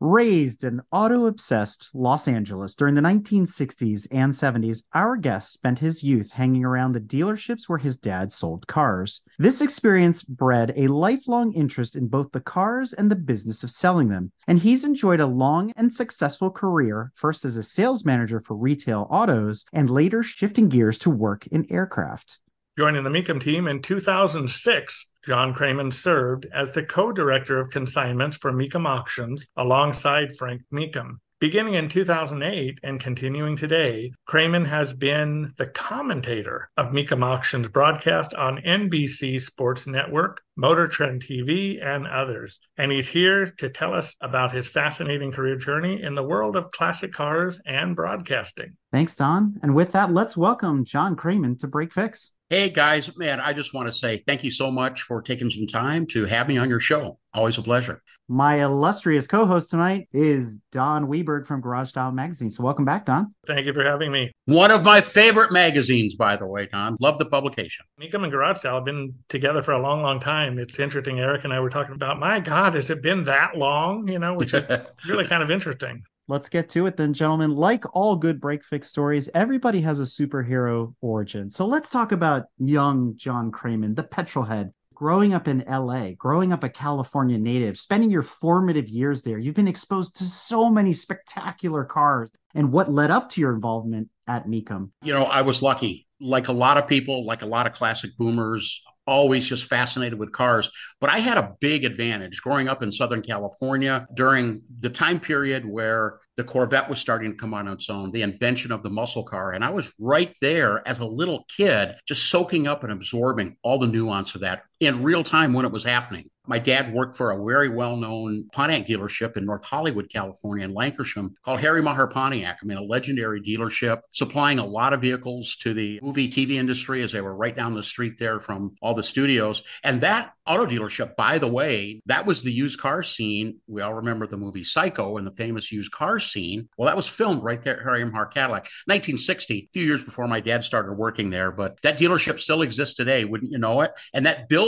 Raised 0.00 0.62
in 0.62 0.80
auto 0.92 1.26
obsessed 1.26 1.90
Los 1.92 2.28
Angeles 2.28 2.76
during 2.76 2.94
the 2.94 3.00
1960s 3.00 4.06
and 4.12 4.32
70s, 4.32 4.84
our 4.94 5.16
guest 5.16 5.52
spent 5.52 5.80
his 5.80 6.04
youth 6.04 6.30
hanging 6.30 6.64
around 6.64 6.92
the 6.92 7.00
dealerships 7.00 7.68
where 7.68 7.80
his 7.80 7.96
dad 7.96 8.32
sold 8.32 8.68
cars. 8.68 9.22
This 9.40 9.60
experience 9.60 10.22
bred 10.22 10.72
a 10.76 10.86
lifelong 10.86 11.52
interest 11.52 11.96
in 11.96 12.06
both 12.06 12.30
the 12.30 12.40
cars 12.40 12.92
and 12.92 13.10
the 13.10 13.16
business 13.16 13.64
of 13.64 13.72
selling 13.72 14.06
them, 14.08 14.30
and 14.46 14.60
he's 14.60 14.84
enjoyed 14.84 15.18
a 15.18 15.26
long 15.26 15.72
and 15.74 15.92
successful 15.92 16.52
career, 16.52 17.10
first 17.16 17.44
as 17.44 17.56
a 17.56 17.62
sales 17.64 18.04
manager 18.04 18.38
for 18.38 18.56
retail 18.56 19.08
autos, 19.10 19.64
and 19.72 19.90
later 19.90 20.22
shifting 20.22 20.68
gears 20.68 21.00
to 21.00 21.10
work 21.10 21.48
in 21.48 21.66
aircraft. 21.72 22.38
Joining 22.78 23.02
the 23.02 23.10
Mecum 23.10 23.40
team 23.40 23.66
in 23.66 23.82
2006, 23.82 25.10
John 25.26 25.52
Kraman 25.52 25.92
served 25.92 26.46
as 26.54 26.72
the 26.72 26.84
co-director 26.84 27.60
of 27.60 27.70
consignments 27.70 28.36
for 28.36 28.52
Mecum 28.52 28.86
Auctions 28.86 29.48
alongside 29.56 30.36
Frank 30.36 30.62
Mecum. 30.72 31.16
Beginning 31.40 31.74
in 31.74 31.88
2008 31.88 32.78
and 32.84 33.00
continuing 33.00 33.56
today, 33.56 34.12
Kraman 34.28 34.64
has 34.64 34.92
been 34.92 35.50
the 35.58 35.66
commentator 35.66 36.70
of 36.76 36.92
Mecum 36.92 37.24
Auctions 37.24 37.66
broadcast 37.66 38.32
on 38.34 38.62
NBC 38.62 39.42
Sports 39.42 39.88
Network, 39.88 40.40
Motor 40.56 40.86
Trend 40.86 41.24
TV, 41.24 41.84
and 41.84 42.06
others. 42.06 42.60
And 42.76 42.92
he's 42.92 43.08
here 43.08 43.50
to 43.58 43.70
tell 43.70 43.92
us 43.92 44.14
about 44.20 44.52
his 44.52 44.68
fascinating 44.68 45.32
career 45.32 45.56
journey 45.56 46.00
in 46.00 46.14
the 46.14 46.22
world 46.22 46.54
of 46.54 46.70
classic 46.70 47.10
cars 47.12 47.60
and 47.66 47.96
broadcasting. 47.96 48.76
Thanks, 48.92 49.16
Don. 49.16 49.58
And 49.64 49.74
with 49.74 49.90
that, 49.92 50.12
let's 50.12 50.36
welcome 50.36 50.84
John 50.84 51.16
Kraman 51.16 51.58
to 51.58 51.66
Break 51.66 51.92
Fix. 51.92 52.34
Hey 52.50 52.70
guys, 52.70 53.14
man, 53.18 53.40
I 53.40 53.52
just 53.52 53.74
want 53.74 53.88
to 53.88 53.92
say 53.92 54.22
thank 54.26 54.42
you 54.42 54.50
so 54.50 54.70
much 54.70 55.02
for 55.02 55.20
taking 55.20 55.50
some 55.50 55.66
time 55.66 56.06
to 56.06 56.24
have 56.24 56.48
me 56.48 56.56
on 56.56 56.70
your 56.70 56.80
show. 56.80 57.18
Always 57.34 57.58
a 57.58 57.62
pleasure. 57.62 58.02
My 58.26 58.64
illustrious 58.64 59.26
co 59.26 59.44
host 59.44 59.68
tonight 59.68 60.08
is 60.14 60.56
Don 60.72 61.08
Weberg 61.08 61.46
from 61.46 61.60
Garage 61.60 61.90
Style 61.90 62.10
Magazine. 62.10 62.48
So, 62.48 62.62
welcome 62.62 62.86
back, 62.86 63.04
Don. 63.04 63.28
Thank 63.46 63.66
you 63.66 63.74
for 63.74 63.84
having 63.84 64.10
me. 64.10 64.32
One 64.46 64.70
of 64.70 64.82
my 64.82 65.02
favorite 65.02 65.52
magazines, 65.52 66.14
by 66.14 66.36
the 66.36 66.46
way, 66.46 66.64
Don. 66.72 66.96
Love 67.00 67.18
the 67.18 67.26
publication. 67.26 67.84
Mecum 68.00 68.22
and 68.22 68.32
Garage 68.32 68.60
Style 68.60 68.76
have 68.76 68.84
been 68.86 69.12
together 69.28 69.62
for 69.62 69.72
a 69.72 69.82
long, 69.82 70.00
long 70.00 70.18
time. 70.18 70.58
It's 70.58 70.78
interesting. 70.78 71.20
Eric 71.20 71.44
and 71.44 71.52
I 71.52 71.60
were 71.60 71.68
talking 71.68 71.94
about, 71.94 72.18
my 72.18 72.40
God, 72.40 72.74
has 72.76 72.88
it 72.88 73.02
been 73.02 73.24
that 73.24 73.56
long? 73.56 74.08
You 74.08 74.20
know, 74.20 74.32
which 74.32 74.54
is 74.54 74.64
really 75.06 75.26
kind 75.26 75.42
of 75.42 75.50
interesting. 75.50 76.02
Let's 76.30 76.50
get 76.50 76.68
to 76.70 76.84
it 76.84 76.98
then, 76.98 77.14
gentlemen. 77.14 77.56
Like 77.56 77.84
all 77.94 78.14
good 78.14 78.38
break 78.38 78.62
fix 78.62 78.86
stories, 78.86 79.30
everybody 79.34 79.80
has 79.80 80.00
a 80.00 80.02
superhero 80.02 80.94
origin. 81.00 81.50
So 81.50 81.64
let's 81.64 81.88
talk 81.88 82.12
about 82.12 82.44
young 82.58 83.16
John 83.16 83.50
Kraman, 83.50 83.96
the 83.96 84.02
petrolhead, 84.02 84.72
growing 84.92 85.32
up 85.32 85.48
in 85.48 85.64
LA, 85.66 86.10
growing 86.18 86.52
up 86.52 86.64
a 86.64 86.68
California 86.68 87.38
native, 87.38 87.78
spending 87.78 88.10
your 88.10 88.20
formative 88.20 88.90
years 88.90 89.22
there. 89.22 89.38
You've 89.38 89.54
been 89.54 89.66
exposed 89.66 90.16
to 90.16 90.24
so 90.24 90.68
many 90.68 90.92
spectacular 90.92 91.86
cars. 91.86 92.30
And 92.54 92.72
what 92.72 92.92
led 92.92 93.10
up 93.10 93.30
to 93.30 93.40
your 93.40 93.54
involvement 93.54 94.10
at 94.26 94.46
Mecum? 94.46 94.90
You 95.00 95.14
know, 95.14 95.24
I 95.24 95.40
was 95.40 95.62
lucky. 95.62 96.06
Like 96.20 96.48
a 96.48 96.52
lot 96.52 96.76
of 96.76 96.86
people, 96.86 97.24
like 97.24 97.40
a 97.40 97.46
lot 97.46 97.66
of 97.66 97.72
classic 97.72 98.10
boomers, 98.18 98.82
always 99.08 99.48
just 99.48 99.64
fascinated 99.64 100.18
with 100.18 100.30
cars. 100.30 100.70
But 101.00 101.10
I 101.10 101.18
had 101.18 101.38
a 101.38 101.54
big 101.60 101.84
advantage 101.84 102.40
growing 102.42 102.68
up 102.68 102.82
in 102.82 102.92
Southern 102.92 103.22
California 103.22 104.06
during 104.14 104.62
the 104.80 104.90
time 104.90 105.18
period 105.18 105.64
where 105.64 106.20
the 106.36 106.44
Corvette 106.44 106.88
was 106.88 107.00
starting 107.00 107.32
to 107.32 107.36
come 107.36 107.52
on 107.52 107.66
its 107.66 107.90
own, 107.90 108.12
the 108.12 108.22
invention 108.22 108.70
of 108.70 108.84
the 108.84 108.90
muscle 108.90 109.24
car. 109.24 109.52
And 109.52 109.64
I 109.64 109.70
was 109.70 109.92
right 109.98 110.32
there 110.40 110.86
as 110.86 111.00
a 111.00 111.06
little 111.06 111.44
kid, 111.56 111.96
just 112.06 112.30
soaking 112.30 112.68
up 112.68 112.84
and 112.84 112.92
absorbing 112.92 113.56
all 113.62 113.78
the 113.78 113.88
nuance 113.88 114.36
of 114.36 114.42
that 114.42 114.62
in 114.80 115.02
real 115.02 115.24
time 115.24 115.52
when 115.52 115.64
it 115.64 115.72
was 115.72 115.84
happening. 115.84 116.30
My 116.48 116.58
dad 116.58 116.94
worked 116.94 117.14
for 117.14 117.30
a 117.30 117.44
very 117.44 117.68
well 117.68 117.96
known 117.96 118.48
Pontiac 118.54 118.86
dealership 118.86 119.36
in 119.36 119.44
North 119.44 119.64
Hollywood, 119.64 120.08
California, 120.10 120.64
in 120.64 120.74
Lankershim 120.74 121.34
called 121.44 121.60
Harry 121.60 121.82
Maher 121.82 122.06
Pontiac. 122.06 122.58
I 122.62 122.66
mean, 122.66 122.78
a 122.78 122.82
legendary 122.82 123.42
dealership 123.42 124.00
supplying 124.12 124.58
a 124.58 124.64
lot 124.64 124.94
of 124.94 125.02
vehicles 125.02 125.56
to 125.56 125.74
the 125.74 126.00
movie 126.02 126.28
TV 126.28 126.52
industry 126.52 127.02
as 127.02 127.12
they 127.12 127.20
were 127.20 127.36
right 127.36 127.54
down 127.54 127.74
the 127.74 127.82
street 127.82 128.18
there 128.18 128.40
from 128.40 128.74
all 128.80 128.94
the 128.94 129.02
studios. 129.02 129.62
And 129.84 130.00
that 130.00 130.32
auto 130.46 130.64
dealership, 130.64 131.16
by 131.16 131.36
the 131.36 131.46
way, 131.46 132.00
that 132.06 132.24
was 132.24 132.42
the 132.42 132.52
used 132.52 132.80
car 132.80 133.02
scene. 133.02 133.58
We 133.66 133.82
all 133.82 133.92
remember 133.92 134.26
the 134.26 134.38
movie 134.38 134.64
Psycho 134.64 135.18
and 135.18 135.26
the 135.26 135.32
famous 135.32 135.70
used 135.70 135.92
car 135.92 136.18
scene. 136.18 136.70
Well, 136.78 136.86
that 136.86 136.96
was 136.96 137.08
filmed 137.08 137.42
right 137.42 137.60
there 137.60 137.78
at 137.78 137.84
Harry 137.84 138.06
Maher 138.06 138.24
Cadillac, 138.24 138.62
1960, 138.86 139.54
a 139.54 139.68
few 139.74 139.84
years 139.84 140.02
before 140.02 140.26
my 140.26 140.40
dad 140.40 140.64
started 140.64 140.94
working 140.94 141.28
there. 141.28 141.52
But 141.52 141.78
that 141.82 141.98
dealership 141.98 142.40
still 142.40 142.62
exists 142.62 142.94
today, 142.94 143.26
wouldn't 143.26 143.52
you 143.52 143.58
know 143.58 143.82
it? 143.82 143.92
And 144.14 144.24
that 144.24 144.48
building 144.48 144.67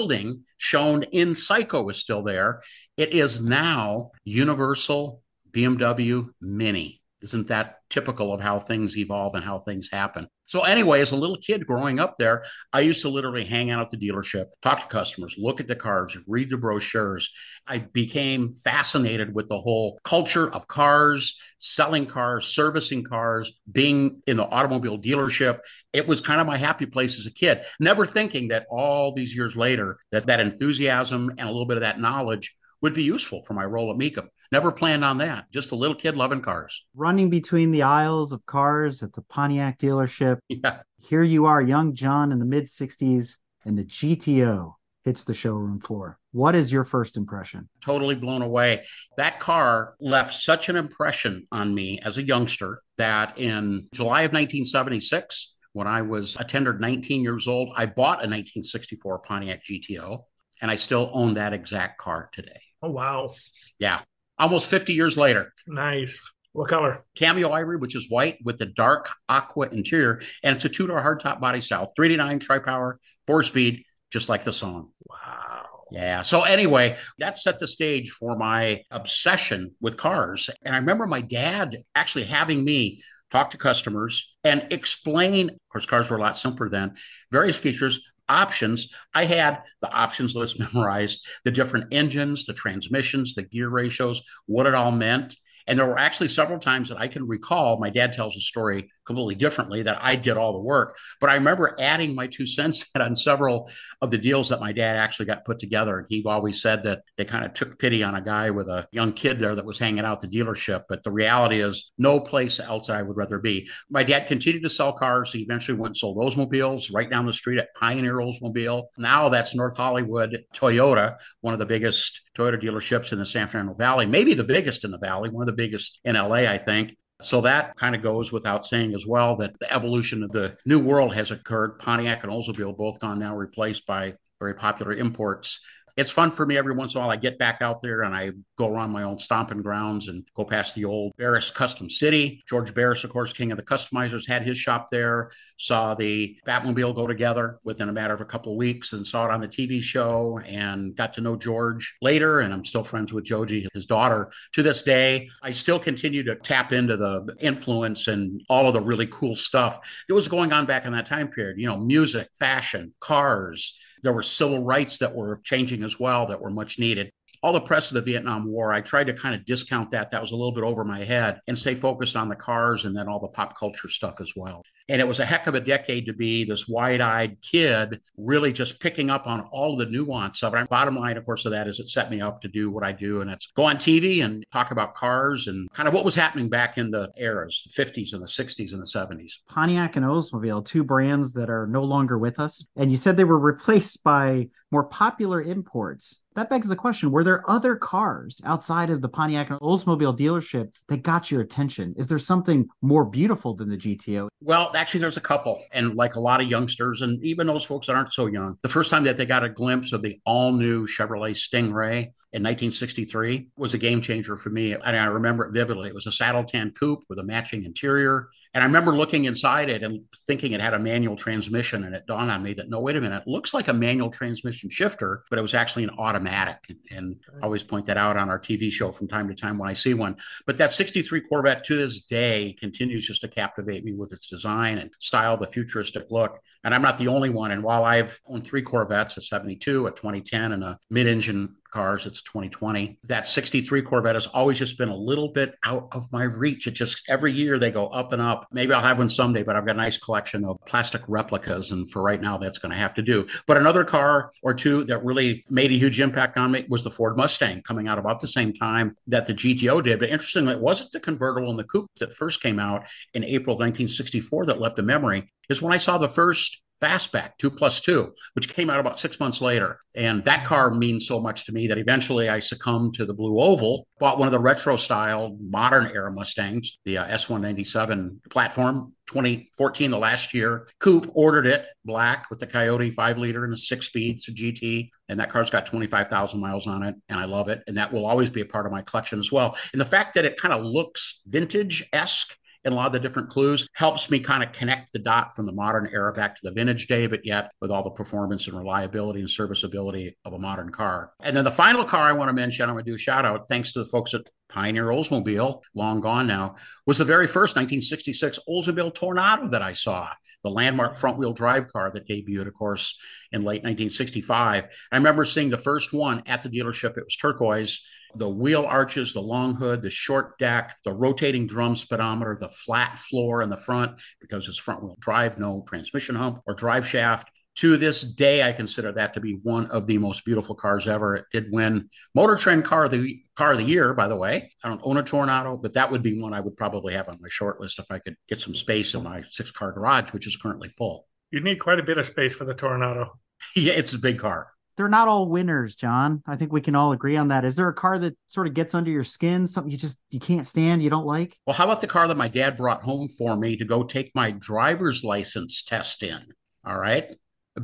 shown 0.58 1.02
in 1.04 1.34
Psycho 1.34 1.88
is 1.88 1.98
still 1.98 2.22
there. 2.22 2.62
It 2.96 3.10
is 3.10 3.40
now 3.40 4.10
Universal 4.24 5.22
BMW 5.50 6.28
Mini. 6.40 7.00
Isn't 7.22 7.48
that 7.48 7.76
typical 7.88 8.32
of 8.32 8.40
how 8.40 8.60
things 8.60 8.96
evolve 8.96 9.34
and 9.34 9.44
how 9.44 9.58
things 9.58 9.88
happen? 9.90 10.28
So, 10.50 10.62
anyway, 10.64 11.00
as 11.00 11.12
a 11.12 11.16
little 11.16 11.36
kid 11.36 11.64
growing 11.64 12.00
up 12.00 12.16
there, 12.18 12.42
I 12.72 12.80
used 12.80 13.02
to 13.02 13.08
literally 13.08 13.44
hang 13.44 13.70
out 13.70 13.82
at 13.82 13.88
the 13.90 13.96
dealership, 13.96 14.46
talk 14.62 14.80
to 14.80 14.86
customers, 14.88 15.36
look 15.38 15.60
at 15.60 15.68
the 15.68 15.76
cars, 15.76 16.18
read 16.26 16.50
the 16.50 16.56
brochures. 16.56 17.30
I 17.68 17.78
became 17.78 18.50
fascinated 18.50 19.32
with 19.32 19.46
the 19.46 19.60
whole 19.60 20.00
culture 20.02 20.52
of 20.52 20.66
cars, 20.66 21.38
selling 21.58 22.04
cars, 22.04 22.48
servicing 22.48 23.04
cars, 23.04 23.52
being 23.70 24.22
in 24.26 24.38
the 24.38 24.44
automobile 24.44 24.98
dealership. 24.98 25.60
It 25.92 26.08
was 26.08 26.20
kind 26.20 26.40
of 26.40 26.48
my 26.48 26.58
happy 26.58 26.86
place 26.86 27.20
as 27.20 27.26
a 27.26 27.32
kid, 27.32 27.62
never 27.78 28.04
thinking 28.04 28.48
that 28.48 28.66
all 28.72 29.14
these 29.14 29.36
years 29.36 29.54
later, 29.54 29.98
that 30.10 30.26
that 30.26 30.40
enthusiasm 30.40 31.30
and 31.30 31.48
a 31.48 31.52
little 31.52 31.64
bit 31.64 31.76
of 31.76 31.82
that 31.82 32.00
knowledge 32.00 32.56
would 32.82 32.94
be 32.94 33.04
useful 33.04 33.44
for 33.44 33.54
my 33.54 33.64
role 33.64 33.92
at 33.92 33.98
Mecum. 33.98 34.26
Never 34.52 34.72
planned 34.72 35.04
on 35.04 35.18
that. 35.18 35.50
Just 35.52 35.70
a 35.70 35.76
little 35.76 35.94
kid 35.94 36.16
loving 36.16 36.42
cars. 36.42 36.84
Running 36.94 37.30
between 37.30 37.70
the 37.70 37.82
aisles 37.82 38.32
of 38.32 38.44
cars 38.46 39.02
at 39.02 39.12
the 39.12 39.22
Pontiac 39.22 39.78
dealership. 39.78 40.38
Yeah. 40.48 40.80
Here 40.98 41.22
you 41.22 41.46
are, 41.46 41.62
young 41.62 41.94
John 41.94 42.30
in 42.30 42.38
the 42.38 42.44
mid 42.44 42.64
60s, 42.64 43.36
and 43.64 43.78
the 43.78 43.84
GTO 43.84 44.74
hits 45.04 45.24
the 45.24 45.32
showroom 45.34 45.80
floor. 45.80 46.18
What 46.32 46.54
is 46.54 46.70
your 46.70 46.84
first 46.84 47.16
impression? 47.16 47.68
Totally 47.82 48.14
blown 48.14 48.42
away. 48.42 48.84
That 49.16 49.40
car 49.40 49.94
left 50.00 50.34
such 50.34 50.68
an 50.68 50.76
impression 50.76 51.46
on 51.50 51.74
me 51.74 51.98
as 52.04 52.18
a 52.18 52.22
youngster 52.22 52.82
that 52.98 53.38
in 53.38 53.88
July 53.94 54.22
of 54.22 54.32
1976, 54.32 55.54
when 55.72 55.86
I 55.86 56.02
was 56.02 56.36
a 56.38 56.44
tender 56.44 56.78
19 56.78 57.22
years 57.22 57.48
old, 57.48 57.70
I 57.76 57.86
bought 57.86 58.18
a 58.18 58.28
1964 58.28 59.20
Pontiac 59.20 59.62
GTO, 59.64 60.24
and 60.60 60.70
I 60.70 60.76
still 60.76 61.10
own 61.12 61.34
that 61.34 61.52
exact 61.52 61.98
car 61.98 62.28
today. 62.32 62.60
Oh, 62.82 62.90
wow. 62.90 63.30
Yeah. 63.78 64.00
Almost 64.40 64.68
50 64.68 64.94
years 64.94 65.16
later. 65.16 65.52
Nice. 65.68 66.20
What 66.52 66.68
color? 66.68 67.04
Cameo 67.14 67.50
ivory, 67.50 67.76
which 67.76 67.94
is 67.94 68.10
white 68.10 68.38
with 68.44 68.58
the 68.58 68.66
dark 68.66 69.08
aqua 69.28 69.68
interior. 69.68 70.20
And 70.42 70.56
it's 70.56 70.64
a 70.64 70.68
two 70.68 70.86
door 70.86 70.98
hardtop 70.98 71.40
body 71.40 71.60
style, 71.60 71.86
389 71.94 72.38
tri 72.40 72.58
power, 72.58 72.98
four 73.26 73.42
speed, 73.42 73.84
just 74.10 74.28
like 74.28 74.42
the 74.42 74.52
song. 74.52 74.90
Wow. 75.08 75.66
Yeah. 75.92 76.22
So, 76.22 76.42
anyway, 76.42 76.96
that 77.18 77.38
set 77.38 77.58
the 77.58 77.68
stage 77.68 78.10
for 78.10 78.36
my 78.36 78.82
obsession 78.90 79.72
with 79.80 79.96
cars. 79.96 80.50
And 80.62 80.74
I 80.74 80.78
remember 80.78 81.06
my 81.06 81.20
dad 81.20 81.76
actually 81.94 82.24
having 82.24 82.64
me 82.64 83.02
talk 83.30 83.50
to 83.50 83.56
customers 83.56 84.34
and 84.42 84.66
explain, 84.70 85.50
of 85.50 85.56
course, 85.70 85.86
cars 85.86 86.10
were 86.10 86.16
a 86.16 86.20
lot 86.20 86.36
simpler 86.36 86.68
then, 86.68 86.96
various 87.30 87.56
features, 87.56 88.09
options. 88.30 88.88
I 89.14 89.24
had 89.24 89.62
the 89.82 89.92
options 89.92 90.34
list 90.34 90.58
memorized, 90.74 91.26
the 91.44 91.50
different 91.50 91.88
engines, 91.92 92.44
the 92.44 92.54
transmissions, 92.54 93.34
the 93.34 93.42
gear 93.42 93.68
ratios, 93.68 94.22
what 94.46 94.66
it 94.66 94.74
all 94.74 94.92
meant. 94.92 95.36
And 95.66 95.78
there 95.78 95.86
were 95.86 95.98
actually 95.98 96.28
several 96.28 96.58
times 96.58 96.88
that 96.88 96.98
I 96.98 97.08
can 97.08 97.26
recall. 97.26 97.78
My 97.78 97.90
dad 97.90 98.12
tells 98.12 98.36
a 98.36 98.40
story 98.40 98.90
completely 99.10 99.34
differently 99.34 99.82
that 99.82 99.98
I 100.00 100.14
did 100.14 100.36
all 100.36 100.52
the 100.52 100.62
work. 100.62 100.96
But 101.20 101.30
I 101.30 101.34
remember 101.34 101.76
adding 101.80 102.14
my 102.14 102.28
two 102.28 102.46
cents 102.46 102.86
on 102.94 103.16
several 103.16 103.68
of 104.00 104.12
the 104.12 104.18
deals 104.18 104.50
that 104.50 104.60
my 104.60 104.72
dad 104.72 104.96
actually 104.96 105.26
got 105.26 105.44
put 105.44 105.58
together. 105.58 105.98
And 105.98 106.06
he 106.08 106.22
always 106.24 106.62
said 106.62 106.84
that 106.84 107.02
they 107.18 107.24
kind 107.24 107.44
of 107.44 107.52
took 107.52 107.76
pity 107.78 108.04
on 108.04 108.14
a 108.14 108.22
guy 108.22 108.50
with 108.50 108.68
a 108.68 108.86
young 108.92 109.12
kid 109.12 109.40
there 109.40 109.56
that 109.56 109.64
was 109.64 109.80
hanging 109.80 110.04
out 110.04 110.20
the 110.20 110.28
dealership. 110.28 110.84
But 110.88 111.02
the 111.02 111.10
reality 111.10 111.60
is, 111.60 111.92
no 111.98 112.20
place 112.20 112.60
else 112.60 112.86
that 112.86 112.96
I 112.96 113.02
would 113.02 113.16
rather 113.16 113.40
be. 113.40 113.68
My 113.90 114.04
dad 114.04 114.28
continued 114.28 114.62
to 114.62 114.68
sell 114.68 114.92
cars. 114.92 115.32
He 115.32 115.40
eventually 115.40 115.76
went 115.76 115.90
and 115.90 115.96
sold 115.96 116.18
Oldsmobiles 116.18 116.94
right 116.94 117.10
down 117.10 117.26
the 117.26 117.32
street 117.32 117.58
at 117.58 117.74
Pioneer 117.74 118.16
Oldsmobile. 118.16 118.84
Now 118.96 119.28
that's 119.28 119.56
North 119.56 119.76
Hollywood 119.76 120.44
Toyota, 120.54 121.16
one 121.40 121.52
of 121.52 121.58
the 121.58 121.66
biggest 121.66 122.20
Toyota 122.38 122.62
dealerships 122.62 123.12
in 123.12 123.18
the 123.18 123.26
San 123.26 123.48
Fernando 123.48 123.74
Valley, 123.74 124.06
maybe 124.06 124.34
the 124.34 124.44
biggest 124.44 124.84
in 124.84 124.92
the 124.92 124.98
valley, 124.98 125.30
one 125.30 125.42
of 125.42 125.46
the 125.46 125.60
biggest 125.60 126.00
in 126.04 126.14
LA, 126.14 126.46
I 126.46 126.58
think 126.58 126.94
So 127.22 127.40
that 127.42 127.76
kind 127.76 127.94
of 127.94 128.02
goes 128.02 128.32
without 128.32 128.64
saying 128.64 128.94
as 128.94 129.06
well 129.06 129.36
that 129.36 129.58
the 129.58 129.72
evolution 129.72 130.22
of 130.22 130.30
the 130.30 130.56
new 130.64 130.78
world 130.78 131.14
has 131.14 131.30
occurred. 131.30 131.78
Pontiac 131.78 132.24
and 132.24 132.32
Oldsmobile 132.32 132.76
both 132.76 132.98
gone 133.00 133.18
now 133.18 133.36
replaced 133.36 133.86
by 133.86 134.14
very 134.40 134.54
popular 134.54 134.92
imports 134.92 135.60
it's 136.00 136.10
fun 136.10 136.30
for 136.30 136.46
me 136.46 136.56
every 136.56 136.74
once 136.74 136.94
in 136.94 136.98
a 136.98 137.00
while. 137.02 137.10
I 137.10 137.16
get 137.16 137.38
back 137.38 137.58
out 137.60 137.82
there 137.82 138.02
and 138.02 138.14
I 138.14 138.30
go 138.56 138.72
around 138.72 138.90
my 138.90 139.02
own 139.02 139.18
stomping 139.18 139.60
grounds 139.60 140.08
and 140.08 140.26
go 140.34 140.46
past 140.46 140.74
the 140.74 140.86
old 140.86 141.12
Barris 141.18 141.50
Custom 141.50 141.90
City. 141.90 142.42
George 142.48 142.72
Barris, 142.74 143.04
of 143.04 143.10
course, 143.10 143.34
king 143.34 143.52
of 143.52 143.58
the 143.58 143.62
customizers, 143.62 144.26
had 144.26 144.42
his 144.42 144.56
shop 144.56 144.88
there. 144.90 145.30
Saw 145.58 145.94
the 145.94 146.38
Batmobile 146.46 146.94
go 146.94 147.06
together 147.06 147.60
within 147.64 147.90
a 147.90 147.92
matter 147.92 148.14
of 148.14 148.22
a 148.22 148.24
couple 148.24 148.52
of 148.52 148.56
weeks 148.56 148.94
and 148.94 149.06
saw 149.06 149.26
it 149.26 149.30
on 149.30 149.42
the 149.42 149.48
TV 149.48 149.82
show 149.82 150.40
and 150.46 150.96
got 150.96 151.12
to 151.14 151.20
know 151.20 151.36
George 151.36 151.94
later. 152.00 152.40
And 152.40 152.54
I'm 152.54 152.64
still 152.64 152.82
friends 152.82 153.12
with 153.12 153.24
Joji, 153.24 153.68
his 153.74 153.84
daughter, 153.84 154.32
to 154.54 154.62
this 154.62 154.82
day. 154.82 155.28
I 155.42 155.52
still 155.52 155.78
continue 155.78 156.22
to 156.22 156.34
tap 156.34 156.72
into 156.72 156.96
the 156.96 157.36
influence 157.40 158.08
and 158.08 158.42
all 158.48 158.68
of 158.68 158.72
the 158.72 158.80
really 158.80 159.06
cool 159.08 159.36
stuff 159.36 159.78
that 160.08 160.14
was 160.14 160.28
going 160.28 160.50
on 160.54 160.64
back 160.64 160.86
in 160.86 160.92
that 160.92 161.04
time 161.04 161.28
period. 161.28 161.58
You 161.58 161.66
know, 161.66 161.76
music, 161.76 162.30
fashion, 162.38 162.94
cars 163.00 163.76
there 164.02 164.12
were 164.12 164.22
civil 164.22 164.62
rights 164.62 164.98
that 164.98 165.14
were 165.14 165.40
changing 165.44 165.82
as 165.82 165.98
well 166.00 166.26
that 166.26 166.40
were 166.40 166.50
much 166.50 166.78
needed 166.78 167.10
all 167.42 167.52
the 167.52 167.60
press 167.60 167.90
of 167.90 167.94
the 167.94 168.02
Vietnam 168.02 168.46
War, 168.46 168.72
I 168.72 168.80
tried 168.80 169.06
to 169.06 169.14
kind 169.14 169.34
of 169.34 169.44
discount 169.46 169.90
that. 169.90 170.10
That 170.10 170.20
was 170.20 170.30
a 170.30 170.36
little 170.36 170.52
bit 170.52 170.64
over 170.64 170.84
my 170.84 171.04
head 171.04 171.40
and 171.48 171.58
stay 171.58 171.74
focused 171.74 172.16
on 172.16 172.28
the 172.28 172.36
cars 172.36 172.84
and 172.84 172.94
then 172.94 173.08
all 173.08 173.18
the 173.18 173.28
pop 173.28 173.58
culture 173.58 173.88
stuff 173.88 174.20
as 174.20 174.34
well. 174.36 174.62
And 174.90 175.00
it 175.00 175.06
was 175.06 175.20
a 175.20 175.24
heck 175.24 175.46
of 175.46 175.54
a 175.54 175.60
decade 175.60 176.06
to 176.06 176.12
be 176.12 176.44
this 176.44 176.66
wide 176.66 177.00
eyed 177.00 177.36
kid, 177.40 178.00
really 178.16 178.52
just 178.52 178.80
picking 178.80 179.08
up 179.08 179.28
on 179.28 179.48
all 179.52 179.76
the 179.76 179.86
nuance 179.86 180.42
of 180.42 180.52
it. 180.54 180.68
Bottom 180.68 180.96
line, 180.96 181.16
of 181.16 181.24
course, 181.24 181.44
of 181.44 181.52
that 181.52 181.68
is 181.68 181.78
it 181.78 181.88
set 181.88 182.10
me 182.10 182.20
up 182.20 182.42
to 182.42 182.48
do 182.48 182.72
what 182.72 182.82
I 182.82 182.90
do. 182.90 183.20
And 183.20 183.30
it's 183.30 183.46
go 183.54 183.62
on 183.62 183.76
TV 183.76 184.24
and 184.24 184.44
talk 184.52 184.72
about 184.72 184.94
cars 184.94 185.46
and 185.46 185.70
kind 185.72 185.86
of 185.86 185.94
what 185.94 186.04
was 186.04 186.16
happening 186.16 186.48
back 186.48 186.76
in 186.76 186.90
the 186.90 187.08
eras, 187.16 187.68
the 187.72 187.84
50s 187.84 188.12
and 188.12 188.20
the 188.20 188.26
60s 188.26 188.72
and 188.72 188.82
the 188.82 188.86
70s. 188.86 189.34
Pontiac 189.48 189.94
and 189.94 190.04
Oldsmobile, 190.04 190.64
two 190.64 190.82
brands 190.82 191.34
that 191.34 191.48
are 191.48 191.68
no 191.68 191.84
longer 191.84 192.18
with 192.18 192.40
us. 192.40 192.66
And 192.74 192.90
you 192.90 192.96
said 192.96 193.16
they 193.16 193.22
were 193.22 193.38
replaced 193.38 194.02
by 194.02 194.48
more 194.70 194.84
popular 194.84 195.42
imports 195.42 196.20
that 196.36 196.48
begs 196.48 196.68
the 196.68 196.76
question 196.76 197.10
were 197.10 197.24
there 197.24 197.48
other 197.50 197.76
cars 197.76 198.40
outside 198.44 198.88
of 198.88 199.00
the 199.00 199.08
Pontiac 199.08 199.50
and 199.50 199.60
Oldsmobile 199.60 200.16
dealership 200.16 200.72
that 200.88 201.02
got 201.02 201.30
your 201.30 201.40
attention? 201.40 201.94
Is 201.96 202.06
there 202.06 202.18
something 202.18 202.68
more 202.82 203.04
beautiful 203.04 203.54
than 203.54 203.68
the 203.68 203.76
GTO? 203.76 204.28
Well, 204.40 204.70
actually, 204.74 205.00
there's 205.00 205.16
a 205.16 205.22
couple. 205.22 205.60
And 205.72 205.96
like 205.96 206.14
a 206.14 206.20
lot 206.20 206.40
of 206.40 206.48
youngsters, 206.48 207.02
and 207.02 207.22
even 207.24 207.46
those 207.46 207.64
folks 207.64 207.88
that 207.88 207.96
aren't 207.96 208.12
so 208.12 208.26
young, 208.26 208.56
the 208.62 208.68
first 208.68 208.90
time 208.90 209.04
that 209.04 209.16
they 209.16 209.26
got 209.26 209.44
a 209.44 209.48
glimpse 209.48 209.92
of 209.92 210.02
the 210.02 210.20
all 210.24 210.52
new 210.52 210.86
Chevrolet 210.86 211.32
Stingray 211.32 212.12
in 212.32 212.42
1963 212.42 213.48
was 213.56 213.74
a 213.74 213.78
game 213.78 214.00
changer 214.00 214.36
for 214.36 214.50
me. 214.50 214.72
And 214.72 214.96
I 214.96 215.06
remember 215.06 215.44
it 215.46 215.52
vividly. 215.52 215.88
It 215.88 215.94
was 215.94 216.06
a 216.06 216.12
saddle 216.12 216.44
tan 216.44 216.70
coupe 216.70 217.04
with 217.08 217.18
a 217.18 217.24
matching 217.24 217.64
interior. 217.64 218.28
And 218.54 218.62
I 218.62 218.66
remember 218.66 218.92
looking 218.92 219.24
inside 219.24 219.68
it 219.68 219.82
and 219.82 220.02
thinking 220.26 220.52
it 220.52 220.60
had 220.60 220.74
a 220.74 220.78
manual 220.78 221.16
transmission. 221.16 221.84
And 221.84 221.94
it 221.94 222.06
dawned 222.06 222.30
on 222.30 222.42
me 222.42 222.52
that 222.54 222.68
no, 222.68 222.80
wait 222.80 222.96
a 222.96 223.00
minute, 223.00 223.24
it 223.26 223.30
looks 223.30 223.52
like 223.52 223.68
a 223.68 223.72
manual 223.72 224.10
transmission 224.10 224.70
shifter, 224.70 225.24
but 225.28 225.38
it 225.38 225.42
was 225.42 225.54
actually 225.54 225.84
an 225.84 225.90
automatic. 225.98 226.58
And 226.90 227.16
I 227.40 227.44
always 227.44 227.62
point 227.62 227.86
that 227.86 227.96
out 227.96 228.16
on 228.16 228.28
our 228.28 228.40
TV 228.40 228.70
show 228.70 228.92
from 228.92 229.08
time 229.08 229.28
to 229.28 229.34
time 229.34 229.58
when 229.58 229.68
I 229.68 229.72
see 229.72 229.94
one. 229.94 230.16
But 230.46 230.56
that 230.58 230.72
63 230.72 231.20
Corvette 231.22 231.64
to 231.64 231.76
this 231.76 232.00
day 232.00 232.56
continues 232.58 233.06
just 233.06 233.20
to 233.22 233.28
captivate 233.28 233.84
me 233.84 233.92
with 233.92 234.12
its 234.12 234.28
design 234.28 234.78
and 234.78 234.90
style, 234.98 235.36
the 235.36 235.46
futuristic 235.46 236.10
look. 236.10 236.38
And 236.64 236.74
I'm 236.74 236.82
not 236.82 236.96
the 236.96 237.08
only 237.08 237.30
one. 237.30 237.52
And 237.52 237.62
while 237.62 237.84
I've 237.84 238.20
owned 238.26 238.44
three 238.44 238.62
Corvettes, 238.62 239.16
a 239.16 239.22
72, 239.22 239.86
a 239.86 239.90
2010, 239.90 240.52
and 240.52 240.64
a 240.64 240.78
mid 240.90 241.06
engine 241.06 241.56
cars. 241.70 242.06
It's 242.06 242.22
2020. 242.22 242.98
That 243.04 243.26
63 243.26 243.82
Corvette 243.82 244.14
has 244.14 244.26
always 244.28 244.58
just 244.58 244.78
been 244.78 244.88
a 244.88 244.96
little 244.96 245.28
bit 245.28 245.54
out 245.64 245.88
of 245.92 246.10
my 246.12 246.24
reach. 246.24 246.66
It 246.66 246.72
just 246.72 247.02
every 247.08 247.32
year 247.32 247.58
they 247.58 247.70
go 247.70 247.88
up 247.88 248.12
and 248.12 248.22
up. 248.22 248.46
Maybe 248.52 248.72
I'll 248.72 248.82
have 248.82 248.98
one 248.98 249.08
someday, 249.08 249.42
but 249.42 249.56
I've 249.56 249.66
got 249.66 249.76
a 249.76 249.78
nice 249.78 249.98
collection 249.98 250.44
of 250.44 250.58
plastic 250.66 251.02
replicas. 251.08 251.70
And 251.70 251.90
for 251.90 252.02
right 252.02 252.20
now, 252.20 252.38
that's 252.38 252.58
going 252.58 252.72
to 252.72 252.78
have 252.78 252.94
to 252.94 253.02
do. 253.02 253.26
But 253.46 253.56
another 253.56 253.84
car 253.84 254.32
or 254.42 254.54
two 254.54 254.84
that 254.84 255.04
really 255.04 255.44
made 255.48 255.70
a 255.70 255.78
huge 255.78 256.00
impact 256.00 256.38
on 256.38 256.52
me 256.52 256.66
was 256.68 256.84
the 256.84 256.90
Ford 256.90 257.16
Mustang 257.16 257.62
coming 257.62 257.88
out 257.88 257.98
about 257.98 258.20
the 258.20 258.28
same 258.28 258.52
time 258.52 258.96
that 259.06 259.26
the 259.26 259.34
GTO 259.34 259.82
did. 259.82 259.98
But 259.98 260.10
interestingly, 260.10 260.54
it 260.54 260.60
wasn't 260.60 260.92
the 260.92 261.00
convertible 261.00 261.50
and 261.50 261.58
the 261.58 261.64
coupe 261.64 261.90
that 261.98 262.14
first 262.14 262.42
came 262.42 262.58
out 262.58 262.86
in 263.14 263.24
April 263.24 263.56
1964 263.56 264.46
that 264.46 264.60
left 264.60 264.78
a 264.78 264.82
memory. 264.82 265.32
Is 265.48 265.60
when 265.60 265.74
I 265.74 265.78
saw 265.78 265.98
the 265.98 266.08
first 266.08 266.62
fastback 266.80 267.32
two 267.38 267.50
plus 267.50 267.80
two 267.80 268.12
which 268.34 268.52
came 268.52 268.70
out 268.70 268.80
about 268.80 269.00
six 269.00 269.20
months 269.20 269.40
later. 269.40 269.78
And 269.94 270.24
that 270.24 270.44
car 270.44 270.70
means 270.70 271.06
so 271.06 271.20
much 271.20 271.46
to 271.46 271.52
me 271.52 271.66
that 271.66 271.78
eventually 271.78 272.28
i 272.28 272.38
succumbed 272.38 272.94
to 272.94 273.04
the 273.04 273.14
blue 273.14 273.38
oval 273.38 273.86
bought 273.98 274.18
one 274.18 274.28
of 274.28 274.32
the 274.32 274.38
retro 274.38 274.76
style 274.76 275.36
modern 275.40 275.86
era 275.88 276.12
mustangs 276.12 276.78
the 276.84 276.98
uh, 276.98 277.06
s197 277.08 278.18
platform 278.30 278.94
2014 279.08 279.90
the 279.90 279.98
last 279.98 280.32
year. 280.32 280.68
Coupe 280.78 281.10
ordered 281.14 281.46
it 281.46 281.66
black 281.84 282.30
with 282.30 282.38
the 282.38 282.46
coyote 282.46 282.90
five 282.90 283.18
liter 283.18 283.44
and 283.44 283.52
a 283.52 283.56
six 283.56 283.86
speed 283.86 284.16
it's 284.16 284.30
gt 284.30 284.90
and 285.08 285.18
that 285.18 285.30
car's 285.30 285.50
got 285.50 285.66
25,000 285.66 286.38
miles 286.38 286.66
on 286.66 286.82
it 286.84 286.94
and 287.08 287.18
i 287.18 287.24
love 287.24 287.48
it 287.48 287.62
and 287.66 287.76
that 287.76 287.92
will 287.92 288.06
always 288.06 288.30
be 288.30 288.40
a 288.40 288.46
part 288.46 288.66
of 288.66 288.72
my 288.72 288.82
collection 288.82 289.18
as 289.18 289.32
well. 289.32 289.56
And 289.72 289.80
the 289.80 289.86
fact 289.86 290.14
that 290.14 290.24
it 290.24 290.36
kind 290.36 290.54
of 290.54 290.64
looks 290.64 291.20
vintage-esque 291.26 292.36
and 292.64 292.72
a 292.72 292.76
lot 292.76 292.86
of 292.86 292.92
the 292.92 293.00
different 293.00 293.30
clues 293.30 293.68
helps 293.74 294.10
me 294.10 294.20
kind 294.20 294.42
of 294.42 294.52
connect 294.52 294.92
the 294.92 294.98
dot 294.98 295.34
from 295.34 295.46
the 295.46 295.52
modern 295.52 295.88
era 295.92 296.12
back 296.12 296.34
to 296.34 296.40
the 296.42 296.52
vintage 296.52 296.86
day, 296.86 297.06
but 297.06 297.24
yet 297.24 297.50
with 297.60 297.70
all 297.70 297.82
the 297.82 297.90
performance 297.90 298.46
and 298.46 298.56
reliability 298.56 299.20
and 299.20 299.30
serviceability 299.30 300.16
of 300.24 300.32
a 300.32 300.38
modern 300.38 300.70
car. 300.70 301.12
And 301.20 301.36
then 301.36 301.44
the 301.44 301.50
final 301.50 301.84
car 301.84 302.08
I 302.08 302.12
want 302.12 302.28
to 302.28 302.32
mention, 302.32 302.68
I'm 302.68 302.74
going 302.74 302.84
to 302.84 302.90
do 302.90 302.96
a 302.96 302.98
shout 302.98 303.24
out, 303.24 303.48
thanks 303.48 303.72
to 303.72 303.80
the 303.80 303.86
folks 303.86 304.14
at 304.14 304.28
Pioneer 304.48 304.86
Oldsmobile, 304.86 305.60
long 305.74 306.00
gone 306.00 306.26
now, 306.26 306.56
was 306.86 306.98
the 306.98 307.04
very 307.04 307.26
first 307.26 307.56
1966 307.56 308.40
Oldsmobile 308.48 308.94
Toronado 308.94 309.50
that 309.52 309.62
I 309.62 309.72
saw, 309.72 310.10
the 310.42 310.50
landmark 310.50 310.96
front 310.96 311.18
wheel 311.18 311.32
drive 311.32 311.68
car 311.68 311.90
that 311.92 312.08
debuted, 312.08 312.46
of 312.46 312.54
course, 312.54 312.98
in 313.32 313.42
late 313.42 313.62
1965. 313.62 314.64
I 314.92 314.96
remember 314.96 315.24
seeing 315.24 315.50
the 315.50 315.58
first 315.58 315.92
one 315.92 316.22
at 316.26 316.42
the 316.42 316.48
dealership. 316.48 316.96
It 316.96 317.04
was 317.04 317.16
turquoise 317.16 317.80
the 318.14 318.28
wheel 318.28 318.64
arches, 318.66 319.12
the 319.12 319.20
long 319.20 319.54
hood, 319.54 319.82
the 319.82 319.90
short 319.90 320.38
deck, 320.38 320.76
the 320.84 320.92
rotating 320.92 321.46
drum 321.46 321.76
speedometer, 321.76 322.36
the 322.38 322.48
flat 322.48 322.98
floor 322.98 323.42
in 323.42 323.50
the 323.50 323.56
front 323.56 324.00
because 324.20 324.48
it's 324.48 324.58
front 324.58 324.82
wheel 324.82 324.96
drive, 325.00 325.38
no 325.38 325.64
transmission 325.68 326.16
hump 326.16 326.40
or 326.46 326.54
drive 326.54 326.86
shaft. 326.86 327.30
To 327.56 327.76
this 327.76 328.02
day, 328.02 328.42
I 328.42 328.52
consider 328.52 328.92
that 328.92 329.12
to 329.14 329.20
be 329.20 329.38
one 329.42 329.66
of 329.66 329.86
the 329.86 329.98
most 329.98 330.24
beautiful 330.24 330.54
cars 330.54 330.86
ever. 330.86 331.16
It 331.16 331.24
did 331.32 331.52
win 331.52 331.90
Motor 332.14 332.36
Trend 332.36 332.64
Car 332.64 332.84
of 332.84 332.92
the 332.92 333.22
Car 333.36 333.52
of 333.52 333.58
the 333.58 333.64
Year, 333.64 333.92
by 333.92 334.08
the 334.08 334.16
way. 334.16 334.52
I 334.64 334.68
don't 334.68 334.80
own 334.84 334.96
a 334.96 335.02
Toronado, 335.02 335.60
but 335.60 335.74
that 335.74 335.90
would 335.90 336.02
be 336.02 336.20
one 336.20 336.32
I 336.32 336.40
would 336.40 336.56
probably 336.56 336.94
have 336.94 337.08
on 337.08 337.18
my 337.20 337.28
short 337.28 337.60
list 337.60 337.78
if 337.78 337.90
I 337.90 337.98
could 337.98 338.16
get 338.28 338.38
some 338.38 338.54
space 338.54 338.94
in 338.94 339.02
my 339.02 339.22
six 339.28 339.50
car 339.50 339.72
garage, 339.72 340.12
which 340.12 340.26
is 340.26 340.36
currently 340.36 340.68
full. 340.68 341.06
You 341.30 341.40
need 341.40 341.56
quite 341.56 341.78
a 341.78 341.82
bit 341.82 341.98
of 341.98 342.06
space 342.06 342.34
for 342.34 342.44
the 342.44 342.54
Toronado. 342.54 343.10
yeah, 343.56 343.74
it's 343.74 343.92
a 343.92 343.98
big 343.98 344.18
car 344.18 344.48
they're 344.80 344.88
not 344.88 345.08
all 345.08 345.28
winners, 345.28 345.76
John. 345.76 346.22
I 346.26 346.36
think 346.36 346.54
we 346.54 346.62
can 346.62 346.74
all 346.74 346.92
agree 346.92 347.14
on 347.14 347.28
that. 347.28 347.44
Is 347.44 347.54
there 347.54 347.68
a 347.68 347.74
car 347.74 347.98
that 347.98 348.16
sort 348.28 348.46
of 348.46 348.54
gets 348.54 348.74
under 348.74 348.90
your 348.90 349.04
skin, 349.04 349.46
something 349.46 349.70
you 349.70 349.76
just 349.76 349.98
you 350.08 350.18
can't 350.18 350.46
stand, 350.46 350.82
you 350.82 350.88
don't 350.88 351.04
like? 351.04 351.36
Well, 351.44 351.52
how 351.52 351.64
about 351.64 351.82
the 351.82 351.86
car 351.86 352.08
that 352.08 352.16
my 352.16 352.28
dad 352.28 352.56
brought 352.56 352.82
home 352.82 353.06
for 353.06 353.36
me 353.36 353.58
to 353.58 353.66
go 353.66 353.82
take 353.82 354.10
my 354.14 354.30
driver's 354.30 355.04
license 355.04 355.62
test 355.62 356.02
in? 356.02 356.20
All 356.64 356.78
right. 356.78 357.08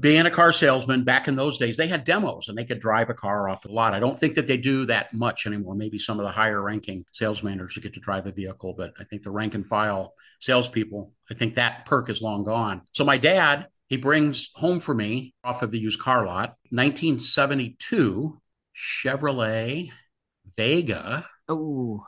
Being 0.01 0.27
a 0.27 0.31
car 0.31 0.53
salesman 0.53 1.05
back 1.05 1.29
in 1.29 1.37
those 1.37 1.59
days, 1.59 1.77
they 1.77 1.87
had 1.87 2.05
demos 2.05 2.49
and 2.49 2.59
they 2.59 2.65
could 2.65 2.81
drive 2.81 3.09
a 3.09 3.15
car 3.15 3.49
off 3.49 3.65
a 3.65 3.69
lot. 3.69 3.95
I 3.95 4.01
don't 4.01 4.19
think 4.19 4.35
that 4.35 4.47
they 4.47 4.57
do 4.57 4.87
that 4.87 5.13
much 5.15 5.47
anymore. 5.47 5.75
Maybe 5.75 5.99
some 5.99 6.19
of 6.19 6.25
the 6.25 6.33
higher 6.33 6.61
ranking 6.61 7.05
sales 7.13 7.43
managers 7.43 7.79
get 7.79 7.95
to 7.95 8.01
drive 8.01 8.27
a 8.27 8.33
vehicle, 8.33 8.75
but 8.77 8.93
I 8.99 9.05
think 9.05 9.23
the 9.23 9.31
rank 9.31 9.55
and 9.55 9.67
file 9.67 10.15
salespeople, 10.41 11.13
I 11.31 11.35
think 11.35 11.55
that 11.55 11.87
perk 11.87 12.11
is 12.11 12.21
long 12.21 12.45
gone. 12.45 12.83
So 12.93 13.05
my 13.05 13.19
dad 13.19 13.67
he 13.89 13.97
brings 13.97 14.51
home 14.55 14.81
for 14.81 14.95
me 14.95 15.33
off 15.45 15.63
of 15.63 15.71
the 15.71 15.79
used 15.79 16.01
car 16.01 16.27
lot 16.27 16.57
1972 16.71 18.41
Chevrolet 18.77 19.91
Vega 20.57 21.27
oh. 21.49 22.05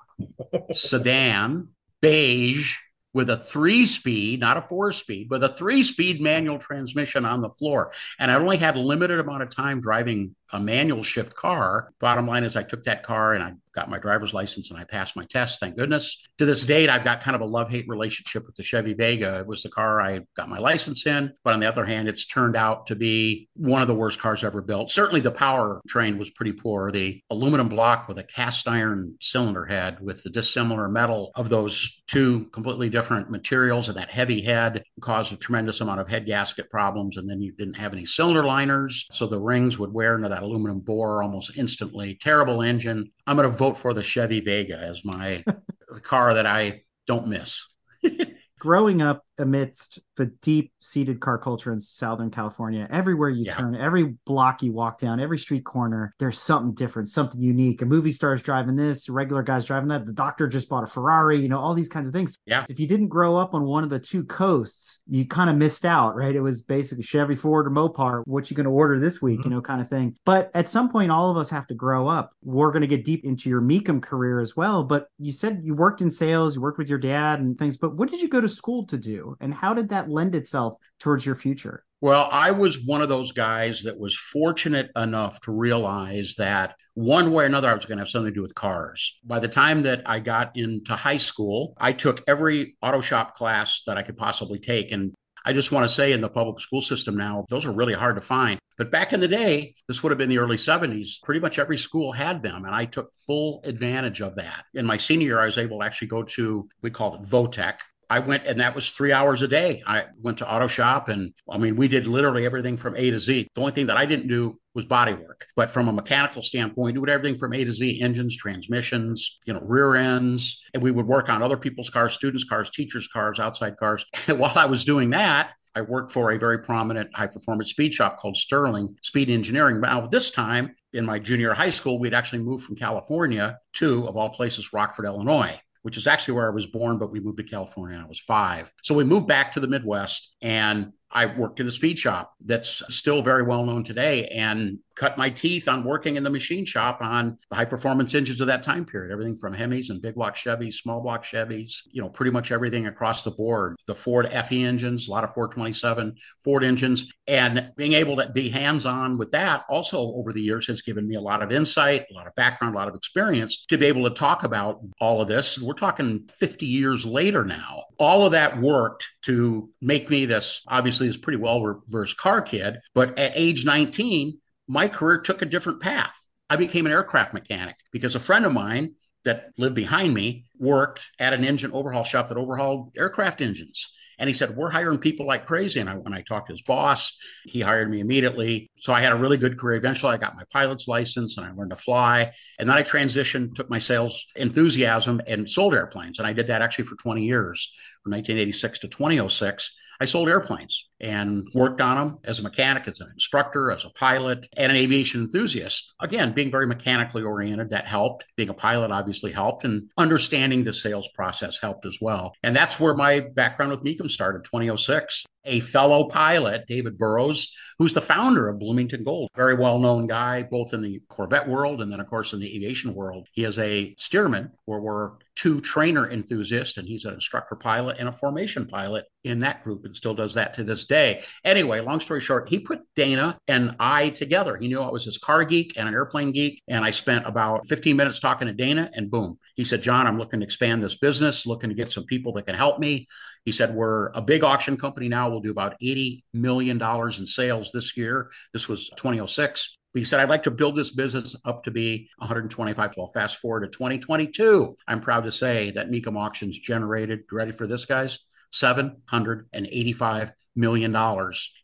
sedan, 0.72 1.68
beige, 2.00 2.76
with 3.14 3.30
a 3.30 3.36
three 3.36 3.86
speed, 3.86 4.40
not 4.40 4.56
a 4.56 4.62
four 4.62 4.92
speed, 4.92 5.28
but 5.28 5.42
a 5.42 5.48
three 5.48 5.82
speed 5.82 6.20
manual 6.20 6.58
transmission 6.58 7.24
on 7.24 7.40
the 7.40 7.50
floor. 7.50 7.92
And 8.18 8.30
I 8.30 8.34
only 8.34 8.58
had 8.58 8.76
a 8.76 8.80
limited 8.80 9.18
amount 9.18 9.42
of 9.42 9.50
time 9.50 9.80
driving 9.80 10.34
a 10.52 10.60
manual 10.60 11.02
shift 11.02 11.34
car. 11.34 11.92
Bottom 12.00 12.26
line 12.26 12.44
is, 12.44 12.56
I 12.56 12.62
took 12.62 12.84
that 12.84 13.02
car 13.02 13.34
and 13.34 13.42
I 13.42 13.54
got 13.78 13.88
my 13.88 13.98
driver's 13.98 14.34
license 14.34 14.70
and 14.70 14.78
I 14.78 14.82
passed 14.82 15.14
my 15.14 15.24
test. 15.26 15.60
Thank 15.60 15.76
goodness. 15.76 16.20
To 16.38 16.44
this 16.44 16.66
date, 16.66 16.90
I've 16.90 17.04
got 17.04 17.20
kind 17.20 17.36
of 17.36 17.42
a 17.42 17.46
love 17.46 17.70
hate 17.70 17.86
relationship 17.88 18.44
with 18.44 18.56
the 18.56 18.62
Chevy 18.64 18.92
Vega. 18.92 19.38
It 19.38 19.46
was 19.46 19.62
the 19.62 19.68
car 19.68 20.00
I 20.00 20.20
got 20.36 20.48
my 20.48 20.58
license 20.58 21.06
in. 21.06 21.32
But 21.44 21.54
on 21.54 21.60
the 21.60 21.68
other 21.68 21.84
hand, 21.84 22.08
it's 22.08 22.26
turned 22.26 22.56
out 22.56 22.88
to 22.88 22.96
be 22.96 23.48
one 23.54 23.80
of 23.80 23.86
the 23.86 23.94
worst 23.94 24.20
cars 24.20 24.42
ever 24.42 24.62
built. 24.62 24.90
Certainly 24.90 25.20
the 25.20 25.30
power 25.30 25.80
train 25.86 26.18
was 26.18 26.28
pretty 26.30 26.52
poor. 26.52 26.90
The 26.90 27.22
aluminum 27.30 27.68
block 27.68 28.08
with 28.08 28.18
a 28.18 28.24
cast 28.24 28.66
iron 28.66 29.16
cylinder 29.20 29.64
head 29.64 29.98
with 30.00 30.24
the 30.24 30.30
dissimilar 30.30 30.88
metal 30.88 31.30
of 31.36 31.48
those 31.48 32.02
two 32.08 32.46
completely 32.46 32.88
different 32.88 33.30
materials 33.30 33.88
and 33.88 33.96
that 33.96 34.10
heavy 34.10 34.40
head 34.40 34.82
caused 35.00 35.32
a 35.32 35.36
tremendous 35.36 35.80
amount 35.80 36.00
of 36.00 36.08
head 36.08 36.26
gasket 36.26 36.68
problems. 36.68 37.16
And 37.16 37.30
then 37.30 37.40
you 37.40 37.52
didn't 37.52 37.76
have 37.76 37.92
any 37.92 38.06
cylinder 38.06 38.42
liners. 38.42 39.06
So 39.12 39.26
the 39.26 39.38
rings 39.38 39.78
would 39.78 39.92
wear 39.92 40.16
into 40.16 40.28
that 40.30 40.42
aluminum 40.42 40.80
bore 40.80 41.22
almost 41.22 41.56
instantly. 41.56 42.16
Terrible 42.20 42.62
engine. 42.62 43.12
I'm 43.26 43.36
going 43.36 43.50
to 43.50 43.54
vote 43.54 43.67
for 43.76 43.92
the 43.92 44.02
Chevy 44.02 44.40
Vega 44.40 44.78
as 44.78 45.04
my 45.04 45.44
car 46.02 46.34
that 46.34 46.46
I 46.46 46.82
don't 47.06 47.28
miss. 47.28 47.66
growing 48.58 49.02
up 49.02 49.24
amidst 49.38 50.00
the 50.16 50.26
deep 50.42 50.72
seated 50.78 51.20
car 51.20 51.38
culture 51.38 51.72
in 51.72 51.80
Southern 51.80 52.30
California, 52.30 52.86
everywhere 52.90 53.30
you 53.30 53.44
Yeah. 53.44 53.54
turn, 53.54 53.74
every 53.74 54.16
block 54.26 54.62
you 54.62 54.72
walk 54.72 54.98
down, 54.98 55.20
every 55.20 55.38
street 55.38 55.64
corner, 55.64 56.12
there's 56.18 56.38
something 56.38 56.74
different, 56.74 57.08
something 57.08 57.40
unique. 57.40 57.82
A 57.82 57.86
movie 57.86 58.12
star 58.12 58.32
is 58.32 58.42
driving 58.42 58.76
this, 58.76 59.08
a 59.08 59.12
regular 59.12 59.42
guy's 59.42 59.64
driving 59.64 59.88
that. 59.88 60.06
The 60.06 60.12
doctor 60.12 60.48
just 60.48 60.68
bought 60.68 60.84
a 60.84 60.86
Ferrari, 60.86 61.38
you 61.38 61.48
know, 61.48 61.58
all 61.58 61.74
these 61.74 61.88
kinds 61.88 62.06
of 62.06 62.12
things. 62.12 62.36
Yeah. 62.46 62.64
If 62.68 62.80
you 62.80 62.86
didn't 62.86 63.08
grow 63.08 63.36
up 63.36 63.54
on 63.54 63.64
one 63.64 63.84
of 63.84 63.90
the 63.90 63.98
two 63.98 64.24
coasts, 64.24 65.00
you 65.06 65.26
kind 65.26 65.50
of 65.50 65.56
missed 65.56 65.86
out, 65.86 66.16
right? 66.16 66.34
It 66.34 66.40
was 66.40 66.62
basically 66.62 67.04
Chevy, 67.04 67.34
Ford, 67.34 67.66
or 67.66 67.70
Mopar. 67.70 68.22
What 68.26 68.50
you 68.50 68.56
going 68.56 68.64
to 68.64 68.70
order 68.70 68.98
this 68.98 69.22
week, 69.22 69.38
you 69.38 69.44
mm-hmm. 69.44 69.54
know, 69.54 69.60
kind 69.60 69.80
of 69.80 69.88
thing. 69.88 70.16
But 70.24 70.50
at 70.54 70.68
some 70.68 70.88
point, 70.88 71.10
all 71.10 71.30
of 71.30 71.36
us 71.36 71.48
have 71.50 71.66
to 71.68 71.74
grow 71.74 72.08
up. 72.08 72.32
We're 72.42 72.72
going 72.72 72.82
to 72.82 72.88
get 72.88 73.04
deep 73.04 73.24
into 73.24 73.48
your 73.48 73.60
Mecum 73.60 74.02
career 74.02 74.40
as 74.40 74.56
well. 74.56 74.84
But 74.84 75.08
you 75.18 75.32
said 75.32 75.60
you 75.62 75.74
worked 75.74 76.00
in 76.00 76.10
sales, 76.10 76.56
you 76.56 76.60
worked 76.60 76.78
with 76.78 76.88
your 76.88 76.98
dad 76.98 77.40
and 77.40 77.58
things. 77.58 77.76
But 77.76 77.96
what 77.96 78.10
did 78.10 78.20
you 78.20 78.28
go 78.28 78.40
to 78.40 78.48
school 78.48 78.86
to 78.86 78.96
do? 78.96 79.27
And 79.40 79.52
how 79.52 79.74
did 79.74 79.90
that 79.90 80.08
lend 80.08 80.34
itself 80.34 80.78
towards 80.98 81.24
your 81.26 81.34
future? 81.34 81.84
Well, 82.00 82.28
I 82.30 82.52
was 82.52 82.84
one 82.84 83.02
of 83.02 83.08
those 83.08 83.32
guys 83.32 83.82
that 83.82 83.98
was 83.98 84.16
fortunate 84.16 84.90
enough 84.94 85.40
to 85.42 85.52
realize 85.52 86.36
that 86.36 86.76
one 86.94 87.32
way 87.32 87.42
or 87.42 87.46
another, 87.46 87.68
I 87.68 87.74
was 87.74 87.86
going 87.86 87.98
to 87.98 88.02
have 88.02 88.08
something 88.08 88.32
to 88.32 88.34
do 88.34 88.42
with 88.42 88.54
cars. 88.54 89.18
By 89.24 89.40
the 89.40 89.48
time 89.48 89.82
that 89.82 90.02
I 90.06 90.20
got 90.20 90.56
into 90.56 90.94
high 90.94 91.16
school, 91.16 91.74
I 91.76 91.92
took 91.92 92.22
every 92.28 92.76
auto 92.82 93.00
shop 93.00 93.34
class 93.34 93.82
that 93.86 93.96
I 93.96 94.02
could 94.02 94.16
possibly 94.16 94.60
take. 94.60 94.92
And 94.92 95.12
I 95.44 95.52
just 95.52 95.72
want 95.72 95.88
to 95.88 95.94
say 95.94 96.12
in 96.12 96.20
the 96.20 96.28
public 96.28 96.60
school 96.60 96.82
system 96.82 97.16
now, 97.16 97.46
those 97.48 97.66
are 97.66 97.72
really 97.72 97.94
hard 97.94 98.14
to 98.14 98.20
find. 98.20 98.60
But 98.76 98.92
back 98.92 99.12
in 99.12 99.18
the 99.18 99.26
day, 99.26 99.74
this 99.88 100.02
would 100.02 100.10
have 100.10 100.18
been 100.18 100.28
the 100.28 100.38
early 100.38 100.56
70s, 100.56 101.20
pretty 101.24 101.40
much 101.40 101.58
every 101.58 101.76
school 101.76 102.12
had 102.12 102.42
them. 102.44 102.64
And 102.64 102.72
I 102.72 102.84
took 102.84 103.12
full 103.26 103.60
advantage 103.64 104.20
of 104.20 104.36
that. 104.36 104.66
In 104.74 104.86
my 104.86 104.98
senior 104.98 105.26
year, 105.26 105.40
I 105.40 105.46
was 105.46 105.58
able 105.58 105.80
to 105.80 105.84
actually 105.84 106.08
go 106.08 106.22
to, 106.22 106.68
we 106.80 106.90
called 106.90 107.20
it 107.20 107.28
VOTEC, 107.28 107.78
I 108.10 108.20
went 108.20 108.46
and 108.46 108.60
that 108.60 108.74
was 108.74 108.90
three 108.90 109.12
hours 109.12 109.42
a 109.42 109.48
day. 109.48 109.82
I 109.86 110.06
went 110.22 110.38
to 110.38 110.50
auto 110.50 110.66
shop 110.66 111.08
and 111.08 111.34
I 111.48 111.58
mean, 111.58 111.76
we 111.76 111.88
did 111.88 112.06
literally 112.06 112.46
everything 112.46 112.76
from 112.76 112.96
A 112.96 113.10
to 113.10 113.18
Z. 113.18 113.48
The 113.54 113.60
only 113.60 113.72
thing 113.72 113.86
that 113.86 113.98
I 113.98 114.06
didn't 114.06 114.28
do 114.28 114.58
was 114.74 114.86
body 114.86 115.12
work. 115.12 115.46
But 115.56 115.70
from 115.70 115.88
a 115.88 115.92
mechanical 115.92 116.42
standpoint, 116.42 116.98
we 116.98 117.06
did 117.06 117.12
everything 117.12 117.38
from 117.38 117.52
A 117.52 117.64
to 117.64 117.72
Z 117.72 118.00
engines, 118.00 118.36
transmissions, 118.36 119.38
you 119.46 119.52
know, 119.52 119.60
rear 119.60 119.94
ends. 119.94 120.62
And 120.72 120.82
we 120.82 120.90
would 120.90 121.06
work 121.06 121.28
on 121.28 121.42
other 121.42 121.56
people's 121.56 121.90
cars, 121.90 122.14
students' 122.14 122.44
cars, 122.44 122.70
teachers' 122.70 123.08
cars, 123.08 123.38
outside 123.38 123.76
cars. 123.76 124.04
And 124.28 124.38
while 124.38 124.52
I 124.56 124.66
was 124.66 124.84
doing 124.84 125.10
that, 125.10 125.52
I 125.74 125.82
worked 125.82 126.12
for 126.12 126.32
a 126.32 126.38
very 126.38 126.58
prominent 126.58 127.14
high 127.14 127.28
performance 127.28 127.70
speed 127.70 127.92
shop 127.92 128.18
called 128.18 128.36
Sterling 128.36 128.96
Speed 129.02 129.30
Engineering. 129.30 129.80
Now, 129.80 130.06
this 130.06 130.30
time 130.30 130.74
in 130.92 131.04
my 131.04 131.18
junior 131.18 131.54
high 131.54 131.70
school, 131.70 131.98
we'd 131.98 132.14
actually 132.14 132.40
moved 132.40 132.64
from 132.64 132.76
California 132.76 133.58
to, 133.74 134.06
of 134.06 134.16
all 134.16 134.30
places, 134.30 134.72
Rockford, 134.72 135.06
Illinois 135.06 135.60
which 135.82 135.96
is 135.96 136.06
actually 136.06 136.34
where 136.34 136.46
I 136.46 136.54
was 136.54 136.66
born, 136.66 136.98
but 136.98 137.10
we 137.10 137.20
moved 137.20 137.38
to 137.38 137.44
California 137.44 138.00
I 138.02 138.08
was 138.08 138.20
five. 138.20 138.72
So 138.82 138.94
we 138.94 139.04
moved 139.04 139.26
back 139.26 139.52
to 139.52 139.60
the 139.60 139.68
Midwest 139.68 140.36
and 140.42 140.92
I 141.10 141.26
worked 141.26 141.60
in 141.60 141.66
a 141.66 141.70
speed 141.70 141.98
shop 141.98 142.34
that's 142.44 142.82
still 142.94 143.22
very 143.22 143.42
well 143.42 143.64
known 143.64 143.82
today 143.84 144.26
and 144.26 144.78
cut 144.94 145.16
my 145.16 145.30
teeth 145.30 145.68
on 145.68 145.84
working 145.84 146.16
in 146.16 146.24
the 146.24 146.30
machine 146.30 146.64
shop 146.64 146.98
on 147.00 147.38
the 147.50 147.56
high 147.56 147.64
performance 147.64 148.14
engines 148.14 148.40
of 148.40 148.48
that 148.48 148.62
time 148.62 148.84
period, 148.84 149.12
everything 149.12 149.36
from 149.36 149.54
Hemis 149.54 149.90
and 149.90 150.02
big 150.02 150.16
block 150.16 150.34
Chevys, 150.34 150.74
small 150.74 151.00
block 151.00 151.24
Chevys, 151.24 151.82
you 151.92 152.02
know, 152.02 152.08
pretty 152.08 152.32
much 152.32 152.50
everything 152.50 152.88
across 152.88 153.22
the 153.22 153.30
board. 153.30 153.76
The 153.86 153.94
Ford 153.94 154.28
FE 154.30 154.64
engines, 154.64 155.08
a 155.08 155.10
lot 155.10 155.24
of 155.24 155.32
427 155.32 156.16
Ford 156.42 156.64
engines, 156.64 157.10
and 157.26 157.70
being 157.76 157.92
able 157.92 158.16
to 158.16 158.28
be 158.30 158.50
hands 158.50 158.86
on 158.86 159.18
with 159.18 159.30
that 159.30 159.64
also 159.68 159.98
over 160.00 160.32
the 160.32 160.42
years 160.42 160.66
has 160.66 160.82
given 160.82 161.06
me 161.06 161.14
a 161.14 161.20
lot 161.20 161.42
of 161.42 161.52
insight, 161.52 162.06
a 162.10 162.14
lot 162.14 162.26
of 162.26 162.34
background, 162.34 162.74
a 162.74 162.78
lot 162.78 162.88
of 162.88 162.94
experience 162.94 163.64
to 163.66 163.78
be 163.78 163.86
able 163.86 164.02
to 164.08 164.14
talk 164.14 164.42
about 164.42 164.80
all 165.00 165.20
of 165.20 165.28
this. 165.28 165.58
We're 165.58 165.74
talking 165.74 166.28
50 166.38 166.66
years 166.66 167.06
later 167.06 167.44
now. 167.44 167.84
All 167.98 168.24
of 168.24 168.32
that 168.32 168.60
worked 168.60 169.08
to 169.22 169.70
make 169.80 170.08
me 170.08 170.24
this 170.24 170.62
obviously 170.68 171.08
this 171.08 171.16
pretty 171.16 171.38
well 171.38 171.62
reversed 171.62 172.16
car 172.16 172.40
kid, 172.40 172.78
but 172.94 173.18
at 173.18 173.32
age 173.34 173.64
19, 173.64 174.38
my 174.68 174.88
career 174.88 175.18
took 175.18 175.42
a 175.42 175.46
different 175.46 175.80
path. 175.80 176.14
I 176.50 176.56
became 176.56 176.86
an 176.86 176.92
aircraft 176.92 177.34
mechanic 177.34 177.76
because 177.92 178.14
a 178.14 178.20
friend 178.20 178.44
of 178.44 178.52
mine 178.52 178.94
that 179.24 179.50
lived 179.58 179.74
behind 179.74 180.14
me 180.14 180.46
worked 180.58 181.10
at 181.18 181.32
an 181.34 181.44
engine 181.44 181.72
overhaul 181.72 182.04
shop 182.04 182.28
that 182.28 182.38
overhauled 182.38 182.92
aircraft 182.96 183.40
engines. 183.40 183.92
And 184.18 184.28
he 184.28 184.34
said, 184.34 184.56
We're 184.56 184.70
hiring 184.70 184.98
people 184.98 185.26
like 185.26 185.46
crazy. 185.46 185.80
And 185.80 185.88
I, 185.88 185.94
when 185.94 186.12
I 186.12 186.22
talked 186.22 186.48
to 186.48 186.52
his 186.52 186.62
boss, 186.62 187.16
he 187.44 187.60
hired 187.60 187.90
me 187.90 188.00
immediately. 188.00 188.70
So 188.80 188.92
I 188.92 189.00
had 189.00 189.12
a 189.12 189.16
really 189.16 189.36
good 189.36 189.58
career. 189.58 189.76
Eventually, 189.76 190.12
I 190.12 190.18
got 190.18 190.36
my 190.36 190.44
pilot's 190.52 190.88
license 190.88 191.36
and 191.36 191.46
I 191.46 191.52
learned 191.52 191.70
to 191.70 191.76
fly. 191.76 192.32
And 192.58 192.68
then 192.68 192.76
I 192.76 192.82
transitioned, 192.82 193.54
took 193.54 193.70
my 193.70 193.78
sales 193.78 194.26
enthusiasm 194.36 195.20
and 195.26 195.48
sold 195.48 195.74
airplanes. 195.74 196.18
And 196.18 196.26
I 196.26 196.32
did 196.32 196.48
that 196.48 196.62
actually 196.62 196.86
for 196.86 196.96
20 196.96 197.24
years, 197.24 197.72
from 198.02 198.12
1986 198.12 198.80
to 198.80 198.88
2006. 198.88 199.76
I 200.00 200.04
sold 200.04 200.28
airplanes 200.28 200.88
and 201.00 201.48
worked 201.54 201.80
on 201.80 201.96
them 201.96 202.18
as 202.24 202.38
a 202.38 202.42
mechanic, 202.42 202.86
as 202.86 203.00
an 203.00 203.08
instructor, 203.12 203.72
as 203.72 203.84
a 203.84 203.90
pilot, 203.90 204.46
and 204.56 204.70
an 204.70 204.76
aviation 204.76 205.22
enthusiast. 205.22 205.94
Again, 206.00 206.32
being 206.32 206.50
very 206.50 206.66
mechanically 206.66 207.22
oriented, 207.22 207.70
that 207.70 207.86
helped. 207.86 208.24
Being 208.36 208.48
a 208.48 208.54
pilot 208.54 208.90
obviously 208.90 209.32
helped, 209.32 209.64
and 209.64 209.90
understanding 209.98 210.62
the 210.64 210.72
sales 210.72 211.08
process 211.14 211.58
helped 211.60 211.84
as 211.84 211.98
well. 212.00 212.32
And 212.42 212.54
that's 212.54 212.78
where 212.78 212.94
my 212.94 213.20
background 213.20 213.72
with 213.72 213.82
Mecum 213.82 214.10
started, 214.10 214.44
2006 214.44 215.24
a 215.48 215.60
fellow 215.60 216.08
pilot, 216.08 216.64
David 216.68 216.98
Burroughs, 216.98 217.52
who's 217.78 217.94
the 217.94 218.00
founder 218.00 218.48
of 218.48 218.58
Bloomington 218.58 219.02
Gold. 219.02 219.30
Very 219.36 219.54
well 219.54 219.78
known 219.78 220.06
guy, 220.06 220.42
both 220.42 220.74
in 220.74 220.82
the 220.82 221.00
Corvette 221.08 221.48
world 221.48 221.80
and 221.80 221.90
then, 221.90 222.00
of 222.00 222.08
course, 222.08 222.32
in 222.32 222.40
the 222.40 222.54
aviation 222.54 222.94
world. 222.94 223.28
He 223.32 223.44
is 223.44 223.58
a 223.58 223.94
Stearman, 223.96 224.50
where 224.64 224.80
we're 224.80 225.12
two 225.38 225.60
trainer 225.60 226.10
enthusiasts, 226.10 226.78
and 226.78 226.88
he's 226.88 227.04
an 227.04 227.14
instructor 227.14 227.54
pilot 227.54 227.96
and 228.00 228.08
a 228.08 228.12
formation 228.12 228.66
pilot 228.66 229.04
in 229.22 229.38
that 229.38 229.62
group 229.62 229.84
and 229.84 229.94
still 229.94 230.14
does 230.14 230.34
that 230.34 230.52
to 230.54 230.64
this 230.64 230.84
day. 230.84 231.22
Anyway, 231.44 231.80
long 231.80 232.00
story 232.00 232.20
short, 232.20 232.48
he 232.48 232.58
put 232.58 232.80
Dana 232.96 233.38
and 233.46 233.76
I 233.78 234.10
together. 234.10 234.56
He 234.56 234.66
knew 234.66 234.80
I 234.80 234.90
was 234.90 235.04
his 235.04 235.18
car 235.18 235.44
geek 235.44 235.74
and 235.76 235.86
an 235.86 235.94
airplane 235.94 236.32
geek. 236.32 236.60
And 236.68 236.84
I 236.84 236.90
spent 236.90 237.24
about 237.24 237.68
15 237.68 237.96
minutes 237.96 238.18
talking 238.18 238.48
to 238.48 238.52
Dana, 238.52 238.90
and 238.94 239.10
boom, 239.10 239.38
he 239.54 239.62
said, 239.62 239.82
John, 239.82 240.08
I'm 240.08 240.18
looking 240.18 240.40
to 240.40 240.46
expand 240.46 240.82
this 240.82 240.98
business, 240.98 241.46
looking 241.46 241.70
to 241.70 241.76
get 241.76 241.92
some 241.92 242.04
people 242.04 242.32
that 242.32 242.46
can 242.46 242.56
help 242.56 242.80
me. 242.80 243.06
He 243.48 243.52
said, 243.52 243.74
We're 243.74 244.08
a 244.08 244.20
big 244.20 244.44
auction 244.44 244.76
company 244.76 245.08
now. 245.08 245.30
We'll 245.30 245.40
do 245.40 245.50
about 245.50 245.80
$80 245.80 246.22
million 246.34 246.78
in 246.78 247.26
sales 247.26 247.72
this 247.72 247.96
year. 247.96 248.30
This 248.52 248.68
was 248.68 248.90
2006. 248.98 249.78
He 249.94 250.04
said, 250.04 250.20
I'd 250.20 250.28
like 250.28 250.42
to 250.42 250.50
build 250.50 250.76
this 250.76 250.90
business 250.90 251.34
up 251.46 251.64
to 251.64 251.70
be 251.70 252.10
125. 252.18 252.94
Well, 252.94 253.06
fast 253.06 253.38
forward 253.38 253.60
to 253.62 253.68
2022. 253.68 254.76
I'm 254.86 255.00
proud 255.00 255.24
to 255.24 255.30
say 255.30 255.70
that 255.70 255.88
Mecum 255.88 256.18
Auctions 256.18 256.58
generated, 256.58 257.20
ready 257.32 257.52
for 257.52 257.66
this, 257.66 257.86
guys? 257.86 258.18
$785 258.52 260.32
million 260.54 260.94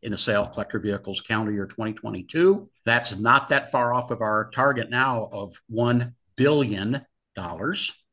in 0.03 0.11
the 0.11 0.17
sale 0.17 0.45
of 0.45 0.53
collector 0.53 0.79
vehicles 0.79 1.21
calendar 1.21 1.53
year 1.53 1.67
2022. 1.67 2.71
That's 2.87 3.15
not 3.19 3.51
that 3.51 3.71
far 3.71 3.93
off 3.93 4.11
of 4.11 4.23
our 4.23 4.49
target 4.55 4.89
now 4.89 5.29
of 5.31 5.61
$1 5.71 6.15
billion. 6.37 7.05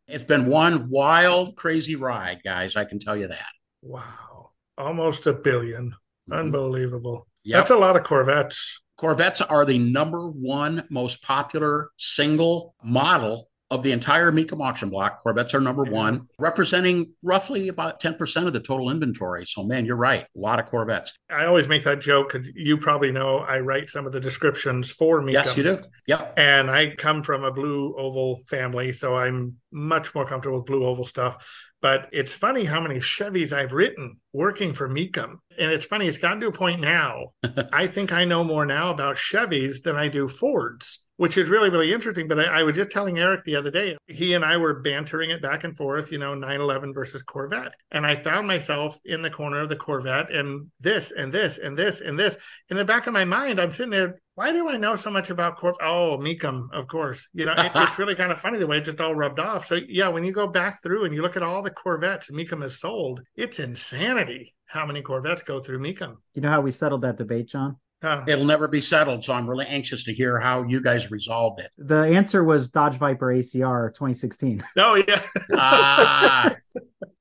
It's 0.10 0.26
been 0.26 0.48
one 0.48 0.90
wild, 0.90 1.56
crazy 1.56 1.96
ride, 1.96 2.42
guys. 2.44 2.76
I 2.76 2.84
can 2.84 3.00
tell 3.00 3.16
you 3.16 3.30
that. 3.30 3.48
Wow. 3.82 4.52
Almost 4.78 5.28
a 5.28 5.34
1000000000 5.34 5.92
Mm-hmm. 6.30 6.40
Unbelievable. 6.40 7.28
Yep. 7.44 7.58
That's 7.60 7.72
a 7.72 7.76
lot 7.76 7.96
of 7.96 8.04
Corvettes. 8.04 8.82
Corvettes 8.98 9.42
are 9.42 9.66
the 9.66 9.80
number 9.80 10.30
one 10.30 10.86
most 10.90 11.22
popular 11.24 11.90
single 11.98 12.76
model 12.84 13.50
of 13.72 13.84
the 13.84 13.94
entire 13.94 14.32
Mecum 14.32 14.62
auction 14.62 14.90
block. 14.90 15.24
Corvettes 15.24 15.54
are 15.54 15.62
number 15.62 15.86
one, 15.86 16.28
representing 16.38 17.14
roughly 17.24 17.70
about 17.70 18.02
10% 18.02 18.46
of 18.46 18.52
the 18.52 18.60
total 18.60 18.90
inventory. 18.90 19.46
So, 19.46 19.64
man, 19.64 19.86
you're 19.86 19.96
right. 19.96 20.24
A 20.24 20.40
lot 20.40 20.60
of 20.60 20.66
Corvettes. 20.66 21.14
I 21.30 21.46
always 21.46 21.70
make 21.70 21.86
that 21.86 22.02
joke 22.02 22.34
because 22.34 22.52
you 22.54 22.78
probably 22.78 23.14
know 23.14 23.40
I 23.40 23.62
write 23.62 23.90
some 23.90 24.06
of 24.06 24.12
the 24.12 24.20
descriptions 24.20 24.92
for 24.92 25.22
Mecum. 25.22 25.32
Yes, 25.32 25.56
you 25.56 25.64
do. 25.64 25.80
Yep. 26.06 26.34
And 26.38 26.70
I 26.70 26.96
come 26.98 27.24
from 27.24 27.46
a 27.46 27.52
blue 27.52 27.96
oval 27.98 28.42
family, 28.50 28.92
so 28.92 29.16
I'm 29.16 29.56
much 29.72 30.14
more 30.14 30.26
comfortable 30.26 30.58
with 30.58 30.68
blue 30.68 30.86
oval 30.86 31.06
stuff. 31.06 31.71
But 31.82 32.10
it's 32.12 32.32
funny 32.32 32.64
how 32.64 32.80
many 32.80 33.00
Chevys 33.00 33.52
I've 33.52 33.74
written 33.74 34.18
working 34.34 34.72
for 34.74 34.88
Mecum. 34.88 35.38
And 35.58 35.72
it's 35.72 35.86
funny, 35.86 36.08
it's 36.08 36.18
gotten 36.18 36.40
to 36.42 36.48
a 36.48 36.52
point 36.52 36.80
now. 36.80 37.34
I 37.74 37.88
think 37.88 38.12
I 38.12 38.24
know 38.24 38.44
more 38.44 38.66
now 38.66 38.92
about 38.92 39.16
Chevys 39.16 39.82
than 39.82 39.96
I 39.96 40.08
do 40.08 40.28
Fords, 40.28 41.01
which 41.22 41.38
is 41.38 41.50
really, 41.50 41.70
really 41.70 41.94
interesting. 41.94 42.28
But 42.28 42.40
I, 42.40 42.46
I, 42.46 42.64
was 42.64 42.76
just 42.76 42.90
telling 42.90 43.20
Eric 43.20 43.44
the 43.44 43.56
other 43.56 43.70
day, 43.70 43.96
he 44.08 44.34
and 44.34 44.44
I 44.44 44.58
were 44.58 44.82
bantering 44.82 45.30
it 45.30 45.40
back 45.40 45.64
and 45.64 45.78
forth, 45.78 46.12
you 46.12 46.18
know, 46.18 46.34
911 46.34 46.96
versus 46.96 47.22
Corvette. 47.22 47.76
And 47.92 48.08
I 48.08 48.16
found 48.16 48.48
myself 48.48 49.00
in 49.06 49.22
the 49.22 49.30
corner 49.30 49.60
of 49.60 49.70
the 49.70 49.76
Corvette 49.76 50.32
and 50.32 50.72
this 50.80 51.12
and 51.12 51.32
this 51.32 51.60
and 51.60 51.78
this 51.78 52.02
and 52.02 52.18
this. 52.18 52.36
In 52.72 52.78
the 52.78 52.86
back 52.86 53.06
of 53.06 53.14
my 53.14 53.24
mind, 53.24 53.60
I'm 53.60 53.72
sitting 53.72 53.92
there 53.92 54.20
why 54.34 54.52
do 54.52 54.68
I 54.68 54.78
know 54.78 54.96
so 54.96 55.12
much 55.12 55.30
about 55.30 55.58
Corp? 55.58 55.76
Oh, 55.80 56.18
Mecum, 56.20 56.72
of 56.72 56.88
course. 56.88 57.28
You 57.34 57.46
know, 57.46 57.54
it, 57.56 57.72
it's 57.76 58.00
really 58.00 58.16
kind 58.16 58.32
of 58.32 58.42
funny 58.42 58.58
the 58.58 58.66
way 58.66 58.78
it 58.78 58.86
just 58.86 59.00
all 59.00 59.14
rubbed 59.14 59.40
off. 59.40 59.68
So 59.68 59.80
yeah, 59.88 60.08
when 60.08 60.24
you 60.24 60.32
go 60.32 60.48
back 60.48 60.82
through 60.82 61.06
and 61.06 61.14
you 61.14 61.22
look 61.22 61.38
at 61.38 61.44
all 61.44 61.62
the 61.62 61.70
Corvettes 61.70 62.32
Mecum 62.32 62.64
has 62.64 62.80
sold, 62.80 63.22
it's 63.36 63.60
insanity 63.60 64.56
how 64.66 64.88
many 64.88 65.04
Corvettes 65.04 65.44
go 65.44 65.60
through 65.60 65.82
Mecum. 65.82 66.16
You 66.34 66.42
know 66.42 66.50
how 66.50 66.62
we 66.62 66.72
settled 66.72 67.04
that 67.04 67.18
debate, 67.18 67.50
John? 67.50 67.76
Uh, 68.04 68.24
It'll 68.28 68.46
never 68.46 68.68
be 68.68 68.82
settled. 68.82 69.24
So 69.24 69.34
I'm 69.34 69.48
really 69.50 69.66
anxious 69.68 70.04
to 70.06 70.14
hear 70.14 70.40
how 70.40 70.64
you 70.64 70.82
guys 70.82 71.12
resolved 71.12 71.60
it. 71.60 71.72
The 71.78 72.02
answer 72.04 72.44
was 72.44 72.70
Dodge 72.70 72.96
Viper 72.96 73.28
ACR 73.28 73.94
2016. 73.94 74.64
oh 74.78 74.96
yeah. 75.08 75.22
Ah, 75.54 76.56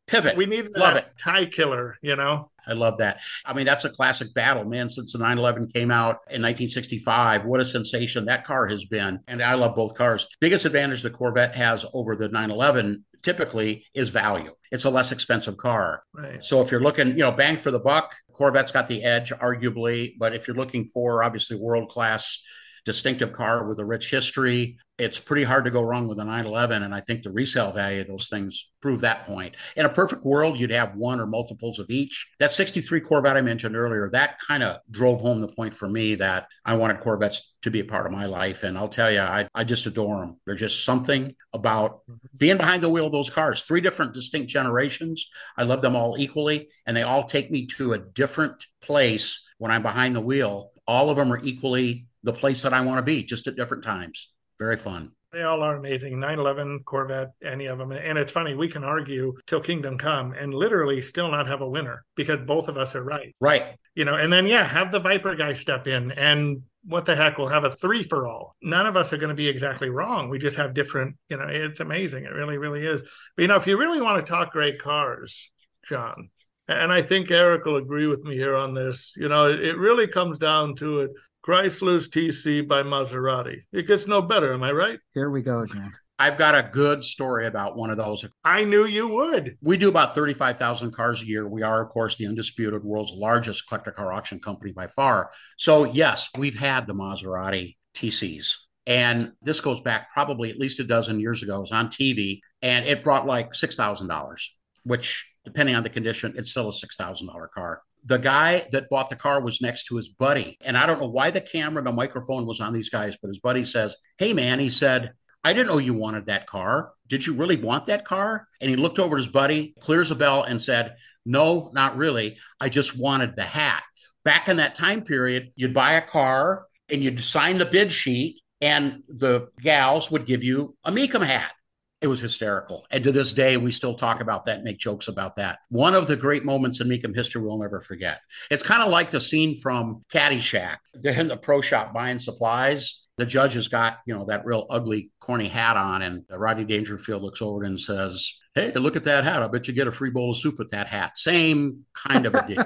Pivot. 0.06 0.37
We 0.37 0.46
need 0.46 0.70
Love 0.76 0.94
that 0.94 1.16
tie 1.18 1.46
killer, 1.46 1.96
you 2.02 2.16
know? 2.16 2.50
I 2.66 2.72
love 2.72 2.99
that. 2.99 3.20
I 3.44 3.54
mean, 3.54 3.64
that's 3.66 3.84
a 3.84 3.90
classic 3.90 4.34
battle, 4.34 4.64
man. 4.64 4.90
Since 4.90 5.12
the 5.12 5.18
911 5.18 5.68
came 5.68 5.90
out 5.90 6.16
in 6.28 6.42
1965, 6.42 7.44
what 7.44 7.60
a 7.60 7.64
sensation 7.64 8.25
that 8.26 8.44
car 8.44 8.66
has 8.66 8.84
been. 8.84 9.20
And 9.28 9.42
I 9.42 9.54
love 9.54 9.75
both 9.75 9.94
cars. 9.94 10.26
Biggest 10.40 10.64
advantage 10.64 11.02
the 11.02 11.10
Corvette 11.10 11.54
has 11.56 11.84
over 11.94 12.16
the 12.16 12.28
911 12.28 13.04
typically 13.22 13.84
is 13.94 14.08
value. 14.08 14.52
It's 14.72 14.84
a 14.84 14.90
less 14.90 15.12
expensive 15.12 15.56
car. 15.56 16.02
Right. 16.12 16.42
So 16.44 16.60
if 16.60 16.70
you're 16.70 16.82
looking, 16.82 17.08
you 17.08 17.18
know, 17.18 17.32
bang 17.32 17.56
for 17.56 17.70
the 17.70 17.78
buck, 17.78 18.14
Corvette's 18.40 18.73
got 18.73 18.88
the 18.88 19.04
edge, 19.04 19.32
arguably. 19.32 20.14
But 20.16 20.35
if 20.35 20.49
you're 20.49 20.56
looking 20.56 20.85
for 20.85 21.23
obviously 21.23 21.59
world 21.59 21.90
class 21.90 22.42
distinctive 22.84 23.32
car 23.32 23.66
with 23.66 23.78
a 23.78 23.84
rich 23.84 24.10
history. 24.10 24.78
It's 24.99 25.18
pretty 25.18 25.44
hard 25.44 25.64
to 25.64 25.70
go 25.70 25.82
wrong 25.82 26.08
with 26.08 26.18
a 26.18 26.25
911. 26.25 26.82
And 26.82 26.94
I 26.94 27.00
think 27.00 27.22
the 27.22 27.30
resale 27.30 27.72
value 27.72 28.02
of 28.02 28.06
those 28.06 28.28
things 28.28 28.68
prove 28.82 29.00
that 29.00 29.26
point. 29.26 29.56
In 29.76 29.87
a 29.87 29.90
perfect 29.90 30.25
world, 30.25 30.58
you'd 30.58 30.70
have 30.70 30.94
one 30.94 31.20
or 31.20 31.26
multiples 31.26 31.78
of 31.78 31.88
each. 31.88 32.28
That 32.38 32.52
63 32.52 33.00
Corvette 33.00 33.37
I 33.37 33.40
mentioned 33.40 33.76
earlier, 33.76 34.10
that 34.12 34.38
kind 34.46 34.62
of 34.62 34.78
drove 34.90 35.20
home 35.20 35.40
the 35.40 35.49
point 35.49 35.72
for 35.72 35.88
me 35.88 36.16
that 36.16 36.49
I 36.64 36.76
wanted 36.76 37.00
Corvettes 37.00 37.54
to 37.62 37.70
be 37.70 37.80
a 37.80 37.84
part 37.84 38.06
of 38.06 38.12
my 38.12 38.26
life. 38.26 38.62
And 38.62 38.76
I'll 38.76 38.88
tell 38.88 39.10
you, 39.10 39.20
I, 39.20 39.49
I 39.54 39.64
just 39.64 39.87
adore 39.87 40.20
them. 40.20 40.37
There's 40.46 40.60
just 40.60 40.84
something 40.84 41.34
about 41.52 42.00
being 42.37 42.58
behind 42.58 42.82
the 42.82 42.88
wheel 42.90 43.06
of 43.06 43.12
those 43.12 43.30
cars, 43.30 43.62
three 43.62 43.80
different 43.80 44.14
distinct 44.14 44.50
generations. 44.50 45.28
I 45.56 45.62
love 45.62 45.82
them 45.82 45.96
all 45.96 46.16
equally, 46.18 46.68
and 46.87 46.96
they 46.96 47.02
all 47.02 47.25
take 47.25 47.50
me 47.50 47.66
to 47.78 47.92
a 47.92 47.99
different 47.99 48.66
place 48.82 49.46
when 49.58 49.70
I'm 49.70 49.82
behind 49.82 50.16
the 50.16 50.20
wheel. 50.20 50.72
All 50.87 51.10
of 51.10 51.16
them 51.16 51.32
are 51.32 51.40
equally 51.44 52.06
the 52.23 52.33
place 52.33 52.62
that 52.62 52.73
I 52.73 52.81
want 52.83 52.99
to 52.99 53.03
be, 53.03 53.23
just 53.25 53.47
at 53.47 53.57
different 53.57 53.85
times. 53.85 54.31
Very 54.59 54.77
fun. 54.77 55.12
They 55.33 55.43
all 55.43 55.62
are 55.62 55.77
amazing. 55.77 56.19
911, 56.19 56.81
Corvette, 56.85 57.31
any 57.45 57.67
of 57.67 57.79
them. 57.79 57.93
And 57.93 58.19
it's 58.19 58.33
funny, 58.33 58.55
we 58.55 58.69
can 58.69 58.83
argue 58.83 59.37
till 59.47 59.61
kingdom 59.61 59.97
come 59.97 60.33
and 60.33 60.53
literally 60.53 61.00
still 61.00 61.31
not 61.31 61.47
have 61.47 61.61
a 61.61 61.69
winner 61.69 62.05
because 62.17 62.41
both 62.47 62.69
of 62.69 62.77
us 62.77 62.97
are 62.97 63.05
right. 63.05 63.35
Right. 63.41 63.77
You 63.95 64.05
know, 64.05 64.17
and 64.17 64.33
then, 64.33 64.47
yeah, 64.47 64.65
have 64.65 64.91
the 64.91 64.99
Viper 64.99 65.37
guy 65.37 65.53
step 65.53 65.87
in 65.87 66.11
and 66.12 66.62
what 66.85 67.07
the 67.07 67.15
heck, 67.15 67.39
we'll 67.39 67.49
have 67.49 67.65
a 67.65 67.71
three 67.71 68.03
for 68.03 68.27
all. 68.27 68.57
None 68.61 68.87
of 68.87 68.97
us 68.97 69.12
are 69.12 69.19
going 69.19 69.29
to 69.29 69.35
be 69.35 69.47
exactly 69.47 69.89
wrong. 69.89 70.31
We 70.31 70.39
just 70.39 70.57
have 70.57 70.75
different, 70.75 71.17
you 71.29 71.37
know, 71.37 71.47
it's 71.49 71.81
amazing. 71.81 72.25
It 72.25 72.33
really, 72.33 72.59
really 72.59 72.85
is. 72.85 73.03
But, 73.37 73.43
you 73.43 73.49
know, 73.49 73.57
if 73.57 73.69
you 73.69 73.79
really 73.79 74.00
want 74.00 74.25
to 74.25 74.29
talk 74.29 74.53
great 74.53 74.81
cars, 74.81 75.50
John, 75.89 76.31
and 76.75 76.93
I 76.93 77.03
think 77.03 77.31
Eric 77.31 77.65
will 77.65 77.77
agree 77.77 78.07
with 78.07 78.23
me 78.23 78.35
here 78.35 78.57
on 78.57 78.75
this, 78.75 79.12
you 79.17 79.29
know, 79.29 79.49
it, 79.49 79.61
it 79.61 79.77
really 79.77 80.07
comes 80.07 80.39
down 80.39 80.77
to 80.77 81.00
it 81.00 81.11
Chrysler's 81.47 82.09
TC 82.09 82.67
by 82.69 82.83
Maserati. 82.83 83.62
It 83.73 83.87
gets 83.87 84.07
no 84.07 84.21
better, 84.21 84.53
am 84.53 84.62
I 84.62 84.73
right? 84.73 84.99
Here 85.15 85.31
we 85.31 85.43
go 85.43 85.61
again. 85.61 85.93
I've 86.19 86.37
got 86.37 86.55
a 86.55 86.69
good 86.71 87.03
story 87.03 87.47
about 87.47 87.77
one 87.77 87.89
of 87.89 87.97
those. 87.97 88.27
I 88.45 88.65
knew 88.65 88.85
you 88.85 89.09
would. 89.09 89.57
We 89.62 89.79
do 89.79 89.89
about 89.89 90.15
35,000 90.15 90.93
cars 90.93 91.23
a 91.23 91.27
year. 91.27 91.49
We 91.49 91.62
are, 91.62 91.83
of 91.83 91.89
course, 91.89 92.17
the 92.17 92.27
undisputed 92.27 92.85
world's 92.85 93.12
largest 93.12 93.67
collector 93.67 93.91
car 93.91 94.12
auction 94.12 94.39
company 94.39 94.73
by 94.73 94.87
far. 94.87 95.31
So, 95.57 95.85
yes, 95.85 96.29
we've 96.37 96.59
had 96.59 96.87
the 96.87 96.93
Maserati 96.93 97.77
TCs. 97.95 98.53
And 98.87 99.33
this 99.41 99.62
goes 99.62 99.81
back 99.81 100.12
probably 100.12 100.50
at 100.50 100.59
least 100.59 100.79
a 100.79 100.85
dozen 100.85 101.21
years 101.21 101.43
ago. 101.43 101.57
It 101.57 101.61
was 101.62 101.73
on 101.73 101.89
TV 101.89 102.41
and 102.61 102.85
it 102.85 103.03
brought 103.03 103.27
like 103.27 103.53
$6,000, 103.53 104.43
which, 104.85 105.27
depending 105.52 105.75
on 105.75 105.83
the 105.83 105.90
condition, 105.90 106.35
it's 106.37 106.50
still 106.50 106.69
a 106.69 106.73
$6,000 106.73 107.50
car 107.50 107.83
the 108.04 108.19
guy 108.19 108.66
that 108.73 108.88
bought 108.88 109.11
the 109.11 109.16
car 109.16 109.40
was 109.40 109.61
next 109.61 109.85
to 109.85 109.97
his 109.97 110.09
buddy. 110.09 110.57
And 110.62 110.76
I 110.76 110.87
don't 110.87 111.00
know 111.00 111.09
why 111.09 111.30
the 111.30 111.40
camera, 111.40 111.78
and 111.78 111.87
the 111.87 111.92
microphone 111.92 112.47
was 112.47 112.61
on 112.61 112.73
these 112.73 112.90
guys, 112.90 113.16
but 113.21 113.28
his 113.28 113.40
buddy 113.40 113.64
says, 113.64 113.97
Hey, 114.19 114.33
man, 114.33 114.59
he 114.59 114.69
said, 114.69 115.12
I 115.42 115.52
didn't 115.52 115.69
know 115.69 115.78
you 115.78 115.95
wanted 115.95 116.26
that 116.26 116.47
car. 116.47 116.92
Did 117.07 117.26
you 117.26 117.35
really 117.35 117.57
want 117.57 117.87
that 117.87 118.04
car? 118.04 118.47
And 118.61 118.69
he 118.69 118.76
looked 118.76 118.99
over 118.99 119.16
at 119.16 119.23
his 119.23 119.33
buddy, 119.33 119.75
clears 119.80 120.11
a 120.11 120.14
bell, 120.14 120.42
and 120.42 120.61
said, 120.61 120.97
No, 121.25 121.71
not 121.75 121.97
really. 121.97 122.38
I 122.61 122.69
just 122.69 122.99
wanted 122.99 123.37
the 123.37 123.45
hat. 123.45 123.83
Back 124.25 124.49
in 124.49 124.59
that 124.59 124.75
time 124.75 125.02
period, 125.02 125.52
you'd 125.56 125.75
buy 125.75 125.93
a 125.93 126.02
car 126.02 126.67
and 126.91 127.02
you'd 127.02 127.25
sign 127.25 127.58
the 127.58 127.67
bid 127.67 127.93
sheet, 127.93 128.41
and 128.60 129.02
the 129.08 129.49
gals 129.63 130.10
would 130.10 130.26
give 130.26 130.43
you 130.43 130.76
a 130.84 130.91
Mecum 130.91 131.25
hat. 131.25 131.52
It 132.00 132.06
was 132.06 132.21
hysterical. 132.21 132.86
And 132.91 133.04
to 133.04 133.13
this 133.13 133.34
day, 133.34 133.58
we 133.58 133.71
still 133.71 133.95
talk 133.95 134.21
about 134.21 134.47
that 134.47 134.56
and 134.56 134.65
make 134.65 134.78
jokes 134.78 135.08
about 135.08 135.36
that. 135.36 135.58
One 135.69 135.95
of 135.95 136.06
the 136.06 136.17
great 136.17 136.47
moments 136.47 136.80
in 136.80 136.89
Mecum 136.89 137.15
history 137.15 137.43
we'll 137.43 137.58
never 137.58 137.80
forget. 137.80 138.21
It's 138.50 138.63
kind 138.63 138.82
of 138.82 138.91
like 138.91 139.10
the 139.10 139.21
scene 139.21 139.60
from 139.60 140.02
Caddyshack. 140.10 140.78
They're 140.95 141.21
in 141.21 141.28
the 141.28 141.36
pro 141.36 141.60
shop 141.60 141.93
buying 141.93 142.19
supplies. 142.19 143.06
The 143.19 143.26
judge 143.26 143.52
has 143.52 143.69
got, 143.69 143.99
you 144.06 144.15
know, 144.15 144.25
that 144.26 144.47
real 144.47 144.67
ugly, 144.71 145.10
corny 145.21 145.47
hat 145.47 145.76
on, 145.76 146.00
and 146.00 146.25
Rodney 146.30 146.65
Dangerfield 146.65 147.23
looks 147.23 147.43
over 147.43 147.65
and 147.65 147.78
says, 147.78 148.32
Hey, 148.54 148.73
look 148.73 148.97
at 148.97 149.04
that 149.04 149.25
hat. 149.25 149.43
I 149.43 149.49
bet 149.49 149.69
you 149.69 149.75
get 149.75 149.86
a 149.86 149.93
free 149.93 150.10
bowl 150.10 150.30
of 150.30 150.39
soup 150.39 150.58
with 150.58 150.71
that 150.71 150.86
hat. 150.86 151.19
Same 151.19 151.84
kind 151.93 152.25
of 152.25 152.34
a 152.34 152.47
deal. 152.49 152.65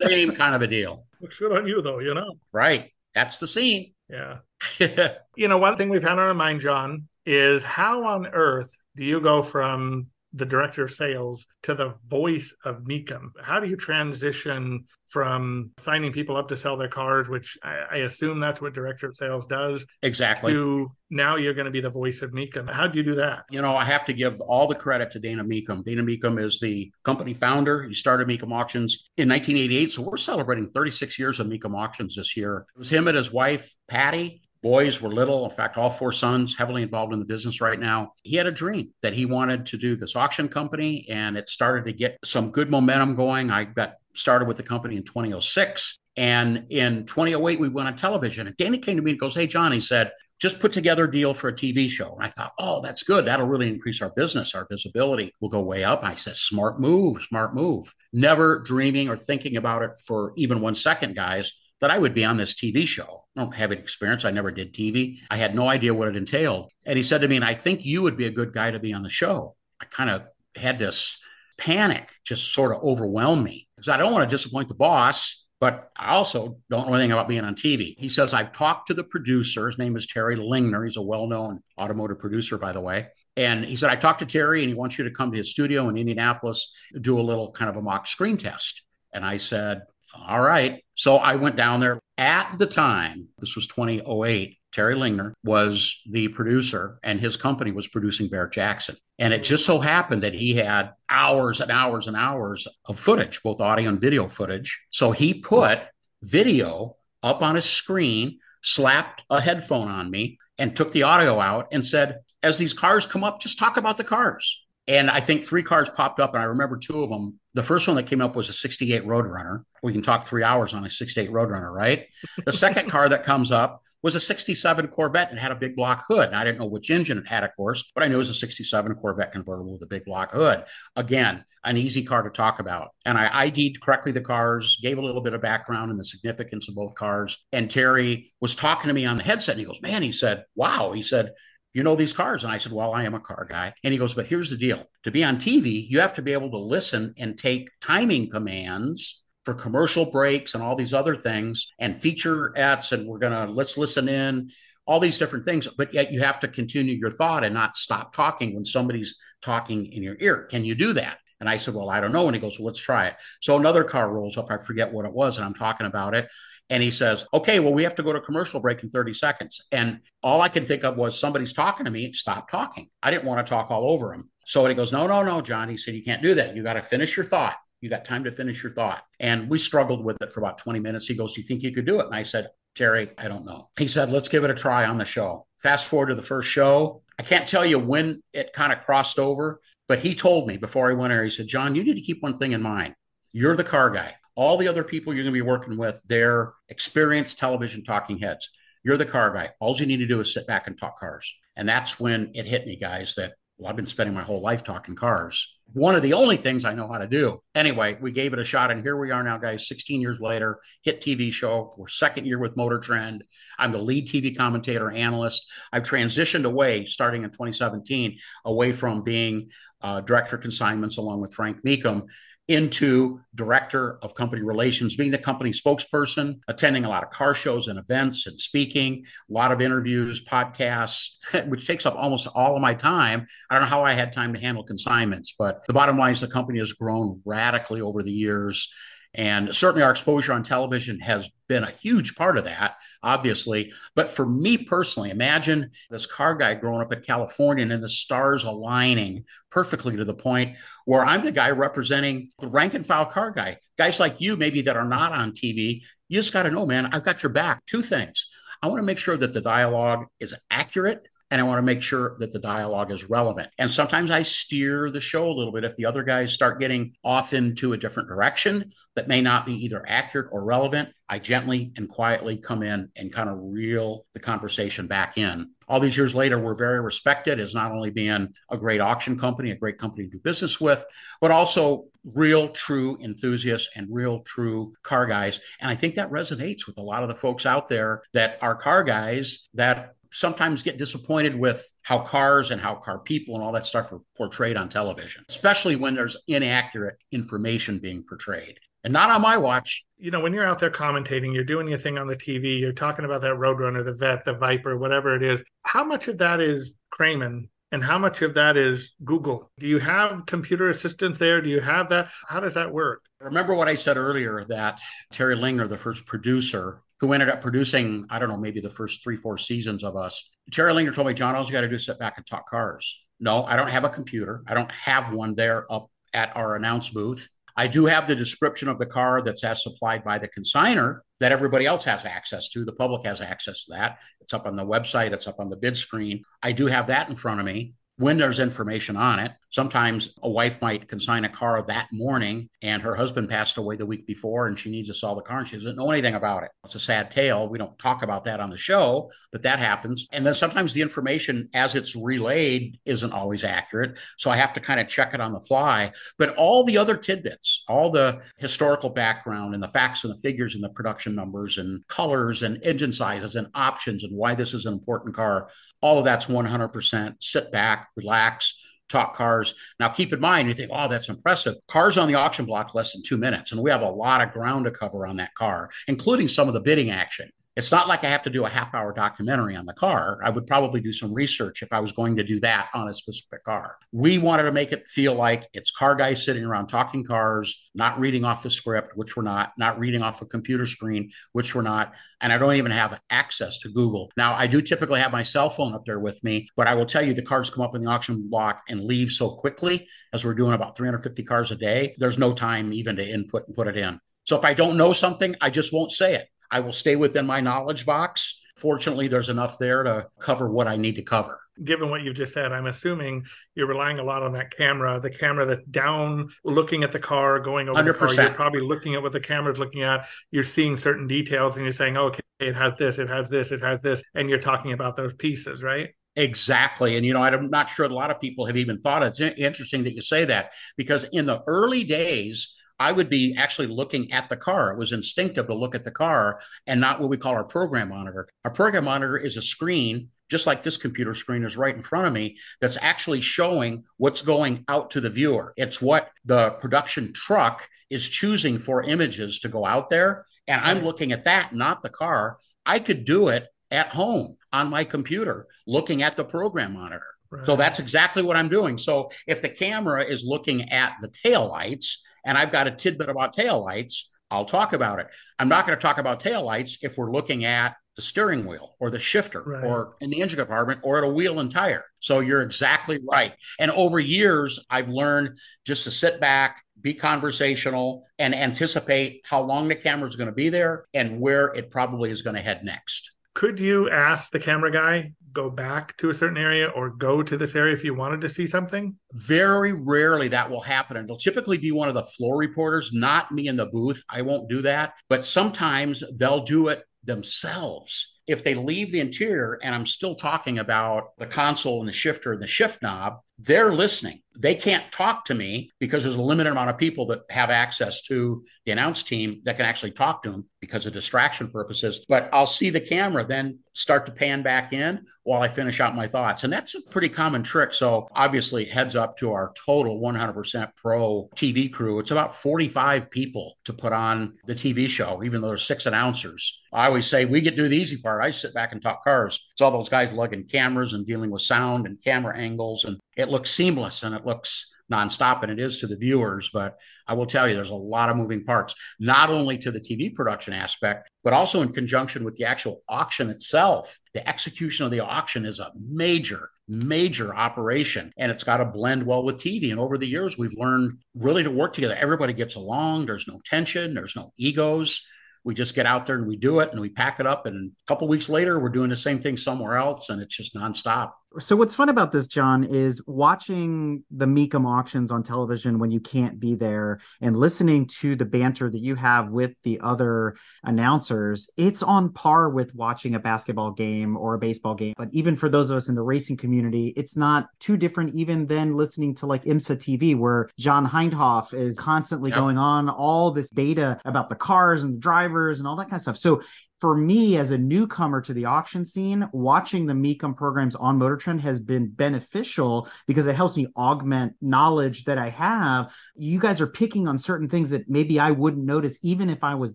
Same 0.02 0.32
kind 0.36 0.54
of 0.54 0.62
a 0.62 0.68
deal. 0.68 1.04
Looks 1.20 1.38
good 1.38 1.52
on 1.52 1.66
you, 1.66 1.82
though, 1.82 1.98
you 1.98 2.14
know? 2.14 2.34
Right. 2.52 2.92
That's 3.14 3.38
the 3.38 3.48
scene. 3.48 3.92
Yeah. 4.08 4.36
you 5.36 5.48
know, 5.48 5.58
one 5.58 5.76
thing 5.76 5.88
we've 5.88 6.02
had 6.02 6.12
on 6.12 6.18
our 6.20 6.34
mind, 6.34 6.60
John, 6.60 7.08
is 7.28 7.62
how 7.62 8.06
on 8.06 8.26
earth 8.28 8.74
do 8.96 9.04
you 9.04 9.20
go 9.20 9.42
from 9.42 10.06
the 10.32 10.46
director 10.46 10.84
of 10.84 10.92
sales 10.92 11.46
to 11.62 11.74
the 11.74 11.94
voice 12.06 12.54
of 12.64 12.78
Mecum? 12.84 13.30
How 13.42 13.60
do 13.60 13.68
you 13.68 13.76
transition 13.76 14.84
from 15.08 15.70
signing 15.78 16.12
people 16.12 16.36
up 16.36 16.48
to 16.48 16.56
sell 16.56 16.76
their 16.76 16.88
cars, 16.88 17.28
which 17.28 17.58
I, 17.62 17.82
I, 17.90 17.96
assume 17.98 18.40
that's 18.40 18.60
what 18.60 18.74
director 18.74 19.08
of 19.08 19.16
sales 19.16 19.46
does? 19.46 19.84
Exactly. 20.02 20.52
To 20.52 20.90
now 21.10 21.36
you're 21.36 21.54
going 21.54 21.66
to 21.66 21.70
be 21.70 21.80
the 21.80 21.90
voice 21.90 22.22
of 22.22 22.32
Mecum. 22.32 22.70
How 22.70 22.86
do 22.86 22.98
you 22.98 23.04
do 23.04 23.14
that? 23.16 23.44
You 23.50 23.62
know, 23.62 23.74
I 23.74 23.84
have 23.84 24.04
to 24.06 24.12
give 24.12 24.40
all 24.40 24.66
the 24.66 24.74
credit 24.74 25.10
to 25.12 25.18
Dana 25.18 25.44
Mecum. 25.44 25.84
Dana 25.84 26.02
Mecum 26.02 26.40
is 26.40 26.60
the 26.60 26.90
company 27.04 27.34
founder. 27.34 27.82
He 27.82 27.94
started 27.94 28.26
Mecum 28.26 28.52
Auctions 28.52 29.08
in 29.16 29.28
1988. 29.28 29.92
So 29.92 30.02
we're 30.02 30.16
celebrating 30.16 30.70
36 30.70 31.18
years 31.18 31.40
of 31.40 31.46
Mecum 31.46 31.76
Auctions 31.76 32.16
this 32.16 32.36
year. 32.36 32.66
It 32.74 32.78
was 32.78 32.90
him 32.90 33.08
and 33.08 33.16
his 33.16 33.32
wife, 33.32 33.74
Patty, 33.86 34.42
boys 34.62 35.00
were 35.00 35.10
little. 35.10 35.44
In 35.48 35.54
fact, 35.54 35.76
all 35.76 35.90
four 35.90 36.12
sons 36.12 36.56
heavily 36.56 36.82
involved 36.82 37.12
in 37.12 37.18
the 37.18 37.24
business 37.24 37.60
right 37.60 37.78
now. 37.78 38.12
He 38.22 38.36
had 38.36 38.46
a 38.46 38.52
dream 38.52 38.92
that 39.02 39.14
he 39.14 39.26
wanted 39.26 39.66
to 39.66 39.78
do 39.78 39.96
this 39.96 40.16
auction 40.16 40.48
company, 40.48 41.06
and 41.08 41.36
it 41.36 41.48
started 41.48 41.84
to 41.84 41.92
get 41.92 42.18
some 42.24 42.50
good 42.50 42.70
momentum 42.70 43.14
going. 43.14 43.50
I 43.50 43.64
got 43.64 43.94
started 44.14 44.48
with 44.48 44.56
the 44.56 44.62
company 44.62 44.96
in 44.96 45.04
2006. 45.04 45.98
And 46.16 46.66
in 46.70 47.06
2008, 47.06 47.60
we 47.60 47.68
went 47.68 47.86
on 47.86 47.94
television. 47.94 48.48
And 48.48 48.56
Danny 48.56 48.78
came 48.78 48.96
to 48.96 49.02
me 49.02 49.12
and 49.12 49.20
goes, 49.20 49.36
Hey, 49.36 49.46
John, 49.46 49.70
he 49.70 49.78
said, 49.78 50.10
just 50.40 50.58
put 50.58 50.72
together 50.72 51.04
a 51.04 51.10
deal 51.10 51.32
for 51.32 51.48
a 51.48 51.52
TV 51.52 51.88
show. 51.88 52.14
And 52.16 52.24
I 52.24 52.28
thought, 52.28 52.52
Oh, 52.58 52.80
that's 52.82 53.04
good. 53.04 53.26
That'll 53.26 53.46
really 53.46 53.68
increase 53.68 54.02
our 54.02 54.10
business. 54.10 54.52
Our 54.52 54.66
visibility 54.68 55.32
will 55.40 55.48
go 55.48 55.60
way 55.60 55.84
up. 55.84 56.02
I 56.02 56.16
said, 56.16 56.34
Smart 56.34 56.80
move, 56.80 57.22
smart 57.22 57.54
move. 57.54 57.94
Never 58.12 58.58
dreaming 58.58 59.08
or 59.08 59.16
thinking 59.16 59.56
about 59.56 59.82
it 59.82 59.92
for 60.06 60.32
even 60.36 60.60
one 60.60 60.74
second, 60.74 61.14
guys 61.14 61.52
that 61.80 61.90
I 61.90 61.98
would 61.98 62.14
be 62.14 62.24
on 62.24 62.36
this 62.36 62.54
TV 62.54 62.86
show. 62.86 63.24
I 63.36 63.40
don't 63.42 63.54
have 63.54 63.72
any 63.72 63.80
experience. 63.80 64.24
I 64.24 64.30
never 64.30 64.50
did 64.50 64.74
TV. 64.74 65.18
I 65.30 65.36
had 65.36 65.54
no 65.54 65.68
idea 65.68 65.94
what 65.94 66.08
it 66.08 66.16
entailed. 66.16 66.70
And 66.84 66.96
he 66.96 67.02
said 67.02 67.20
to 67.20 67.28
me, 67.28 67.36
and 67.36 67.44
I 67.44 67.54
think 67.54 67.84
you 67.84 68.02
would 68.02 68.16
be 68.16 68.26
a 68.26 68.30
good 68.30 68.52
guy 68.52 68.70
to 68.70 68.78
be 68.78 68.92
on 68.92 69.02
the 69.02 69.10
show. 69.10 69.56
I 69.80 69.84
kind 69.84 70.10
of 70.10 70.22
had 70.56 70.78
this 70.78 71.18
panic 71.56 72.12
just 72.24 72.52
sort 72.52 72.72
of 72.72 72.82
overwhelm 72.82 73.42
me 73.42 73.68
because 73.76 73.88
I 73.88 73.96
don't 73.96 74.12
want 74.12 74.28
to 74.28 74.34
disappoint 74.34 74.68
the 74.68 74.74
boss, 74.74 75.46
but 75.60 75.90
I 75.96 76.10
also 76.14 76.58
don't 76.70 76.88
know 76.88 76.94
anything 76.94 77.12
about 77.12 77.28
being 77.28 77.44
on 77.44 77.54
TV. 77.54 77.96
He 77.98 78.08
says, 78.08 78.32
I've 78.32 78.52
talked 78.52 78.88
to 78.88 78.94
the 78.94 79.04
producer. 79.04 79.66
His 79.66 79.78
name 79.78 79.96
is 79.96 80.06
Terry 80.06 80.36
Lingner. 80.36 80.84
He's 80.84 80.96
a 80.96 81.02
well 81.02 81.26
known 81.26 81.60
automotive 81.78 82.18
producer, 82.18 82.58
by 82.58 82.72
the 82.72 82.80
way. 82.80 83.08
And 83.36 83.64
he 83.64 83.76
said, 83.76 83.90
I 83.90 83.96
talked 83.96 84.18
to 84.20 84.26
Terry 84.26 84.62
and 84.62 84.68
he 84.68 84.74
wants 84.74 84.98
you 84.98 85.04
to 85.04 85.12
come 85.12 85.30
to 85.30 85.36
his 85.36 85.50
studio 85.50 85.88
in 85.88 85.96
Indianapolis, 85.96 86.72
do 87.00 87.20
a 87.20 87.22
little 87.22 87.52
kind 87.52 87.68
of 87.68 87.76
a 87.76 87.82
mock 87.82 88.08
screen 88.08 88.36
test. 88.36 88.82
And 89.12 89.24
I 89.24 89.36
said, 89.36 89.82
all 90.14 90.40
right. 90.40 90.82
So 90.94 91.16
I 91.16 91.36
went 91.36 91.56
down 91.56 91.80
there. 91.80 91.98
At 92.16 92.58
the 92.58 92.66
time, 92.66 93.28
this 93.38 93.54
was 93.54 93.68
2008, 93.68 94.58
Terry 94.72 94.94
Lingner 94.94 95.32
was 95.44 96.00
the 96.10 96.28
producer, 96.28 96.98
and 97.02 97.20
his 97.20 97.36
company 97.36 97.70
was 97.70 97.86
producing 97.86 98.28
Barrett-Jackson. 98.28 98.96
And 99.18 99.32
it 99.32 99.44
just 99.44 99.64
so 99.64 99.78
happened 99.78 100.22
that 100.22 100.34
he 100.34 100.54
had 100.54 100.92
hours 101.08 101.60
and 101.60 101.70
hours 101.70 102.06
and 102.06 102.16
hours 102.16 102.66
of 102.86 102.98
footage, 102.98 103.42
both 103.42 103.60
audio 103.60 103.88
and 103.88 104.00
video 104.00 104.28
footage. 104.28 104.80
So 104.90 105.12
he 105.12 105.34
put 105.34 105.80
video 106.22 106.96
up 107.22 107.42
on 107.42 107.54
his 107.54 107.64
screen, 107.64 108.38
slapped 108.62 109.24
a 109.30 109.40
headphone 109.40 109.88
on 109.88 110.10
me, 110.10 110.38
and 110.58 110.74
took 110.74 110.90
the 110.90 111.04
audio 111.04 111.40
out 111.40 111.68
and 111.72 111.84
said, 111.84 112.20
As 112.42 112.58
these 112.58 112.74
cars 112.74 113.06
come 113.06 113.24
up, 113.24 113.40
just 113.40 113.58
talk 113.58 113.76
about 113.76 113.96
the 113.96 114.04
cars. 114.04 114.64
And 114.86 115.10
I 115.10 115.20
think 115.20 115.44
three 115.44 115.62
cars 115.62 115.90
popped 115.90 116.18
up, 116.18 116.34
and 116.34 116.42
I 116.42 116.46
remember 116.46 116.78
two 116.78 117.02
of 117.02 117.10
them. 117.10 117.38
The 117.58 117.64
first 117.64 117.88
one 117.88 117.96
that 117.96 118.06
came 118.06 118.20
up 118.20 118.36
was 118.36 118.48
a 118.48 118.52
68 118.52 119.04
Roadrunner. 119.04 119.64
We 119.82 119.90
can 119.90 120.00
talk 120.00 120.22
three 120.22 120.44
hours 120.44 120.74
on 120.74 120.84
a 120.84 120.88
68 120.88 121.28
Roadrunner, 121.28 121.74
right? 121.74 122.06
The 122.46 122.52
second 122.52 122.88
car 122.88 123.08
that 123.08 123.24
comes 123.24 123.50
up 123.50 123.82
was 124.00 124.14
a 124.14 124.20
67 124.20 124.86
Corvette 124.86 125.30
and 125.30 125.40
had 125.40 125.50
a 125.50 125.56
big 125.56 125.74
block 125.74 126.04
hood. 126.06 126.28
And 126.28 126.36
I 126.36 126.44
didn't 126.44 126.60
know 126.60 126.68
which 126.68 126.88
engine 126.88 127.18
it 127.18 127.26
had, 127.26 127.42
of 127.42 127.50
course, 127.56 127.90
but 127.96 128.04
I 128.04 128.06
knew 128.06 128.14
it 128.14 128.18
was 128.18 128.28
a 128.28 128.34
67 128.34 128.94
Corvette 128.94 129.32
convertible 129.32 129.72
with 129.72 129.82
a 129.82 129.86
big 129.86 130.04
block 130.04 130.30
hood. 130.30 130.66
Again, 130.94 131.44
an 131.64 131.76
easy 131.76 132.04
car 132.04 132.22
to 132.22 132.30
talk 132.30 132.60
about. 132.60 132.90
And 133.04 133.18
I 133.18 133.46
ID'd 133.46 133.80
correctly 133.80 134.12
the 134.12 134.20
cars, 134.20 134.78
gave 134.80 134.96
a 134.96 135.02
little 135.02 135.20
bit 135.20 135.32
of 135.32 135.42
background 135.42 135.90
and 135.90 135.98
the 135.98 136.04
significance 136.04 136.68
of 136.68 136.76
both 136.76 136.94
cars. 136.94 137.44
And 137.50 137.68
Terry 137.68 138.32
was 138.40 138.54
talking 138.54 138.86
to 138.86 138.94
me 138.94 139.04
on 139.04 139.16
the 139.16 139.24
headset 139.24 139.54
and 139.54 139.60
he 139.60 139.66
goes, 139.66 139.82
Man, 139.82 140.04
he 140.04 140.12
said, 140.12 140.44
Wow. 140.54 140.92
He 140.92 141.02
said, 141.02 141.32
you 141.78 141.84
know 141.84 141.94
these 141.94 142.12
cars? 142.12 142.42
And 142.42 142.52
I 142.52 142.58
said, 142.58 142.72
Well, 142.72 142.92
I 142.92 143.04
am 143.04 143.14
a 143.14 143.20
car 143.20 143.46
guy. 143.48 143.72
And 143.84 143.92
he 143.92 143.98
goes, 143.98 144.12
But 144.12 144.26
here's 144.26 144.50
the 144.50 144.56
deal 144.56 144.84
to 145.04 145.10
be 145.10 145.24
on 145.24 145.36
TV, 145.36 145.88
you 145.88 146.00
have 146.00 146.14
to 146.14 146.22
be 146.22 146.32
able 146.32 146.50
to 146.50 146.58
listen 146.58 147.14
and 147.16 147.38
take 147.38 147.70
timing 147.80 148.28
commands 148.28 149.22
for 149.44 149.54
commercial 149.54 150.10
breaks 150.10 150.54
and 150.54 150.62
all 150.62 150.76
these 150.76 150.92
other 150.92 151.14
things 151.14 151.72
and 151.78 151.96
feature 151.96 152.52
featurettes. 152.52 152.92
And 152.92 153.06
we're 153.06 153.18
going 153.18 153.46
to 153.46 153.52
let's 153.52 153.78
listen 153.78 154.08
in, 154.08 154.50
all 154.86 154.98
these 154.98 155.18
different 155.18 155.44
things. 155.44 155.68
But 155.68 155.94
yet 155.94 156.10
you 156.12 156.20
have 156.20 156.40
to 156.40 156.48
continue 156.48 156.96
your 156.96 157.10
thought 157.10 157.44
and 157.44 157.54
not 157.54 157.76
stop 157.76 158.14
talking 158.14 158.54
when 158.54 158.64
somebody's 158.64 159.14
talking 159.40 159.86
in 159.92 160.02
your 160.02 160.16
ear. 160.18 160.48
Can 160.50 160.64
you 160.64 160.74
do 160.74 160.94
that? 160.94 161.18
And 161.40 161.48
I 161.48 161.58
said, 161.58 161.74
Well, 161.74 161.90
I 161.90 162.00
don't 162.00 162.12
know. 162.12 162.26
And 162.26 162.34
he 162.34 162.40
goes, 162.40 162.58
Well, 162.58 162.66
let's 162.66 162.80
try 162.80 163.06
it. 163.06 163.14
So 163.40 163.56
another 163.56 163.84
car 163.84 164.10
rolls 164.10 164.36
up. 164.36 164.50
I 164.50 164.58
forget 164.58 164.92
what 164.92 165.06
it 165.06 165.12
was. 165.12 165.36
And 165.36 165.46
I'm 165.46 165.54
talking 165.54 165.86
about 165.86 166.14
it. 166.14 166.28
And 166.70 166.82
he 166.82 166.90
says, 166.90 167.26
Okay, 167.32 167.60
well, 167.60 167.72
we 167.72 167.82
have 167.82 167.94
to 167.96 168.02
go 168.02 168.12
to 168.12 168.20
commercial 168.20 168.60
break 168.60 168.82
in 168.82 168.88
30 168.88 169.12
seconds. 169.12 169.60
And 169.72 170.00
all 170.22 170.40
I 170.40 170.48
could 170.48 170.66
think 170.66 170.84
of 170.84 170.96
was 170.96 171.18
somebody's 171.18 171.52
talking 171.52 171.84
to 171.84 171.90
me. 171.90 172.12
Stop 172.12 172.50
talking. 172.50 172.88
I 173.02 173.10
didn't 173.10 173.24
want 173.24 173.44
to 173.44 173.50
talk 173.50 173.70
all 173.70 173.90
over 173.90 174.12
him. 174.12 174.30
So 174.44 174.64
he 174.66 174.74
goes, 174.74 174.92
No, 174.92 175.06
no, 175.06 175.22
no, 175.22 175.40
John. 175.40 175.68
He 175.68 175.76
said, 175.76 175.94
You 175.94 176.02
can't 176.02 176.22
do 176.22 176.34
that. 176.34 176.56
You 176.56 176.62
got 176.62 176.74
to 176.74 176.82
finish 176.82 177.16
your 177.16 177.26
thought. 177.26 177.56
You 177.80 177.88
got 177.88 178.04
time 178.04 178.24
to 178.24 178.32
finish 178.32 178.62
your 178.62 178.72
thought. 178.72 179.04
And 179.20 179.48
we 179.48 179.58
struggled 179.58 180.04
with 180.04 180.20
it 180.20 180.32
for 180.32 180.40
about 180.40 180.58
20 180.58 180.80
minutes. 180.80 181.06
He 181.06 181.14
goes, 181.14 181.34
Do 181.34 181.40
you 181.40 181.46
think 181.46 181.62
you 181.62 181.72
could 181.72 181.86
do 181.86 182.00
it? 182.00 182.06
And 182.06 182.14
I 182.14 182.22
said, 182.22 182.48
Terry, 182.74 183.10
I 183.18 183.28
don't 183.28 183.44
know. 183.44 183.70
He 183.78 183.86
said, 183.86 184.10
Let's 184.10 184.28
give 184.28 184.44
it 184.44 184.50
a 184.50 184.54
try 184.54 184.84
on 184.84 184.98
the 184.98 185.04
show. 185.04 185.46
Fast 185.62 185.86
forward 185.86 186.06
to 186.06 186.14
the 186.14 186.22
first 186.22 186.48
show. 186.48 187.02
I 187.18 187.24
can't 187.24 187.48
tell 187.48 187.66
you 187.66 187.78
when 187.78 188.22
it 188.32 188.52
kind 188.52 188.72
of 188.72 188.80
crossed 188.80 189.18
over, 189.18 189.60
but 189.88 189.98
he 189.98 190.14
told 190.14 190.46
me 190.46 190.56
before 190.56 190.90
I 190.90 190.94
went 190.94 191.10
there, 191.12 191.24
he 191.24 191.30
said, 191.30 191.48
John, 191.48 191.74
you 191.74 191.82
need 191.82 191.94
to 191.94 192.00
keep 192.00 192.22
one 192.22 192.38
thing 192.38 192.52
in 192.52 192.62
mind. 192.62 192.94
You're 193.32 193.56
the 193.56 193.64
car 193.64 193.90
guy. 193.90 194.14
All 194.38 194.56
the 194.56 194.68
other 194.68 194.84
people 194.84 195.12
you're 195.12 195.24
going 195.24 195.34
to 195.34 195.36
be 195.36 195.42
working 195.42 195.76
with, 195.76 196.00
they're 196.06 196.52
experienced 196.68 197.40
television 197.40 197.82
talking 197.82 198.18
heads. 198.18 198.48
You're 198.84 198.96
the 198.96 199.04
car 199.04 199.32
guy. 199.32 199.50
All 199.58 199.76
you 199.76 199.84
need 199.84 199.96
to 199.96 200.06
do 200.06 200.20
is 200.20 200.32
sit 200.32 200.46
back 200.46 200.68
and 200.68 200.78
talk 200.78 201.00
cars. 201.00 201.34
And 201.56 201.68
that's 201.68 201.98
when 201.98 202.30
it 202.34 202.46
hit 202.46 202.64
me, 202.64 202.76
guys, 202.76 203.16
that 203.16 203.32
well, 203.58 203.68
I've 203.68 203.74
been 203.74 203.88
spending 203.88 204.14
my 204.14 204.22
whole 204.22 204.40
life 204.40 204.62
talking 204.62 204.94
cars. 204.94 205.56
One 205.72 205.96
of 205.96 206.02
the 206.02 206.12
only 206.12 206.36
things 206.36 206.64
I 206.64 206.72
know 206.72 206.86
how 206.86 206.98
to 206.98 207.08
do. 207.08 207.42
Anyway, 207.56 207.98
we 208.00 208.12
gave 208.12 208.32
it 208.32 208.38
a 208.38 208.44
shot, 208.44 208.70
and 208.70 208.80
here 208.80 208.96
we 208.96 209.10
are 209.10 209.24
now, 209.24 209.38
guys, 209.38 209.66
16 209.66 210.00
years 210.00 210.20
later, 210.20 210.60
hit 210.82 211.00
TV 211.00 211.32
show. 211.32 211.74
We're 211.76 211.88
second 211.88 212.24
year 212.24 212.38
with 212.38 212.56
Motor 212.56 212.78
Trend. 212.78 213.24
I'm 213.58 213.72
the 213.72 213.82
lead 213.82 214.06
TV 214.06 214.36
commentator 214.36 214.92
analyst. 214.92 215.50
I've 215.72 215.82
transitioned 215.82 216.44
away, 216.44 216.84
starting 216.84 217.24
in 217.24 217.30
2017, 217.30 218.16
away 218.44 218.72
from 218.72 219.02
being 219.02 219.50
uh, 219.80 220.02
director 220.02 220.38
consignments 220.38 220.96
along 220.96 221.20
with 221.20 221.34
Frank 221.34 221.64
Mecum 221.64 222.06
into 222.48 223.20
director 223.34 223.98
of 224.02 224.14
company 224.14 224.42
relations, 224.42 224.96
being 224.96 225.10
the 225.10 225.18
company 225.18 225.50
spokesperson, 225.50 226.40
attending 226.48 226.86
a 226.86 226.88
lot 226.88 227.02
of 227.02 227.10
car 227.10 227.34
shows 227.34 227.68
and 227.68 227.78
events 227.78 228.26
and 228.26 228.40
speaking, 228.40 229.04
a 229.30 229.32
lot 229.32 229.52
of 229.52 229.60
interviews, 229.60 230.24
podcasts, 230.24 231.16
which 231.48 231.66
takes 231.66 231.84
up 231.84 231.94
almost 231.94 232.26
all 232.34 232.56
of 232.56 232.62
my 232.62 232.72
time. 232.72 233.26
I 233.50 233.54
don't 233.54 233.64
know 233.64 233.68
how 233.68 233.84
I 233.84 233.92
had 233.92 234.12
time 234.12 234.32
to 234.32 234.40
handle 234.40 234.64
consignments, 234.64 235.34
but 235.38 235.66
the 235.66 235.74
bottom 235.74 235.98
line 235.98 236.12
is 236.12 236.20
the 236.20 236.26
company 236.26 236.58
has 236.58 236.72
grown 236.72 237.20
radically 237.26 237.82
over 237.82 238.02
the 238.02 238.12
years. 238.12 238.72
And 239.18 239.52
certainly 239.52 239.82
our 239.82 239.90
exposure 239.90 240.32
on 240.32 240.44
television 240.44 241.00
has 241.00 241.28
been 241.48 241.64
a 241.64 241.70
huge 241.72 242.14
part 242.14 242.38
of 242.38 242.44
that, 242.44 242.76
obviously. 243.02 243.72
But 243.96 244.08
for 244.08 244.24
me 244.24 244.58
personally, 244.58 245.10
imagine 245.10 245.72
this 245.90 246.06
car 246.06 246.36
guy 246.36 246.54
growing 246.54 246.82
up 246.82 246.92
in 246.92 247.02
California 247.02 247.66
and 247.68 247.82
the 247.82 247.88
stars 247.88 248.44
aligning 248.44 249.24
perfectly 249.50 249.96
to 249.96 250.04
the 250.04 250.14
point 250.14 250.56
where 250.84 251.04
I'm 251.04 251.24
the 251.24 251.32
guy 251.32 251.50
representing 251.50 252.30
the 252.38 252.46
rank 252.46 252.74
and 252.74 252.86
file 252.86 253.06
car 253.06 253.32
guy. 253.32 253.58
Guys 253.76 253.98
like 253.98 254.20
you, 254.20 254.36
maybe 254.36 254.62
that 254.62 254.76
are 254.76 254.84
not 254.84 255.10
on 255.10 255.32
TV, 255.32 255.82
you 256.06 256.18
just 256.20 256.32
got 256.32 256.44
to 256.44 256.50
know, 256.52 256.64
man, 256.64 256.86
I've 256.92 257.02
got 257.02 257.24
your 257.24 257.32
back. 257.32 257.66
Two 257.66 257.82
things. 257.82 258.30
I 258.62 258.68
want 258.68 258.78
to 258.78 258.86
make 258.86 258.98
sure 258.98 259.16
that 259.16 259.32
the 259.32 259.40
dialogue 259.40 260.06
is 260.20 260.32
accurate 260.48 261.08
and 261.30 261.40
I 261.40 261.44
want 261.44 261.58
to 261.58 261.62
make 261.62 261.82
sure 261.82 262.16
that 262.20 262.32
the 262.32 262.38
dialogue 262.38 262.90
is 262.90 263.10
relevant. 263.10 263.50
And 263.58 263.70
sometimes 263.70 264.10
I 264.10 264.22
steer 264.22 264.90
the 264.90 265.00
show 265.00 265.28
a 265.28 265.32
little 265.32 265.52
bit 265.52 265.64
if 265.64 265.76
the 265.76 265.84
other 265.84 266.02
guys 266.02 266.32
start 266.32 266.60
getting 266.60 266.94
off 267.04 267.34
into 267.34 267.74
a 267.74 267.76
different 267.76 268.08
direction 268.08 268.72
that 268.96 269.08
may 269.08 269.20
not 269.20 269.44
be 269.44 269.52
either 269.64 269.84
accurate 269.86 270.28
or 270.32 270.44
relevant. 270.44 270.88
I 271.08 271.18
gently 271.18 271.72
and 271.76 271.88
quietly 271.88 272.36
come 272.38 272.62
in 272.62 272.90
and 272.96 273.12
kind 273.12 273.28
of 273.28 273.38
reel 273.40 274.06
the 274.14 274.20
conversation 274.20 274.86
back 274.86 275.18
in. 275.18 275.50
All 275.66 275.80
these 275.80 275.96
years 275.96 276.14
later, 276.14 276.38
we're 276.38 276.54
very 276.54 276.80
respected 276.80 277.38
as 277.38 277.54
not 277.54 277.72
only 277.72 277.90
being 277.90 278.28
a 278.50 278.56
great 278.56 278.80
auction 278.80 279.18
company, 279.18 279.50
a 279.50 279.56
great 279.56 279.78
company 279.78 280.04
to 280.04 280.10
do 280.10 280.18
business 280.18 280.58
with, 280.60 280.84
but 281.20 281.30
also 281.30 281.84
real, 282.04 282.48
true 282.48 282.98
enthusiasts 283.02 283.68
and 283.76 283.86
real, 283.90 284.20
true 284.20 284.72
car 284.82 285.06
guys. 285.06 285.40
And 285.60 285.70
I 285.70 285.74
think 285.74 285.94
that 285.96 286.10
resonates 286.10 286.66
with 286.66 286.78
a 286.78 286.82
lot 286.82 287.02
of 287.02 287.10
the 287.10 287.14
folks 287.14 287.44
out 287.44 287.68
there 287.68 288.02
that 288.14 288.38
are 288.40 288.54
car 288.54 288.82
guys 288.82 289.48
that 289.54 289.94
sometimes 290.10 290.62
get 290.62 290.78
disappointed 290.78 291.34
with 291.34 291.72
how 291.82 292.00
cars 292.00 292.50
and 292.50 292.60
how 292.60 292.74
car 292.74 292.98
people 292.98 293.34
and 293.34 293.44
all 293.44 293.52
that 293.52 293.66
stuff 293.66 293.92
are 293.92 294.00
portrayed 294.16 294.56
on 294.56 294.68
television, 294.68 295.24
especially 295.28 295.76
when 295.76 295.94
there's 295.94 296.16
inaccurate 296.26 296.96
information 297.12 297.78
being 297.78 298.04
portrayed. 298.08 298.58
And 298.84 298.92
not 298.92 299.10
on 299.10 299.20
my 299.20 299.36
watch. 299.36 299.84
You 299.98 300.10
know, 300.10 300.20
when 300.20 300.32
you're 300.32 300.46
out 300.46 300.60
there 300.60 300.70
commentating, 300.70 301.34
you're 301.34 301.44
doing 301.44 301.66
your 301.66 301.78
thing 301.78 301.98
on 301.98 302.06
the 302.06 302.16
TV, 302.16 302.60
you're 302.60 302.72
talking 302.72 303.04
about 303.04 303.22
that 303.22 303.34
Roadrunner, 303.34 303.84
the 303.84 303.94
Vet, 303.94 304.24
the 304.24 304.34
Viper, 304.34 304.78
whatever 304.78 305.16
it 305.16 305.22
is. 305.22 305.40
How 305.62 305.84
much 305.84 306.08
of 306.08 306.18
that 306.18 306.40
is 306.40 306.74
Kraman 306.92 307.48
and 307.72 307.82
how 307.82 307.98
much 307.98 308.22
of 308.22 308.34
that 308.34 308.56
is 308.56 308.94
Google? 309.04 309.50
Do 309.58 309.66
you 309.66 309.78
have 309.78 310.24
computer 310.26 310.70
assistance 310.70 311.18
there? 311.18 311.40
Do 311.42 311.50
you 311.50 311.60
have 311.60 311.88
that? 311.90 312.10
How 312.28 312.40
does 312.40 312.54
that 312.54 312.72
work? 312.72 313.02
Remember 313.20 313.54
what 313.54 313.68
I 313.68 313.74
said 313.74 313.96
earlier 313.96 314.44
that 314.48 314.80
Terry 315.12 315.34
Lingner, 315.34 315.68
the 315.68 315.76
first 315.76 316.06
producer, 316.06 316.80
who 317.00 317.12
ended 317.12 317.28
up 317.28 317.40
producing, 317.40 318.06
I 318.10 318.18
don't 318.18 318.28
know, 318.28 318.36
maybe 318.36 318.60
the 318.60 318.70
first 318.70 319.02
three, 319.02 319.16
four 319.16 319.38
seasons 319.38 319.84
of 319.84 319.96
us. 319.96 320.28
Terry 320.52 320.72
Lingner 320.72 320.94
told 320.94 321.06
me, 321.06 321.14
John, 321.14 321.34
all 321.34 321.44
you 321.44 321.52
got 321.52 321.60
to 321.60 321.68
do 321.68 321.76
is 321.76 321.86
sit 321.86 321.98
back 321.98 322.14
and 322.16 322.26
talk 322.26 322.48
cars. 322.48 323.00
No, 323.20 323.44
I 323.44 323.56
don't 323.56 323.70
have 323.70 323.84
a 323.84 323.88
computer. 323.88 324.42
I 324.46 324.54
don't 324.54 324.70
have 324.70 325.12
one 325.12 325.34
there 325.34 325.70
up 325.72 325.90
at 326.14 326.36
our 326.36 326.56
announce 326.56 326.88
booth. 326.88 327.28
I 327.56 327.66
do 327.66 327.86
have 327.86 328.06
the 328.06 328.14
description 328.14 328.68
of 328.68 328.78
the 328.78 328.86
car 328.86 329.20
that's 329.20 329.42
as 329.42 329.64
supplied 329.64 330.04
by 330.04 330.18
the 330.18 330.28
consigner 330.28 331.00
that 331.18 331.32
everybody 331.32 331.66
else 331.66 331.84
has 331.86 332.04
access 332.04 332.48
to. 332.50 332.64
The 332.64 332.72
public 332.72 333.04
has 333.04 333.20
access 333.20 333.64
to 333.64 333.72
that. 333.72 333.98
It's 334.20 334.32
up 334.32 334.46
on 334.46 334.54
the 334.54 334.64
website, 334.64 335.12
it's 335.12 335.26
up 335.26 335.40
on 335.40 335.48
the 335.48 335.56
bid 335.56 335.76
screen. 335.76 336.22
I 336.40 336.52
do 336.52 336.66
have 336.66 336.86
that 336.86 337.08
in 337.08 337.16
front 337.16 337.40
of 337.40 337.46
me 337.46 337.74
when 337.98 338.16
there's 338.16 338.38
information 338.38 338.96
on 338.96 339.18
it. 339.18 339.32
Sometimes 339.50 340.10
a 340.22 340.30
wife 340.30 340.62
might 340.62 340.88
consign 340.88 341.24
a 341.24 341.28
car 341.28 341.62
that 341.62 341.88
morning 341.90 342.48
and 342.62 342.80
her 342.82 342.94
husband 342.94 343.28
passed 343.28 343.58
away 343.58 343.76
the 343.76 343.86
week 343.86 344.06
before 344.06 344.46
and 344.46 344.58
she 344.58 344.70
needs 344.70 344.88
to 344.88 344.94
sell 344.94 345.16
the 345.16 345.22
car 345.22 345.38
and 345.38 345.48
she 345.48 345.56
doesn't 345.56 345.76
know 345.76 345.90
anything 345.90 346.14
about 346.14 346.44
it. 346.44 346.50
It's 346.64 346.76
a 346.76 346.80
sad 346.80 347.10
tale. 347.10 347.48
We 347.48 347.58
don't 347.58 347.78
talk 347.78 348.02
about 348.02 348.24
that 348.24 348.40
on 348.40 348.50
the 348.50 348.56
show, 348.56 349.10
but 349.32 349.42
that 349.42 349.58
happens. 349.58 350.06
And 350.12 350.24
then 350.24 350.34
sometimes 350.34 350.72
the 350.72 350.82
information 350.82 351.48
as 351.54 351.74
it's 351.74 351.96
relayed 351.96 352.78
isn't 352.84 353.12
always 353.12 353.42
accurate. 353.42 353.98
So 354.16 354.30
I 354.30 354.36
have 354.36 354.52
to 354.52 354.60
kind 354.60 354.78
of 354.78 354.86
check 354.86 355.12
it 355.12 355.20
on 355.20 355.32
the 355.32 355.40
fly. 355.40 355.90
But 356.18 356.36
all 356.36 356.64
the 356.64 356.78
other 356.78 356.96
tidbits, 356.96 357.64
all 357.68 357.90
the 357.90 358.20
historical 358.36 358.90
background 358.90 359.54
and 359.54 359.62
the 359.62 359.68
facts 359.68 360.04
and 360.04 360.14
the 360.14 360.20
figures 360.20 360.54
and 360.54 360.62
the 360.62 360.68
production 360.68 361.16
numbers 361.16 361.58
and 361.58 361.84
colors 361.88 362.42
and 362.42 362.62
engine 362.64 362.92
sizes 362.92 363.34
and 363.34 363.48
options 363.54 364.04
and 364.04 364.16
why 364.16 364.36
this 364.36 364.54
is 364.54 364.66
an 364.66 364.72
important 364.72 365.16
car, 365.16 365.48
all 365.80 365.98
of 365.98 366.04
that's 366.04 366.26
100% 366.26 367.14
sit 367.20 367.52
back, 367.52 367.87
relax, 367.96 368.54
talk 368.88 369.14
cars. 369.14 369.54
Now, 369.78 369.88
keep 369.88 370.12
in 370.12 370.20
mind, 370.20 370.48
you 370.48 370.54
think, 370.54 370.70
oh, 370.72 370.88
that's 370.88 371.08
impressive. 371.08 371.56
Cars 371.68 371.98
on 371.98 372.08
the 372.08 372.14
auction 372.14 372.44
block 372.44 372.74
less 372.74 372.92
than 372.92 373.02
two 373.02 373.18
minutes. 373.18 373.52
And 373.52 373.62
we 373.62 373.70
have 373.70 373.82
a 373.82 373.90
lot 373.90 374.20
of 374.20 374.32
ground 374.32 374.64
to 374.64 374.70
cover 374.70 375.06
on 375.06 375.16
that 375.16 375.34
car, 375.34 375.70
including 375.86 376.28
some 376.28 376.48
of 376.48 376.54
the 376.54 376.60
bidding 376.60 376.90
action. 376.90 377.30
It's 377.58 377.72
not 377.72 377.88
like 377.88 378.04
I 378.04 378.08
have 378.08 378.22
to 378.22 378.30
do 378.30 378.44
a 378.44 378.48
half 378.48 378.72
hour 378.72 378.92
documentary 378.92 379.56
on 379.56 379.66
the 379.66 379.72
car. 379.72 380.20
I 380.22 380.30
would 380.30 380.46
probably 380.46 380.80
do 380.80 380.92
some 380.92 381.12
research 381.12 381.60
if 381.60 381.72
I 381.72 381.80
was 381.80 381.90
going 381.90 382.14
to 382.18 382.22
do 382.22 382.38
that 382.38 382.68
on 382.72 382.86
a 382.86 382.94
specific 382.94 383.42
car. 383.42 383.78
We 383.90 384.18
wanted 384.18 384.44
to 384.44 384.52
make 384.52 384.70
it 384.70 384.86
feel 384.86 385.14
like 385.16 385.48
it's 385.52 385.72
car 385.72 385.96
guys 385.96 386.24
sitting 386.24 386.44
around 386.44 386.68
talking 386.68 387.04
cars, 387.04 387.68
not 387.74 387.98
reading 387.98 388.24
off 388.24 388.44
the 388.44 388.50
script, 388.50 388.92
which 388.96 389.16
we're 389.16 389.24
not, 389.24 389.54
not 389.58 389.76
reading 389.80 390.02
off 390.02 390.22
a 390.22 390.26
computer 390.26 390.66
screen, 390.66 391.10
which 391.32 391.52
we're 391.52 391.62
not. 391.62 391.94
And 392.20 392.32
I 392.32 392.38
don't 392.38 392.54
even 392.54 392.70
have 392.70 393.00
access 393.10 393.58
to 393.58 393.70
Google. 393.70 394.12
Now, 394.16 394.34
I 394.34 394.46
do 394.46 394.62
typically 394.62 395.00
have 395.00 395.10
my 395.10 395.24
cell 395.24 395.50
phone 395.50 395.74
up 395.74 395.84
there 395.84 395.98
with 395.98 396.22
me, 396.22 396.48
but 396.54 396.68
I 396.68 396.76
will 396.76 396.86
tell 396.86 397.04
you 397.04 397.12
the 397.12 397.22
cars 397.22 397.50
come 397.50 397.64
up 397.64 397.74
in 397.74 397.82
the 397.82 397.90
auction 397.90 398.28
block 398.30 398.62
and 398.68 398.84
leave 398.84 399.10
so 399.10 399.30
quickly 399.30 399.88
as 400.12 400.24
we're 400.24 400.34
doing 400.34 400.52
about 400.52 400.76
350 400.76 401.24
cars 401.24 401.50
a 401.50 401.56
day. 401.56 401.96
There's 401.98 402.18
no 402.18 402.34
time 402.34 402.72
even 402.72 402.94
to 402.94 403.04
input 403.04 403.48
and 403.48 403.56
put 403.56 403.66
it 403.66 403.76
in. 403.76 403.98
So 404.26 404.38
if 404.38 404.44
I 404.44 404.54
don't 404.54 404.76
know 404.76 404.92
something, 404.92 405.34
I 405.40 405.50
just 405.50 405.72
won't 405.72 405.90
say 405.90 406.14
it. 406.14 406.28
I 406.50 406.60
will 406.60 406.72
stay 406.72 406.96
within 406.96 407.26
my 407.26 407.40
knowledge 407.40 407.86
box. 407.86 408.40
Fortunately, 408.56 409.08
there's 409.08 409.28
enough 409.28 409.58
there 409.58 409.82
to 409.82 410.08
cover 410.18 410.50
what 410.50 410.66
I 410.66 410.76
need 410.76 410.96
to 410.96 411.02
cover. 411.02 411.40
Given 411.64 411.90
what 411.90 412.02
you've 412.02 412.16
just 412.16 412.32
said, 412.32 412.52
I'm 412.52 412.66
assuming 412.66 413.24
you're 413.54 413.66
relying 413.66 413.98
a 413.98 414.02
lot 414.04 414.22
on 414.22 414.32
that 414.32 414.56
camera, 414.56 415.00
the 415.00 415.10
camera 415.10 415.44
that's 415.44 415.66
down 415.66 416.30
looking 416.44 416.84
at 416.84 416.92
the 416.92 417.00
car, 417.00 417.40
going 417.40 417.68
over 417.68 417.82
100%. 417.82 417.86
the 417.86 417.92
car. 417.94 418.24
You're 418.24 418.34
probably 418.34 418.60
looking 418.60 418.94
at 418.94 419.02
what 419.02 419.12
the 419.12 419.20
camera's 419.20 419.58
looking 419.58 419.82
at. 419.82 420.06
You're 420.30 420.44
seeing 420.44 420.76
certain 420.76 421.06
details 421.06 421.56
and 421.56 421.64
you're 421.64 421.72
saying, 421.72 421.96
oh, 421.96 422.06
okay, 422.06 422.20
it 422.38 422.54
has 422.54 422.74
this, 422.78 422.98
it 422.98 423.08
has 423.08 423.28
this, 423.28 423.50
it 423.50 423.60
has 423.60 423.80
this. 423.80 424.02
And 424.14 424.30
you're 424.30 424.38
talking 424.38 424.72
about 424.72 424.96
those 424.96 425.14
pieces, 425.14 425.62
right? 425.62 425.90
Exactly. 426.14 426.96
And, 426.96 427.06
you 427.06 427.12
know, 427.12 427.22
I'm 427.22 427.50
not 427.50 427.68
sure 427.68 427.86
a 427.86 427.88
lot 427.88 428.10
of 428.10 428.20
people 428.20 428.46
have 428.46 428.56
even 428.56 428.80
thought 428.80 429.04
it's 429.04 429.20
interesting 429.20 429.84
that 429.84 429.94
you 429.94 430.02
say 430.02 430.24
that 430.24 430.52
because 430.76 431.04
in 431.04 431.26
the 431.26 431.42
early 431.46 431.84
days, 431.84 432.54
I 432.78 432.92
would 432.92 433.10
be 433.10 433.34
actually 433.36 433.68
looking 433.68 434.12
at 434.12 434.28
the 434.28 434.36
car. 434.36 434.70
It 434.70 434.78
was 434.78 434.92
instinctive 434.92 435.46
to 435.46 435.54
look 435.54 435.74
at 435.74 435.84
the 435.84 435.90
car 435.90 436.40
and 436.66 436.80
not 436.80 437.00
what 437.00 437.10
we 437.10 437.16
call 437.16 437.32
our 437.32 437.44
program 437.44 437.88
monitor. 437.88 438.28
Our 438.44 438.50
program 438.50 438.84
monitor 438.84 439.16
is 439.16 439.36
a 439.36 439.42
screen 439.42 440.10
just 440.28 440.46
like 440.46 440.62
this 440.62 440.76
computer 440.76 441.14
screen 441.14 441.44
is 441.44 441.56
right 441.56 441.74
in 441.74 441.82
front 441.82 442.06
of 442.06 442.12
me, 442.12 442.36
that's 442.60 442.78
actually 442.82 443.20
showing 443.20 443.84
what's 443.96 444.22
going 444.22 444.64
out 444.68 444.90
to 444.90 445.00
the 445.00 445.10
viewer. 445.10 445.54
It's 445.56 445.80
what 445.80 446.10
the 446.24 446.50
production 446.60 447.12
truck 447.12 447.66
is 447.90 448.08
choosing 448.08 448.58
for 448.58 448.82
images 448.82 449.38
to 449.40 449.48
go 449.48 449.64
out 449.64 449.88
there. 449.88 450.26
And 450.46 450.60
I'm 450.60 450.84
looking 450.84 451.12
at 451.12 451.24
that, 451.24 451.54
not 451.54 451.82
the 451.82 451.88
car. 451.88 452.38
I 452.64 452.78
could 452.78 453.04
do 453.04 453.28
it 453.28 453.46
at 453.70 453.92
home 453.92 454.36
on 454.52 454.70
my 454.70 454.84
computer, 454.84 455.46
looking 455.66 456.02
at 456.02 456.16
the 456.16 456.24
program 456.24 456.74
monitor. 456.74 457.06
Right. 457.30 457.44
So 457.44 457.56
that's 457.56 457.78
exactly 457.78 458.22
what 458.22 458.36
I'm 458.36 458.48
doing. 458.48 458.78
So 458.78 459.10
if 459.26 459.42
the 459.42 459.50
camera 459.50 460.02
is 460.02 460.24
looking 460.24 460.70
at 460.70 460.94
the 461.02 461.08
tail 461.08 461.46
lights 461.46 462.02
and 462.28 462.36
I've 462.36 462.52
got 462.52 462.66
a 462.66 462.70
tidbit 462.70 463.08
about 463.08 463.34
taillights, 463.34 464.04
I'll 464.30 464.44
talk 464.44 464.74
about 464.74 464.98
it. 464.98 465.06
I'm 465.38 465.48
not 465.48 465.66
going 465.66 465.76
to 465.76 465.82
talk 465.82 465.96
about 465.96 466.22
taillights 466.22 466.78
if 466.82 466.98
we're 466.98 467.10
looking 467.10 467.46
at 467.46 467.74
the 467.96 468.02
steering 468.02 468.46
wheel 468.46 468.76
or 468.78 468.90
the 468.90 468.98
shifter 468.98 469.42
right. 469.42 469.64
or 469.64 469.96
in 470.02 470.10
the 470.10 470.20
engine 470.20 470.38
compartment 470.38 470.80
or 470.84 470.98
at 470.98 471.04
a 471.04 471.08
wheel 471.08 471.40
and 471.40 471.50
tire. 471.50 471.84
So 472.00 472.20
you're 472.20 472.42
exactly 472.42 473.00
right. 473.10 473.32
And 473.58 473.70
over 473.70 473.98
years, 473.98 474.62
I've 474.68 474.90
learned 474.90 475.38
just 475.64 475.84
to 475.84 475.90
sit 475.90 476.20
back, 476.20 476.62
be 476.78 476.92
conversational, 476.92 478.06
and 478.18 478.34
anticipate 478.34 479.22
how 479.24 479.40
long 479.40 479.66
the 479.66 479.74
camera 479.74 480.06
is 480.06 480.14
going 480.14 480.28
to 480.28 480.34
be 480.34 480.50
there 480.50 480.84
and 480.92 481.20
where 481.20 481.46
it 481.54 481.70
probably 481.70 482.10
is 482.10 482.20
going 482.20 482.36
to 482.36 482.42
head 482.42 482.62
next. 482.62 483.12
Could 483.34 483.58
you 483.58 483.88
ask 483.88 484.30
the 484.32 484.38
camera 484.38 484.70
guy 484.70 485.12
go 485.32 485.50
back 485.50 485.96
to 485.98 486.10
a 486.10 486.14
certain 486.14 486.36
area 486.36 486.68
or 486.68 486.90
go 486.90 487.22
to 487.22 487.36
this 487.36 487.54
area 487.54 487.74
if 487.74 487.84
you 487.84 487.94
wanted 487.94 488.20
to 488.22 488.30
see 488.30 488.46
something? 488.46 488.96
Very 489.12 489.72
rarely 489.72 490.28
that 490.28 490.50
will 490.50 490.60
happen. 490.60 490.96
And 490.96 491.08
they'll 491.08 491.16
typically 491.16 491.58
be 491.58 491.72
one 491.72 491.88
of 491.88 491.94
the 491.94 492.04
floor 492.04 492.36
reporters, 492.38 492.90
not 492.92 493.32
me 493.32 493.48
in 493.48 493.56
the 493.56 493.66
booth. 493.66 494.02
I 494.08 494.22
won't 494.22 494.48
do 494.48 494.62
that. 494.62 494.94
But 495.08 495.24
sometimes 495.24 496.02
they'll 496.16 496.44
do 496.44 496.68
it 496.68 496.82
themselves. 497.04 498.17
If 498.28 498.44
they 498.44 498.54
leave 498.54 498.92
the 498.92 499.00
interior 499.00 499.58
and 499.62 499.74
I'm 499.74 499.86
still 499.86 500.14
talking 500.14 500.58
about 500.58 501.16
the 501.18 501.26
console 501.26 501.80
and 501.80 501.88
the 501.88 501.92
shifter 501.92 502.32
and 502.32 502.42
the 502.42 502.46
shift 502.46 502.82
knob, 502.82 503.20
they're 503.38 503.72
listening. 503.72 504.20
They 504.36 504.54
can't 504.54 504.90
talk 504.92 505.24
to 505.26 505.34
me 505.34 505.70
because 505.78 506.02
there's 506.02 506.16
a 506.16 506.22
limited 506.22 506.50
amount 506.50 506.70
of 506.70 506.78
people 506.78 507.06
that 507.06 507.20
have 507.30 507.50
access 507.50 508.02
to 508.02 508.44
the 508.64 508.72
announce 508.72 509.02
team 509.02 509.40
that 509.44 509.56
can 509.56 509.64
actually 509.64 509.92
talk 509.92 510.22
to 510.24 510.30
them 510.30 510.48
because 510.60 510.86
of 510.86 510.92
distraction 510.92 511.48
purposes. 511.48 512.04
But 512.08 512.28
I'll 512.32 512.46
see 512.46 512.70
the 512.70 512.80
camera 512.80 513.24
then 513.24 513.60
start 513.74 514.06
to 514.06 514.12
pan 514.12 514.42
back 514.42 514.72
in 514.72 515.06
while 515.22 515.42
I 515.42 515.48
finish 515.48 515.80
out 515.80 515.94
my 515.94 516.08
thoughts. 516.08 516.42
And 516.44 516.52
that's 516.52 516.74
a 516.74 516.82
pretty 516.90 517.08
common 517.08 517.42
trick. 517.42 517.74
So 517.74 518.08
obviously, 518.12 518.64
heads 518.64 518.96
up 518.96 519.16
to 519.18 519.32
our 519.32 519.52
total 519.66 520.00
100% 520.00 520.70
pro 520.76 521.28
TV 521.36 521.72
crew. 521.72 521.98
It's 521.98 522.10
about 522.10 522.34
45 522.34 523.10
people 523.10 523.56
to 523.66 523.72
put 523.72 523.92
on 523.92 524.36
the 524.46 524.54
TV 524.54 524.88
show, 524.88 525.22
even 525.22 525.40
though 525.40 525.48
there's 525.48 525.66
six 525.66 525.86
announcers. 525.86 526.58
I 526.72 526.86
always 526.86 527.06
say 527.06 527.24
we 527.24 527.40
get 527.40 527.52
to 527.52 527.62
do 527.62 527.68
the 527.68 527.76
easy 527.76 527.98
part. 527.98 528.17
I 528.22 528.30
sit 528.30 528.54
back 528.54 528.72
and 528.72 528.82
talk 528.82 529.04
cars. 529.04 529.40
It's 529.52 529.60
all 529.60 529.70
those 529.70 529.88
guys 529.88 530.12
lugging 530.12 530.46
cameras 530.46 530.92
and 530.92 531.06
dealing 531.06 531.30
with 531.30 531.42
sound 531.42 531.86
and 531.86 532.02
camera 532.02 532.36
angles 532.36 532.84
and 532.84 532.98
it 533.16 533.28
looks 533.28 533.50
seamless 533.50 534.02
and 534.02 534.14
it 534.14 534.26
looks 534.26 534.66
nonstop, 534.90 535.42
and 535.42 535.52
it 535.52 535.58
is 535.58 535.78
to 535.78 535.86
the 535.86 535.96
viewers. 535.96 536.50
But 536.52 536.78
I 537.06 537.14
will 537.14 537.26
tell 537.26 537.48
you, 537.48 537.54
there's 537.54 537.70
a 537.70 537.74
lot 537.74 538.08
of 538.08 538.16
moving 538.16 538.44
parts, 538.44 538.74
not 538.98 539.30
only 539.30 539.58
to 539.58 539.70
the 539.70 539.80
TV 539.80 540.14
production 540.14 540.52
aspect, 540.52 541.10
but 541.24 541.32
also 541.32 541.62
in 541.62 541.72
conjunction 541.72 542.24
with 542.24 542.34
the 542.34 542.44
actual 542.44 542.82
auction 542.88 543.30
itself. 543.30 543.98
The 544.14 544.26
execution 544.28 544.86
of 544.86 544.92
the 544.92 545.00
auction 545.00 545.44
is 545.44 545.60
a 545.60 545.72
major, 545.78 546.50
major 546.68 547.34
operation, 547.34 548.12
and 548.16 548.32
it's 548.32 548.44
got 548.44 548.58
to 548.58 548.64
blend 548.64 549.04
well 549.04 549.24
with 549.24 549.36
TV. 549.36 549.70
And 549.70 549.80
over 549.80 549.98
the 549.98 550.08
years, 550.08 550.38
we've 550.38 550.56
learned 550.56 550.98
really 551.14 551.42
to 551.42 551.50
work 551.50 551.72
together. 551.72 551.96
Everybody 551.96 552.32
gets 552.32 552.56
along, 552.56 553.06
there's 553.06 553.28
no 553.28 553.40
tension, 553.44 553.94
there's 553.94 554.16
no 554.16 554.32
egos 554.36 555.02
we 555.48 555.54
just 555.54 555.74
get 555.74 555.86
out 555.86 556.04
there 556.04 556.16
and 556.16 556.26
we 556.28 556.36
do 556.36 556.60
it 556.60 556.72
and 556.72 556.78
we 556.78 556.90
pack 556.90 557.20
it 557.20 557.26
up. 557.26 557.46
And 557.46 557.72
a 557.72 557.86
couple 557.86 558.06
weeks 558.06 558.28
later 558.28 558.58
we're 558.58 558.68
doing 558.68 558.90
the 558.90 558.96
same 558.96 559.18
thing 559.18 559.38
somewhere 559.38 559.78
else 559.78 560.10
and 560.10 560.20
it's 560.20 560.36
just 560.36 560.54
nonstop 560.54 561.12
so 561.38 561.54
what's 561.54 561.74
fun 561.74 561.90
about 561.90 562.10
this 562.10 562.26
john 562.26 562.64
is 562.64 563.02
watching 563.06 564.02
the 564.10 564.24
mecum 564.24 564.66
auctions 564.66 565.12
on 565.12 565.22
television 565.22 565.78
when 565.78 565.90
you 565.90 566.00
can't 566.00 566.40
be 566.40 566.54
there 566.54 567.00
and 567.20 567.36
listening 567.36 567.86
to 567.86 568.16
the 568.16 568.24
banter 568.24 568.70
that 568.70 568.80
you 568.80 568.94
have 568.94 569.28
with 569.28 569.52
the 569.62 569.78
other 569.80 570.34
announcers 570.64 571.50
it's 571.58 571.82
on 571.82 572.10
par 572.12 572.48
with 572.48 572.74
watching 572.74 573.14
a 573.14 573.18
basketball 573.18 573.70
game 573.70 574.16
or 574.16 574.34
a 574.34 574.38
baseball 574.38 574.74
game 574.74 574.94
but 574.96 575.08
even 575.12 575.36
for 575.36 575.50
those 575.50 575.68
of 575.68 575.76
us 575.76 575.88
in 575.88 575.94
the 575.94 576.02
racing 576.02 576.36
community 576.36 576.94
it's 576.96 577.16
not 577.16 577.48
too 577.60 577.76
different 577.76 578.14
even 578.14 578.46
than 578.46 578.74
listening 578.74 579.14
to 579.14 579.26
like 579.26 579.44
imsa 579.44 579.76
tv 579.76 580.16
where 580.16 580.48
john 580.58 580.86
hindhaugh 580.86 581.52
is 581.52 581.78
constantly 581.78 582.30
yep. 582.30 582.38
going 582.38 582.56
on 582.56 582.88
all 582.88 583.30
this 583.30 583.50
data 583.50 584.00
about 584.06 584.30
the 584.30 584.34
cars 584.34 584.82
and 584.82 584.94
the 584.94 584.98
drivers 584.98 585.58
and 585.58 585.68
all 585.68 585.76
that 585.76 585.84
kind 585.84 585.96
of 585.96 586.02
stuff 586.02 586.16
so 586.16 586.40
for 586.80 586.96
me 586.96 587.36
as 587.36 587.50
a 587.50 587.58
newcomer 587.58 588.20
to 588.20 588.32
the 588.32 588.44
auction 588.44 588.84
scene, 588.84 589.28
watching 589.32 589.86
the 589.86 589.94
Mecum 589.94 590.36
programs 590.36 590.74
on 590.74 590.98
Motor 590.98 591.16
Trend 591.16 591.40
has 591.40 591.60
been 591.60 591.88
beneficial 591.88 592.88
because 593.06 593.26
it 593.26 593.34
helps 593.34 593.56
me 593.56 593.66
augment 593.76 594.34
knowledge 594.40 595.04
that 595.04 595.18
I 595.18 595.30
have. 595.30 595.92
You 596.16 596.38
guys 596.38 596.60
are 596.60 596.66
picking 596.66 597.08
on 597.08 597.18
certain 597.18 597.48
things 597.48 597.70
that 597.70 597.88
maybe 597.88 598.20
I 598.20 598.30
wouldn't 598.30 598.64
notice 598.64 598.98
even 599.02 599.28
if 599.28 599.42
I 599.42 599.56
was 599.56 599.74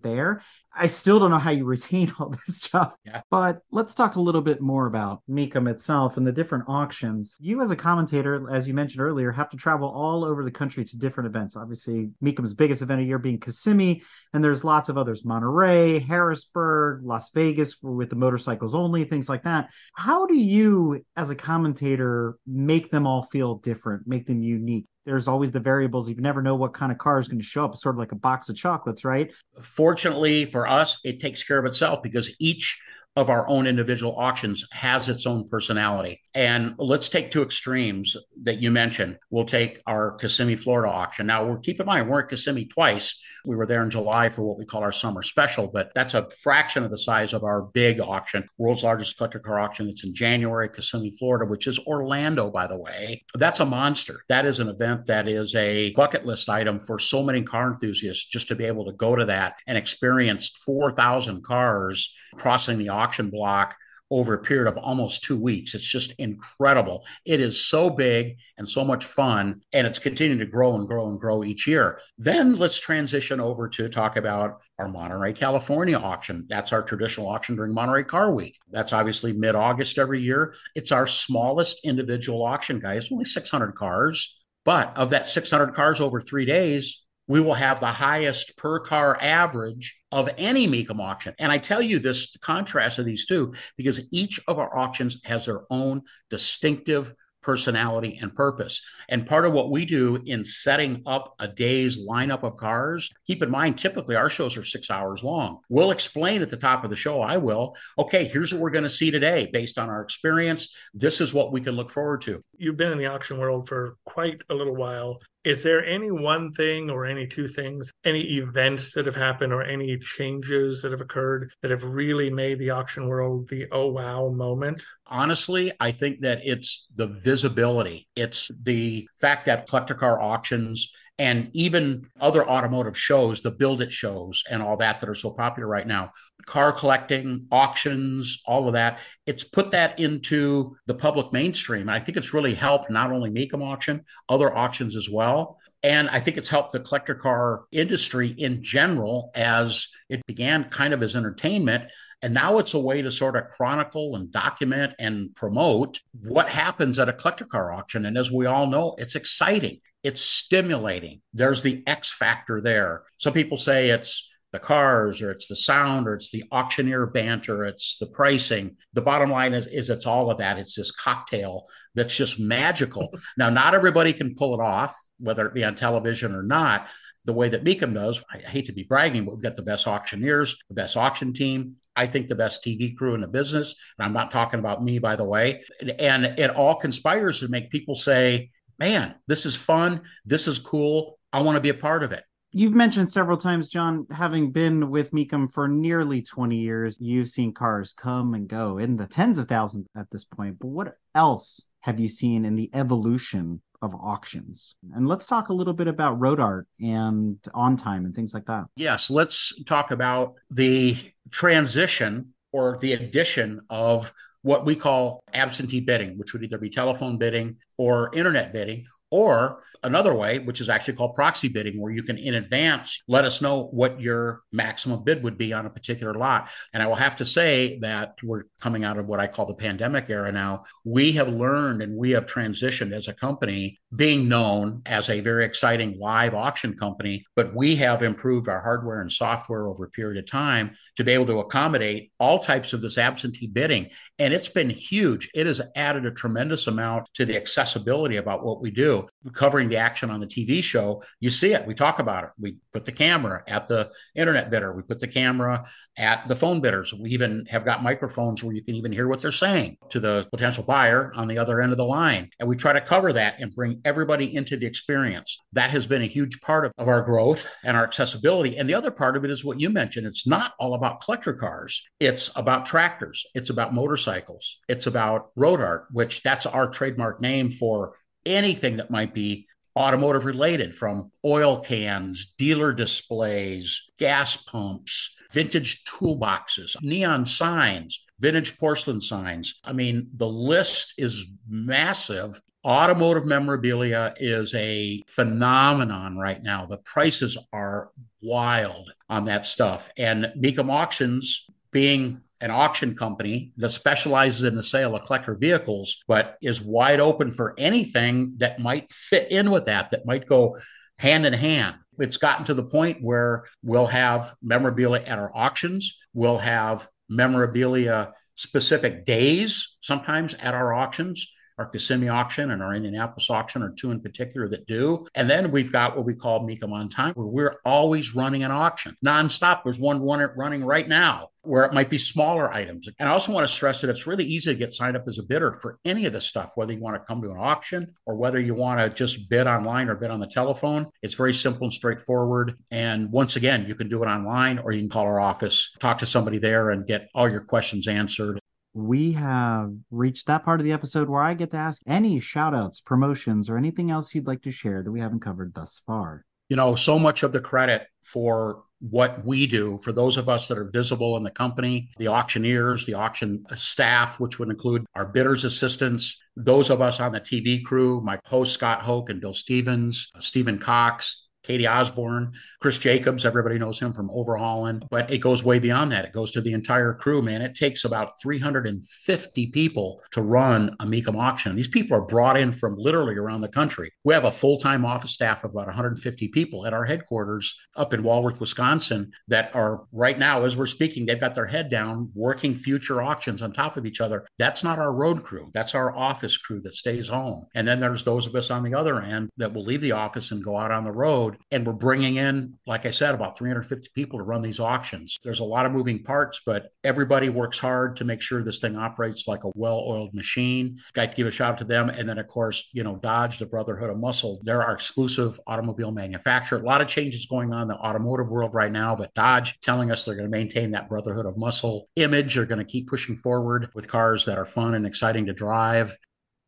there. 0.00 0.42
I 0.76 0.88
still 0.88 1.18
don't 1.18 1.30
know 1.30 1.38
how 1.38 1.50
you 1.50 1.64
retain 1.64 2.12
all 2.18 2.30
this 2.30 2.56
stuff. 2.62 2.96
Yeah. 3.04 3.22
But 3.30 3.60
let's 3.70 3.94
talk 3.94 4.16
a 4.16 4.20
little 4.20 4.40
bit 4.40 4.60
more 4.60 4.86
about 4.86 5.22
Mecum 5.30 5.70
itself 5.70 6.16
and 6.16 6.26
the 6.26 6.32
different 6.32 6.64
auctions. 6.68 7.36
You, 7.40 7.62
as 7.62 7.70
a 7.70 7.76
commentator, 7.76 8.48
as 8.50 8.66
you 8.66 8.74
mentioned 8.74 9.02
earlier, 9.02 9.30
have 9.30 9.50
to 9.50 9.56
travel 9.56 9.88
all 9.88 10.24
over 10.24 10.44
the 10.44 10.50
country 10.50 10.84
to 10.84 10.96
different 10.96 11.28
events. 11.28 11.56
Obviously, 11.56 12.10
Mecum's 12.22 12.54
biggest 12.54 12.82
event 12.82 13.00
of 13.00 13.06
year 13.06 13.18
being 13.18 13.38
Kissimmee, 13.38 14.02
and 14.32 14.42
there's 14.42 14.64
lots 14.64 14.88
of 14.88 14.98
others 14.98 15.24
Monterey, 15.24 15.98
Harrisburg, 16.00 17.02
Las 17.04 17.30
Vegas 17.30 17.76
with 17.82 18.10
the 18.10 18.16
motorcycles 18.16 18.74
only, 18.74 19.04
things 19.04 19.28
like 19.28 19.44
that. 19.44 19.70
How 19.94 20.26
do 20.26 20.36
you, 20.36 21.04
as 21.16 21.30
a 21.30 21.36
commentator, 21.36 22.36
make 22.46 22.90
them 22.90 23.06
all 23.06 23.22
feel 23.22 23.56
different, 23.56 24.06
make 24.06 24.26
them 24.26 24.42
unique? 24.42 24.86
There's 25.04 25.28
always 25.28 25.52
the 25.52 25.60
variables. 25.60 26.08
You 26.08 26.16
never 26.16 26.42
know 26.42 26.54
what 26.54 26.72
kind 26.72 26.90
of 26.90 26.98
car 26.98 27.18
is 27.18 27.28
going 27.28 27.38
to 27.38 27.44
show 27.44 27.64
up. 27.64 27.76
Sort 27.76 27.94
of 27.94 27.98
like 27.98 28.12
a 28.12 28.16
box 28.16 28.48
of 28.48 28.56
chocolates, 28.56 29.04
right? 29.04 29.30
Fortunately 29.60 30.44
for 30.44 30.66
us, 30.66 30.98
it 31.04 31.20
takes 31.20 31.42
care 31.42 31.58
of 31.58 31.64
itself 31.64 32.02
because 32.02 32.34
each 32.38 32.80
of 33.16 33.30
our 33.30 33.48
own 33.48 33.66
individual 33.66 34.16
auctions 34.16 34.64
has 34.72 35.08
its 35.08 35.26
own 35.26 35.48
personality. 35.48 36.20
And 36.34 36.74
let's 36.78 37.08
take 37.08 37.30
two 37.30 37.42
extremes 37.42 38.16
that 38.42 38.60
you 38.60 38.70
mentioned. 38.70 39.18
We'll 39.30 39.44
take 39.44 39.80
our 39.86 40.16
Kissimmee, 40.16 40.56
Florida 40.56 40.90
auction. 40.92 41.26
Now, 41.26 41.46
we're 41.46 41.58
keep 41.58 41.78
in 41.78 41.86
mind, 41.86 42.08
we're 42.08 42.22
at 42.22 42.28
Kissimmee 42.28 42.66
twice. 42.66 43.20
We 43.46 43.56
were 43.56 43.66
there 43.66 43.82
in 43.82 43.90
July 43.90 44.30
for 44.30 44.42
what 44.42 44.58
we 44.58 44.64
call 44.64 44.82
our 44.82 44.92
summer 44.92 45.22
special, 45.22 45.68
but 45.68 45.92
that's 45.94 46.14
a 46.14 46.28
fraction 46.42 46.82
of 46.82 46.90
the 46.90 46.98
size 46.98 47.34
of 47.34 47.44
our 47.44 47.62
big 47.62 48.00
auction, 48.00 48.48
world's 48.58 48.82
largest 48.82 49.16
collector 49.16 49.38
car 49.38 49.60
auction. 49.60 49.88
It's 49.88 50.02
in 50.02 50.14
January, 50.14 50.68
Kissimmee, 50.68 51.12
Florida, 51.12 51.44
which 51.44 51.66
is 51.66 51.78
Orlando, 51.86 52.50
by 52.50 52.66
the 52.66 52.78
way. 52.78 53.24
That's 53.34 53.60
a 53.60 53.66
monster. 53.66 54.24
That 54.28 54.46
is 54.46 54.60
an 54.60 54.68
event 54.68 55.06
that 55.06 55.28
is 55.28 55.54
a 55.54 55.92
bucket 55.92 56.26
list 56.26 56.48
item 56.48 56.80
for 56.80 56.98
so 56.98 57.22
many 57.22 57.42
car 57.42 57.72
enthusiasts 57.72 58.24
just 58.24 58.48
to 58.48 58.56
be 58.56 58.64
able 58.64 58.86
to 58.86 58.92
go 58.92 59.14
to 59.14 59.26
that 59.26 59.54
and 59.66 59.78
experience 59.78 60.48
4,000 60.64 61.44
cars 61.44 62.14
crossing 62.36 62.78
the 62.78 62.88
auction 62.88 63.03
block 63.30 63.76
over 64.10 64.34
a 64.34 64.38
period 64.42 64.68
of 64.68 64.76
almost 64.76 65.24
two 65.24 65.36
weeks. 65.36 65.74
It's 65.74 65.90
just 65.90 66.12
incredible. 66.18 67.04
It 67.24 67.40
is 67.40 67.66
so 67.66 67.90
big 67.90 68.38
and 68.58 68.68
so 68.68 68.84
much 68.84 69.04
fun, 69.04 69.62
and 69.72 69.86
it's 69.86 69.98
continuing 69.98 70.40
to 70.40 70.46
grow 70.46 70.74
and 70.76 70.86
grow 70.86 71.08
and 71.08 71.18
grow 71.18 71.42
each 71.42 71.66
year. 71.66 72.00
Then 72.18 72.56
let's 72.56 72.78
transition 72.78 73.40
over 73.40 73.68
to 73.70 73.88
talk 73.88 74.16
about 74.16 74.60
our 74.78 74.88
Monterey, 74.88 75.32
California 75.32 75.98
auction. 75.98 76.46
That's 76.48 76.72
our 76.72 76.82
traditional 76.82 77.28
auction 77.28 77.56
during 77.56 77.74
Monterey 77.74 78.04
Car 78.04 78.32
Week. 78.32 78.58
That's 78.70 78.92
obviously 78.92 79.32
mid 79.32 79.54
August 79.54 79.98
every 79.98 80.20
year. 80.20 80.54
It's 80.74 80.92
our 80.92 81.06
smallest 81.06 81.84
individual 81.84 82.44
auction, 82.44 82.80
guys, 82.80 83.08
only 83.10 83.24
600 83.24 83.74
cars. 83.74 84.40
But 84.64 84.96
of 84.96 85.10
that 85.10 85.26
600 85.26 85.74
cars 85.74 86.00
over 86.00 86.20
three 86.20 86.46
days, 86.46 87.03
we 87.26 87.40
will 87.40 87.54
have 87.54 87.80
the 87.80 87.86
highest 87.86 88.56
per 88.56 88.80
car 88.80 89.18
average 89.20 89.96
of 90.12 90.28
any 90.38 90.68
Mecum 90.68 91.00
auction. 91.00 91.34
And 91.38 91.50
I 91.50 91.58
tell 91.58 91.82
you 91.82 91.98
this 91.98 92.36
contrast 92.38 92.98
of 92.98 93.04
these 93.04 93.26
two 93.26 93.54
because 93.76 94.08
each 94.12 94.40
of 94.46 94.58
our 94.58 94.76
auctions 94.76 95.18
has 95.24 95.46
their 95.46 95.62
own 95.70 96.02
distinctive 96.30 97.14
personality 97.44 98.18
and 98.20 98.34
purpose. 98.34 98.80
And 99.08 99.26
part 99.26 99.44
of 99.44 99.52
what 99.52 99.70
we 99.70 99.84
do 99.84 100.20
in 100.24 100.44
setting 100.44 101.02
up 101.06 101.34
a 101.38 101.46
day's 101.46 101.98
lineup 101.98 102.42
of 102.42 102.56
cars, 102.56 103.10
keep 103.26 103.42
in 103.42 103.50
mind, 103.50 103.78
typically 103.78 104.16
our 104.16 104.30
shows 104.30 104.56
are 104.56 104.64
six 104.64 104.90
hours 104.90 105.22
long. 105.22 105.60
We'll 105.68 105.90
explain 105.90 106.42
at 106.42 106.48
the 106.48 106.56
top 106.56 106.84
of 106.84 106.90
the 106.90 106.96
show, 106.96 107.20
I 107.20 107.36
will, 107.36 107.76
okay, 107.98 108.24
here's 108.24 108.52
what 108.52 108.62
we're 108.62 108.70
going 108.70 108.84
to 108.84 108.90
see 108.90 109.10
today 109.10 109.48
based 109.52 109.78
on 109.78 109.90
our 109.90 110.00
experience. 110.00 110.74
This 110.94 111.20
is 111.20 111.34
what 111.34 111.52
we 111.52 111.60
can 111.60 111.76
look 111.76 111.90
forward 111.90 112.22
to. 112.22 112.42
You've 112.58 112.76
been 112.76 112.92
in 112.92 112.98
the 112.98 113.06
auction 113.06 113.38
world 113.38 113.68
for 113.68 113.96
quite 114.04 114.42
a 114.50 114.54
little 114.54 114.76
while. 114.76 115.18
Is 115.44 115.62
there 115.62 115.84
any 115.84 116.10
one 116.10 116.52
thing 116.52 116.88
or 116.88 117.04
any 117.04 117.26
two 117.26 117.46
things, 117.46 117.92
any 118.04 118.22
events 118.38 118.94
that 118.94 119.04
have 119.06 119.16
happened 119.16 119.52
or 119.52 119.62
any 119.62 119.98
changes 119.98 120.80
that 120.82 120.92
have 120.92 121.00
occurred 121.02 121.52
that 121.60 121.70
have 121.70 121.84
really 121.84 122.30
made 122.30 122.58
the 122.58 122.70
auction 122.70 123.08
world 123.08 123.48
the 123.48 123.66
oh 123.70 123.88
wow 123.88 124.30
moment? 124.30 124.82
Honestly, 125.06 125.72
I 125.80 125.92
think 125.92 126.20
that 126.20 126.40
it's 126.42 126.88
the 126.94 127.08
visibility. 127.08 128.08
It's 128.16 128.50
the 128.62 129.06
fact 129.20 129.46
that 129.46 129.68
collector 129.68 129.94
car 129.94 130.20
auctions 130.20 130.90
and 131.18 131.50
even 131.52 132.08
other 132.20 132.46
automotive 132.46 132.98
shows, 132.98 133.40
the 133.40 133.50
build 133.50 133.80
it 133.80 133.92
shows 133.92 134.42
and 134.50 134.60
all 134.62 134.76
that 134.78 134.98
that 135.00 135.08
are 135.08 135.14
so 135.14 135.30
popular 135.30 135.68
right 135.68 135.86
now, 135.86 136.12
car 136.46 136.72
collecting, 136.72 137.46
auctions, 137.52 138.42
all 138.46 138.66
of 138.66 138.74
that. 138.74 139.00
It's 139.26 139.44
put 139.44 139.70
that 139.70 140.00
into 140.00 140.76
the 140.86 140.94
public 140.94 141.32
mainstream. 141.32 141.82
And 141.82 141.92
I 141.92 142.00
think 142.00 142.16
it's 142.16 142.34
really 142.34 142.54
helped 142.54 142.90
not 142.90 143.12
only 143.12 143.30
Mecum 143.30 143.64
auction, 143.64 144.04
other 144.28 144.54
auctions 144.54 144.96
as 144.96 145.08
well. 145.08 145.58
And 145.84 146.08
I 146.08 146.18
think 146.18 146.36
it's 146.36 146.48
helped 146.48 146.72
the 146.72 146.80
collector 146.80 147.14
car 147.14 147.64
industry 147.70 148.28
in 148.28 148.62
general 148.62 149.30
as 149.34 149.88
it 150.08 150.24
began 150.26 150.64
kind 150.64 150.94
of 150.94 151.02
as 151.02 151.14
entertainment. 151.14 151.84
And 152.24 152.32
now 152.32 152.56
it's 152.56 152.72
a 152.72 152.80
way 152.80 153.02
to 153.02 153.10
sort 153.10 153.36
of 153.36 153.50
chronicle 153.50 154.16
and 154.16 154.32
document 154.32 154.94
and 154.98 155.34
promote 155.34 156.00
what 156.22 156.48
happens 156.48 156.98
at 156.98 157.10
a 157.10 157.12
collector 157.12 157.44
car 157.44 157.70
auction. 157.70 158.06
And 158.06 158.16
as 158.16 158.32
we 158.32 158.46
all 158.46 158.66
know, 158.66 158.94
it's 158.96 159.14
exciting, 159.14 159.80
it's 160.02 160.22
stimulating. 160.22 161.20
There's 161.34 161.60
the 161.60 161.82
X 161.86 162.10
factor 162.10 162.62
there. 162.62 163.02
Some 163.18 163.34
people 163.34 163.58
say 163.58 163.90
it's 163.90 164.26
the 164.52 164.58
cars 164.58 165.20
or 165.20 165.32
it's 165.32 165.48
the 165.48 165.56
sound 165.56 166.08
or 166.08 166.14
it's 166.14 166.30
the 166.30 166.44
auctioneer 166.52 167.08
banter 167.08 167.64
it's 167.64 167.96
the 167.98 168.06
pricing 168.06 168.76
the 168.92 169.02
bottom 169.02 169.28
line 169.28 169.52
is 169.52 169.66
is 169.66 169.90
it's 169.90 170.06
all 170.06 170.30
of 170.30 170.38
that 170.38 170.60
it's 170.60 170.76
this 170.76 170.92
cocktail 170.92 171.64
that's 171.96 172.16
just 172.16 172.38
magical 172.38 173.12
now 173.36 173.50
not 173.50 173.74
everybody 173.74 174.12
can 174.12 174.36
pull 174.36 174.54
it 174.54 174.62
off 174.62 174.96
whether 175.18 175.44
it 175.48 175.54
be 175.54 175.64
on 175.64 175.74
television 175.74 176.32
or 176.36 176.44
not 176.44 176.86
the 177.24 177.32
way 177.32 177.48
that 177.48 177.64
Mecum 177.64 177.94
does. 177.94 178.22
I 178.32 178.38
hate 178.38 178.66
to 178.66 178.72
be 178.72 178.82
bragging, 178.84 179.24
but 179.24 179.34
we've 179.34 179.42
got 179.42 179.56
the 179.56 179.62
best 179.62 179.86
auctioneers, 179.86 180.56
the 180.68 180.74
best 180.74 180.96
auction 180.96 181.32
team. 181.32 181.76
I 181.96 182.06
think 182.06 182.28
the 182.28 182.34
best 182.34 182.64
TV 182.64 182.96
crew 182.96 183.14
in 183.14 183.20
the 183.20 183.28
business. 183.28 183.74
And 183.98 184.04
I'm 184.04 184.12
not 184.12 184.30
talking 184.30 184.60
about 184.60 184.82
me, 184.82 184.98
by 184.98 185.16
the 185.16 185.24
way. 185.24 185.62
And 185.98 186.24
it 186.24 186.50
all 186.50 186.74
conspires 186.74 187.40
to 187.40 187.48
make 187.48 187.70
people 187.70 187.94
say, 187.94 188.50
man, 188.78 189.14
this 189.26 189.46
is 189.46 189.56
fun. 189.56 190.02
This 190.24 190.48
is 190.48 190.58
cool. 190.58 191.18
I 191.32 191.42
want 191.42 191.56
to 191.56 191.60
be 191.60 191.68
a 191.68 191.74
part 191.74 192.02
of 192.02 192.12
it. 192.12 192.24
You've 192.56 192.74
mentioned 192.74 193.12
several 193.12 193.36
times, 193.36 193.68
John, 193.68 194.06
having 194.12 194.52
been 194.52 194.88
with 194.88 195.10
Mecum 195.10 195.52
for 195.52 195.66
nearly 195.66 196.22
20 196.22 196.56
years, 196.56 196.96
you've 197.00 197.28
seen 197.28 197.52
cars 197.52 197.92
come 197.92 198.34
and 198.34 198.46
go 198.46 198.78
in 198.78 198.96
the 198.96 199.08
tens 199.08 199.38
of 199.38 199.48
thousands 199.48 199.88
at 199.96 200.08
this 200.10 200.22
point. 200.22 200.60
But 200.60 200.68
what 200.68 200.94
else 201.16 201.68
have 201.80 201.98
you 201.98 202.06
seen 202.06 202.44
in 202.44 202.54
the 202.54 202.70
evolution 202.72 203.60
of 203.82 203.94
auctions. 203.94 204.74
And 204.94 205.06
let's 205.08 205.26
talk 205.26 205.48
a 205.48 205.52
little 205.52 205.72
bit 205.72 205.88
about 205.88 206.20
road 206.20 206.40
art 206.40 206.66
and 206.80 207.38
on 207.52 207.76
time 207.76 208.04
and 208.04 208.14
things 208.14 208.34
like 208.34 208.46
that. 208.46 208.64
Yes, 208.76 209.10
let's 209.10 209.62
talk 209.64 209.90
about 209.90 210.34
the 210.50 210.96
transition 211.30 212.34
or 212.52 212.78
the 212.80 212.92
addition 212.92 213.60
of 213.68 214.12
what 214.42 214.64
we 214.64 214.76
call 214.76 215.24
absentee 215.32 215.80
bidding, 215.80 216.18
which 216.18 216.32
would 216.32 216.44
either 216.44 216.58
be 216.58 216.70
telephone 216.70 217.18
bidding 217.18 217.56
or 217.78 218.14
internet 218.14 218.52
bidding, 218.52 218.86
or 219.10 219.62
another 219.84 220.14
way, 220.14 220.38
which 220.38 220.60
is 220.60 220.68
actually 220.68 220.94
called 220.94 221.14
proxy 221.14 221.48
bidding, 221.48 221.80
where 221.80 221.92
you 221.92 222.02
can 222.02 222.18
in 222.18 222.34
advance 222.34 223.02
let 223.06 223.24
us 223.24 223.40
know 223.40 223.64
what 223.70 224.00
your 224.00 224.42
maximum 224.52 225.04
bid 225.04 225.22
would 225.22 225.38
be 225.38 225.52
on 225.52 225.66
a 225.66 225.70
particular 225.70 226.14
lot. 226.14 226.48
And 226.72 226.82
I 226.82 226.86
will 226.86 226.94
have 226.94 227.16
to 227.16 227.24
say 227.24 227.78
that 227.80 228.16
we're 228.22 228.44
coming 228.60 228.84
out 228.84 228.98
of 228.98 229.06
what 229.06 229.20
I 229.20 229.26
call 229.26 229.46
the 229.46 229.54
pandemic 229.54 230.10
era 230.10 230.32
now. 230.32 230.64
We 230.84 231.12
have 231.12 231.28
learned 231.28 231.82
and 231.82 231.96
we 231.96 232.10
have 232.12 232.26
transitioned 232.26 232.92
as 232.92 233.08
a 233.08 233.14
company, 233.14 233.78
being 233.94 234.28
known 234.28 234.82
as 234.86 235.08
a 235.08 235.20
very 235.20 235.44
exciting 235.44 235.96
live 235.98 236.34
auction 236.34 236.76
company, 236.76 237.24
but 237.36 237.54
we 237.54 237.76
have 237.76 238.02
improved 238.02 238.48
our 238.48 238.60
hardware 238.60 239.00
and 239.00 239.12
software 239.12 239.68
over 239.68 239.84
a 239.84 239.90
period 239.90 240.18
of 240.18 240.28
time 240.28 240.74
to 240.96 241.04
be 241.04 241.12
able 241.12 241.26
to 241.26 241.38
accommodate 241.38 242.10
all 242.18 242.38
types 242.38 242.72
of 242.72 242.82
this 242.82 242.98
absentee 242.98 243.46
bidding. 243.46 243.90
And 244.18 244.34
it's 244.34 244.48
been 244.48 244.70
huge. 244.70 245.30
It 245.34 245.46
has 245.46 245.60
added 245.76 246.06
a 246.06 246.10
tremendous 246.10 246.66
amount 246.66 247.08
to 247.14 247.24
the 247.24 247.36
accessibility 247.36 248.16
about 248.16 248.44
what 248.44 248.60
we 248.60 248.70
do, 248.70 249.08
covering 249.32 249.68
action 249.76 250.10
on 250.10 250.20
the 250.20 250.26
TV 250.26 250.62
show, 250.62 251.02
you 251.20 251.30
see 251.30 251.52
it. 251.52 251.66
We 251.66 251.74
talk 251.74 251.98
about 251.98 252.24
it. 252.24 252.30
We 252.38 252.56
put 252.72 252.84
the 252.84 252.92
camera 252.92 253.42
at 253.46 253.66
the 253.66 253.90
internet 254.14 254.50
bidder. 254.50 254.72
We 254.72 254.82
put 254.82 254.98
the 254.98 255.08
camera 255.08 255.66
at 255.96 256.26
the 256.28 256.36
phone 256.36 256.60
bidders. 256.60 256.92
We 256.92 257.10
even 257.10 257.46
have 257.50 257.64
got 257.64 257.82
microphones 257.82 258.42
where 258.42 258.54
you 258.54 258.62
can 258.62 258.74
even 258.74 258.92
hear 258.92 259.08
what 259.08 259.22
they're 259.22 259.30
saying 259.30 259.76
to 259.90 260.00
the 260.00 260.26
potential 260.30 260.64
buyer 260.64 261.12
on 261.14 261.28
the 261.28 261.38
other 261.38 261.60
end 261.60 261.72
of 261.72 261.78
the 261.78 261.84
line. 261.84 262.30
And 262.38 262.48
we 262.48 262.56
try 262.56 262.72
to 262.72 262.80
cover 262.80 263.12
that 263.12 263.40
and 263.40 263.54
bring 263.54 263.80
everybody 263.84 264.34
into 264.34 264.56
the 264.56 264.66
experience. 264.66 265.38
That 265.52 265.70
has 265.70 265.86
been 265.86 266.02
a 266.02 266.06
huge 266.06 266.40
part 266.40 266.64
of, 266.66 266.72
of 266.78 266.88
our 266.88 267.02
growth 267.02 267.48
and 267.64 267.76
our 267.76 267.84
accessibility. 267.84 268.56
And 268.56 268.68
the 268.68 268.74
other 268.74 268.90
part 268.90 269.16
of 269.16 269.24
it 269.24 269.30
is 269.30 269.44
what 269.44 269.60
you 269.60 269.70
mentioned. 269.70 270.06
It's 270.06 270.26
not 270.26 270.52
all 270.58 270.74
about 270.74 271.00
collector 271.00 271.34
cars. 271.34 271.82
It's 272.00 272.30
about 272.36 272.66
tractors. 272.66 273.24
It's 273.34 273.50
about 273.50 273.74
motorcycles. 273.74 274.58
It's 274.68 274.86
about 274.86 275.30
road 275.36 275.60
art, 275.60 275.86
which 275.92 276.22
that's 276.22 276.46
our 276.46 276.68
trademark 276.68 277.20
name 277.20 277.50
for 277.50 277.94
anything 278.26 278.78
that 278.78 278.90
might 278.90 279.14
be 279.14 279.46
automotive 279.76 280.24
related 280.24 280.74
from 280.74 281.10
oil 281.24 281.58
cans, 281.58 282.32
dealer 282.38 282.72
displays, 282.72 283.90
gas 283.98 284.36
pumps, 284.36 285.14
vintage 285.32 285.84
toolboxes, 285.84 286.76
neon 286.82 287.26
signs, 287.26 288.02
vintage 288.20 288.56
porcelain 288.58 289.00
signs. 289.00 289.54
I 289.64 289.72
mean, 289.72 290.08
the 290.14 290.28
list 290.28 290.94
is 290.96 291.26
massive. 291.48 292.40
Automotive 292.64 293.26
memorabilia 293.26 294.14
is 294.18 294.54
a 294.54 295.02
phenomenon 295.06 296.16
right 296.16 296.42
now. 296.42 296.64
The 296.66 296.78
prices 296.78 297.36
are 297.52 297.90
wild 298.22 298.92
on 299.10 299.26
that 299.26 299.44
stuff. 299.44 299.90
And 299.98 300.28
Mecum 300.38 300.70
Auctions, 300.72 301.46
being 301.72 302.20
an 302.44 302.50
auction 302.50 302.94
company 302.94 303.52
that 303.56 303.70
specializes 303.70 304.42
in 304.42 304.54
the 304.54 304.62
sale 304.62 304.94
of 304.94 305.02
collector 305.06 305.34
vehicles, 305.34 306.04
but 306.06 306.36
is 306.42 306.60
wide 306.60 307.00
open 307.00 307.30
for 307.30 307.54
anything 307.56 308.34
that 308.36 308.60
might 308.60 308.92
fit 308.92 309.30
in 309.30 309.50
with 309.50 309.64
that, 309.64 309.88
that 309.88 310.04
might 310.04 310.26
go 310.26 310.58
hand 310.98 311.24
in 311.24 311.32
hand. 311.32 311.74
It's 311.98 312.18
gotten 312.18 312.44
to 312.44 312.54
the 312.54 312.62
point 312.62 312.98
where 313.00 313.46
we'll 313.62 313.86
have 313.86 314.34
memorabilia 314.42 315.02
at 315.06 315.18
our 315.18 315.34
auctions, 315.34 315.98
we'll 316.12 316.36
have 316.36 316.86
memorabilia 317.08 318.12
specific 318.34 319.06
days 319.06 319.76
sometimes 319.80 320.34
at 320.34 320.52
our 320.52 320.74
auctions 320.74 321.32
our 321.58 321.66
Kissimmee 321.66 322.08
auction 322.08 322.50
and 322.50 322.62
our 322.62 322.74
Indianapolis 322.74 323.30
auction 323.30 323.62
are 323.62 323.70
two 323.70 323.90
in 323.90 324.00
particular 324.00 324.48
that 324.48 324.66
do. 324.66 325.06
And 325.14 325.28
then 325.28 325.50
we've 325.50 325.72
got 325.72 325.96
what 325.96 326.04
we 326.04 326.14
call 326.14 326.34
on 326.44 326.88
Time, 326.88 327.14
where 327.14 327.26
we're 327.26 327.56
always 327.64 328.14
running 328.14 328.42
an 328.42 328.50
auction 328.50 328.96
nonstop. 329.04 329.62
There's 329.64 329.78
one, 329.78 330.00
one 330.00 330.20
running 330.36 330.64
right 330.64 330.88
now 330.88 331.28
where 331.44 331.64
it 331.64 331.72
might 331.72 331.90
be 331.90 331.98
smaller 331.98 332.52
items. 332.52 332.88
And 332.98 333.08
I 333.08 333.12
also 333.12 333.32
want 333.32 333.46
to 333.46 333.52
stress 333.52 333.80
that 333.80 333.90
it's 333.90 334.06
really 334.06 334.24
easy 334.24 334.52
to 334.52 334.58
get 334.58 334.72
signed 334.72 334.96
up 334.96 335.04
as 335.06 335.18
a 335.18 335.22
bidder 335.22 335.54
for 335.54 335.78
any 335.84 336.06
of 336.06 336.12
this 336.12 336.26
stuff, 336.26 336.52
whether 336.54 336.72
you 336.72 336.80
want 336.80 336.96
to 336.96 337.06
come 337.06 337.20
to 337.22 337.30
an 337.30 337.36
auction 337.38 337.94
or 338.06 338.16
whether 338.16 338.40
you 338.40 338.54
want 338.54 338.80
to 338.80 338.88
just 338.88 339.28
bid 339.28 339.46
online 339.46 339.88
or 339.88 339.94
bid 339.94 340.10
on 340.10 340.20
the 340.20 340.26
telephone. 340.26 340.86
It's 341.02 341.14
very 341.14 341.34
simple 341.34 341.64
and 341.64 341.72
straightforward. 341.72 342.56
And 342.70 343.10
once 343.12 343.36
again, 343.36 343.66
you 343.68 343.74
can 343.74 343.88
do 343.88 344.02
it 344.02 344.06
online 344.06 344.58
or 344.58 344.72
you 344.72 344.80
can 344.80 344.88
call 344.88 345.04
our 345.04 345.20
office, 345.20 345.74
talk 345.80 345.98
to 345.98 346.06
somebody 346.06 346.38
there, 346.38 346.70
and 346.70 346.86
get 346.86 347.08
all 347.14 347.28
your 347.28 347.42
questions 347.42 347.86
answered 347.88 348.40
we 348.74 349.12
have 349.12 349.72
reached 349.90 350.26
that 350.26 350.44
part 350.44 350.60
of 350.60 350.64
the 350.64 350.72
episode 350.72 351.08
where 351.08 351.22
I 351.22 351.34
get 351.34 351.52
to 351.52 351.56
ask 351.56 351.80
any 351.86 352.18
shout 352.18 352.54
outs, 352.54 352.80
promotions, 352.80 353.48
or 353.48 353.56
anything 353.56 353.90
else 353.90 354.14
you'd 354.14 354.26
like 354.26 354.42
to 354.42 354.50
share 354.50 354.82
that 354.82 354.90
we 354.90 355.00
haven't 355.00 355.20
covered 355.20 355.54
thus 355.54 355.80
far. 355.86 356.24
You 356.48 356.56
know, 356.56 356.74
so 356.74 356.98
much 356.98 357.22
of 357.22 357.32
the 357.32 357.40
credit 357.40 357.86
for 358.02 358.64
what 358.90 359.24
we 359.24 359.46
do 359.46 359.78
for 359.78 359.92
those 359.92 360.18
of 360.18 360.28
us 360.28 360.48
that 360.48 360.58
are 360.58 360.70
visible 360.70 361.16
in 361.16 361.22
the 361.22 361.30
company, 361.30 361.88
the 361.96 362.08
auctioneers, 362.08 362.84
the 362.84 362.94
auction 362.94 363.44
staff, 363.54 364.20
which 364.20 364.38
would 364.38 364.50
include 364.50 364.84
our 364.94 365.06
bidders 365.06 365.44
assistants, 365.44 366.18
those 366.36 366.68
of 366.68 366.82
us 366.82 367.00
on 367.00 367.12
the 367.12 367.20
TV 367.20 367.64
crew, 367.64 368.02
my 368.02 368.18
host 368.26 368.52
Scott 368.52 368.82
Hoke 368.82 369.08
and 369.08 369.20
Bill 369.20 369.32
Stevens, 369.32 370.10
uh, 370.14 370.20
Stephen 370.20 370.58
Cox, 370.58 371.23
Katie 371.44 371.68
Osborne, 371.68 372.32
Chris 372.60 372.78
Jacobs, 372.78 373.24
everybody 373.24 373.58
knows 373.58 373.78
him 373.78 373.92
from 373.92 374.08
Overhaulin', 374.08 374.82
but 374.90 375.10
it 375.10 375.18
goes 375.18 375.44
way 375.44 375.58
beyond 375.58 375.92
that. 375.92 376.04
It 376.04 376.12
goes 376.12 376.32
to 376.32 376.40
the 376.40 376.52
entire 376.52 376.94
crew, 376.94 377.22
man. 377.22 377.42
It 377.42 377.54
takes 377.54 377.84
about 377.84 378.20
350 378.20 379.46
people 379.48 380.02
to 380.12 380.22
run 380.22 380.74
a 380.80 380.86
Mecum 380.86 381.20
auction. 381.20 381.54
These 381.54 381.68
people 381.68 381.96
are 381.96 382.02
brought 382.02 382.38
in 382.38 382.52
from 382.52 382.76
literally 382.76 383.16
around 383.16 383.42
the 383.42 383.48
country. 383.48 383.92
We 384.04 384.14
have 384.14 384.24
a 384.24 384.32
full 384.32 384.58
time 384.58 384.84
office 384.84 385.12
staff 385.12 385.44
of 385.44 385.50
about 385.50 385.66
150 385.66 386.28
people 386.28 386.66
at 386.66 386.72
our 386.72 386.84
headquarters 386.84 387.54
up 387.76 387.92
in 387.92 388.02
Walworth, 388.02 388.40
Wisconsin, 388.40 389.12
that 389.28 389.54
are 389.54 389.84
right 389.92 390.18
now, 390.18 390.42
as 390.44 390.56
we're 390.56 390.66
speaking, 390.66 391.06
they've 391.06 391.20
got 391.20 391.34
their 391.34 391.46
head 391.46 391.68
down 391.68 392.10
working 392.14 392.54
future 392.54 393.02
auctions 393.02 393.42
on 393.42 393.52
top 393.52 393.76
of 393.76 393.86
each 393.86 394.00
other. 394.00 394.26
That's 394.38 394.64
not 394.64 394.78
our 394.78 394.92
road 394.92 395.22
crew. 395.22 395.50
That's 395.52 395.74
our 395.74 395.94
office 395.94 396.36
crew 396.36 396.60
that 396.62 396.74
stays 396.74 397.08
home. 397.08 397.46
And 397.54 397.66
then 397.66 397.80
there's 397.80 398.04
those 398.04 398.26
of 398.26 398.34
us 398.34 398.50
on 398.50 398.62
the 398.62 398.74
other 398.74 399.00
end 399.00 399.30
that 399.36 399.52
will 399.52 399.64
leave 399.64 399.80
the 399.80 399.92
office 399.92 400.30
and 400.30 400.42
go 400.42 400.56
out 400.56 400.70
on 400.70 400.84
the 400.84 400.92
road. 400.92 401.33
And 401.50 401.66
we're 401.66 401.72
bringing 401.72 402.16
in 402.16 402.54
like 402.66 402.86
I 402.86 402.90
said, 402.90 403.14
about 403.14 403.36
350 403.36 403.90
people 403.94 404.18
to 404.18 404.24
run 404.24 404.42
these 404.42 404.60
auctions. 404.60 405.18
There's 405.22 405.40
a 405.40 405.44
lot 405.44 405.66
of 405.66 405.72
moving 405.72 406.02
parts, 406.02 406.40
but 406.44 406.72
everybody 406.82 407.28
works 407.28 407.58
hard 407.58 407.96
to 407.98 408.04
make 408.04 408.22
sure 408.22 408.42
this 408.42 408.58
thing 408.58 408.76
operates 408.76 409.28
like 409.28 409.44
a 409.44 409.50
well-oiled 409.54 410.14
machine. 410.14 410.78
Got 410.92 411.10
to 411.10 411.16
give 411.16 411.26
a 411.26 411.30
shout 411.30 411.52
out 411.52 411.58
to 411.58 411.64
them. 411.64 411.88
And 411.90 412.08
then, 412.08 412.18
of 412.18 412.26
course, 412.26 412.68
you 412.72 412.82
know, 412.82 412.96
Dodge, 412.96 413.38
the 413.38 413.46
Brotherhood 413.46 413.90
of 413.90 413.98
Muscle, 413.98 414.40
they're 414.44 414.62
our 414.62 414.74
exclusive 414.74 415.38
automobile 415.46 415.92
manufacturer. 415.92 416.58
A 416.58 416.62
lot 416.62 416.80
of 416.80 416.88
changes 416.88 417.26
going 417.26 417.52
on 417.52 417.62
in 417.62 417.68
the 417.68 417.76
automotive 417.76 418.28
world 418.28 418.54
right 418.54 418.72
now, 418.72 418.94
but 418.96 419.14
Dodge 419.14 419.60
telling 419.60 419.90
us 419.90 420.04
they're 420.04 420.16
going 420.16 420.30
to 420.30 420.36
maintain 420.36 420.70
that 420.72 420.88
Brotherhood 420.88 421.26
of 421.26 421.36
Muscle 421.36 421.88
image. 421.96 422.34
They're 422.34 422.46
going 422.46 422.58
to 422.58 422.64
keep 422.64 422.88
pushing 422.88 423.16
forward 423.16 423.68
with 423.74 423.88
cars 423.88 424.24
that 424.24 424.38
are 424.38 424.44
fun 424.44 424.74
and 424.74 424.86
exciting 424.86 425.26
to 425.26 425.32
drive 425.32 425.96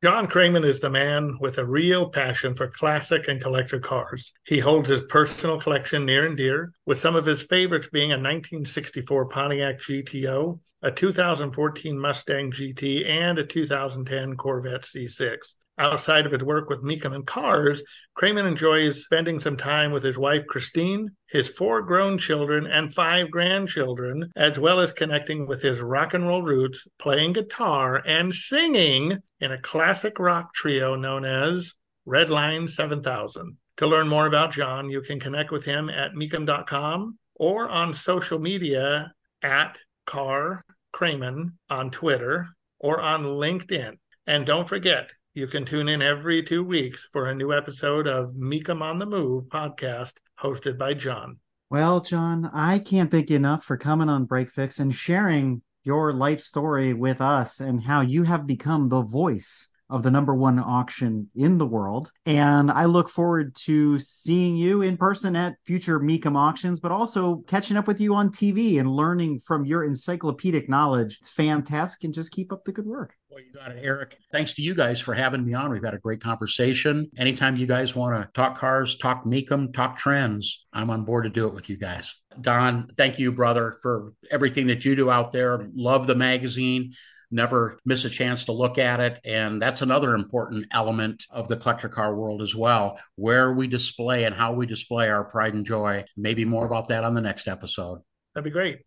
John 0.03 0.27
Kraman 0.27 0.63
is 0.63 0.81
the 0.81 0.91
man 0.91 1.39
with 1.41 1.57
a 1.57 1.65
real 1.65 2.11
passion 2.11 2.55
for 2.55 2.69
classic 2.69 3.29
and 3.29 3.41
collector 3.41 3.81
cars. 3.81 4.31
He 4.45 4.59
holds 4.59 4.91
his 4.91 5.01
personal 5.01 5.59
collection 5.59 6.05
near 6.05 6.27
and 6.27 6.37
dear, 6.37 6.73
with 6.85 6.99
some 6.99 7.17
of 7.17 7.25
his 7.25 7.43
favorites 7.43 7.89
being 7.91 8.11
a 8.11 8.21
1964 8.21 9.29
Pontiac 9.31 9.79
GTO, 9.79 10.61
a 10.83 10.93
2014 10.93 11.99
Mustang 11.99 12.53
GT, 12.53 13.09
and 13.09 13.39
a 13.39 13.47
2010 13.47 14.37
Corvette 14.37 14.83
C6 14.83 15.55
outside 15.79 16.27
of 16.27 16.33
his 16.33 16.43
work 16.43 16.69
with 16.69 16.83
Mecum 16.83 17.15
and 17.15 17.27
Cars, 17.27 17.83
Kraman 18.17 18.47
enjoys 18.47 19.03
spending 19.03 19.41
some 19.41 19.57
time 19.57 19.93
with 19.93 20.03
his 20.03 20.17
wife 20.19 20.47
Christine, 20.47 21.11
his 21.29 21.49
four 21.49 21.83
grown 21.83 22.19
children, 22.19 22.67
and 22.67 22.95
five 22.95 23.31
grandchildren, 23.31 24.31
as 24.37 24.59
well 24.59 24.81
as 24.81 24.93
connecting 24.93 25.47
with 25.47 25.63
his 25.63 25.81
rock 25.81 26.15
and 26.15 26.27
roll 26.27 26.43
roots, 26.43 26.87
playing 26.99 27.33
guitar 27.35 28.03
and 28.07 28.33
singing 28.33 29.19
in 29.41 29.53
a 29.53 29.61
classic 29.61 30.19
rock 30.19 30.55
trio 30.55 30.95
known 30.95 31.25
as 31.25 31.73
Redline 32.07 32.71
7000. 32.71 33.57
To 33.79 33.87
learn 33.87 34.09
more 34.09 34.27
about 34.27 34.53
John, 34.53 34.89
you 34.89 35.03
can 35.03 35.21
connect 35.21 35.51
with 35.51 35.65
him 35.65 35.91
at 35.91 36.13
mecum.com 36.13 37.19
or 37.35 37.69
on 37.69 37.95
social 37.95 38.39
media 38.39 39.13
at 39.43 39.79
Car 40.07 40.65
Kraman 40.95 41.53
on 41.69 41.91
Twitter 41.91 42.47
or 42.79 43.01
on 43.01 43.25
LinkedIn. 43.25 43.99
And 44.27 44.47
don't 44.47 44.69
forget, 44.69 45.13
you 45.37 45.47
can 45.47 45.67
tune 45.67 45.87
in 45.87 46.01
every 46.01 46.43
two 46.43 46.65
weeks 46.65 47.07
for 47.13 47.27
a 47.27 47.35
new 47.35 47.53
episode 47.53 48.07
of 48.07 48.31
Mecum 48.31 48.81
on 48.81 48.99
the 48.99 49.05
Move 49.05 49.45
podcast 49.45 50.15
hosted 50.41 50.79
by 50.79 50.95
John. 50.95 51.37
Well, 51.69 52.01
John, 52.01 52.49
I 52.55 52.79
can't 52.79 53.11
thank 53.11 53.29
you 53.29 53.37
enough 53.37 53.63
for 53.63 53.77
coming 53.77 54.09
on 54.09 54.25
Break 54.25 54.51
Fix 54.51 54.79
and 54.79 54.95
sharing 54.95 55.61
your 55.85 56.15
life 56.15 56.41
story 56.41 56.95
with 56.95 57.21
us 57.21 57.61
and 57.61 57.83
how 57.83 58.01
you 58.01 58.23
have 58.23 58.47
become 58.47 58.89
the 58.89 59.03
voice 59.03 59.69
of 59.89 60.03
the 60.03 60.11
number 60.11 60.35
one 60.35 60.59
auction 60.59 61.31
in 61.35 61.59
the 61.59 61.67
world. 61.67 62.11
And 62.25 62.71
I 62.71 62.87
look 62.87 63.09
forward 63.09 63.55
to 63.67 63.99
seeing 63.99 64.57
you 64.57 64.83
in 64.83 64.97
person 64.97 65.37
at 65.37 65.57
future 65.65 66.01
Mecum 66.01 66.37
auctions, 66.37 66.81
but 66.81 66.93
also 66.93 67.45
catching 67.47 67.77
up 67.77 67.87
with 67.87 68.01
you 68.01 68.15
on 68.15 68.31
TV 68.31 68.81
and 68.81 68.91
learning 68.91 69.41
from 69.41 69.65
your 69.65 69.85
encyclopedic 69.85 70.69
knowledge. 70.69 71.19
It's 71.21 71.31
fantastic 71.31 72.05
and 72.05 72.15
just 72.15 72.33
keep 72.33 72.53
up 72.53 72.65
the 72.65 72.73
good 72.73 72.87
work. 72.87 73.15
Well, 73.31 73.41
you 73.45 73.53
got 73.53 73.71
it, 73.71 73.81
Eric. 73.83 74.19
Thanks 74.33 74.55
to 74.55 74.63
you 74.63 74.75
guys 74.75 74.99
for 74.99 75.15
having 75.15 75.45
me 75.45 75.55
on. 75.55 75.71
We've 75.71 75.85
had 75.85 75.95
a 75.95 75.99
great 75.99 76.21
conversation. 76.21 77.11
Anytime 77.19 77.57
you 77.57 77.67
guys 77.67 77.95
want 77.95 78.17
to 78.17 78.31
talk 78.33 78.57
cars, 78.57 78.97
talk 78.97 79.25
Mecum, 79.25 79.75
talk 79.75 79.99
trends, 79.99 80.65
I'm 80.73 80.91
on 80.91 81.05
board 81.05 81.25
to 81.25 81.31
do 81.31 81.47
it 81.47 81.55
with 81.55 81.69
you 81.69 81.77
guys. 81.77 82.15
Don, 82.41 82.89
thank 82.97 83.19
you, 83.19 83.33
brother, 83.33 83.77
for 83.83 84.15
everything 84.31 84.67
that 84.69 84.85
you 84.85 84.97
do 84.97 85.11
out 85.11 85.33
there. 85.33 85.69
Love 85.75 86.07
the 86.07 86.15
magazine 86.15 86.95
never 87.31 87.79
miss 87.85 88.05
a 88.05 88.11
chance 88.11 88.45
to 88.47 88.53
look 88.53 88.79
at 88.79 89.01
it. 89.01 89.21
And 89.25 89.61
that's 89.61 89.83
another 89.83 90.15
important 90.15 90.67
element 90.73 91.25
of 91.31 91.49
the 91.49 91.57
collector 91.57 91.89
car 91.89 92.15
world 92.15 92.43
as 92.43 92.55
well, 92.55 92.99
where 93.17 93.53
we 93.53 93.67
display 93.67 94.25
and 94.25 94.35
how 94.35 94.53
we 94.53 94.67
display 94.67 95.09
our 95.09 95.25
pride 95.25 95.55
and 95.55 95.67
joy. 95.67 96.05
Maybe 96.17 96.45
more 96.45 96.67
about 96.67 96.89
that 96.89 97.05
on 97.05 97.15
the 97.15 97.21
next 97.21 97.49
episode. 97.49 98.01
That'd 98.35 98.45
be 98.45 98.51
great. 98.51 98.81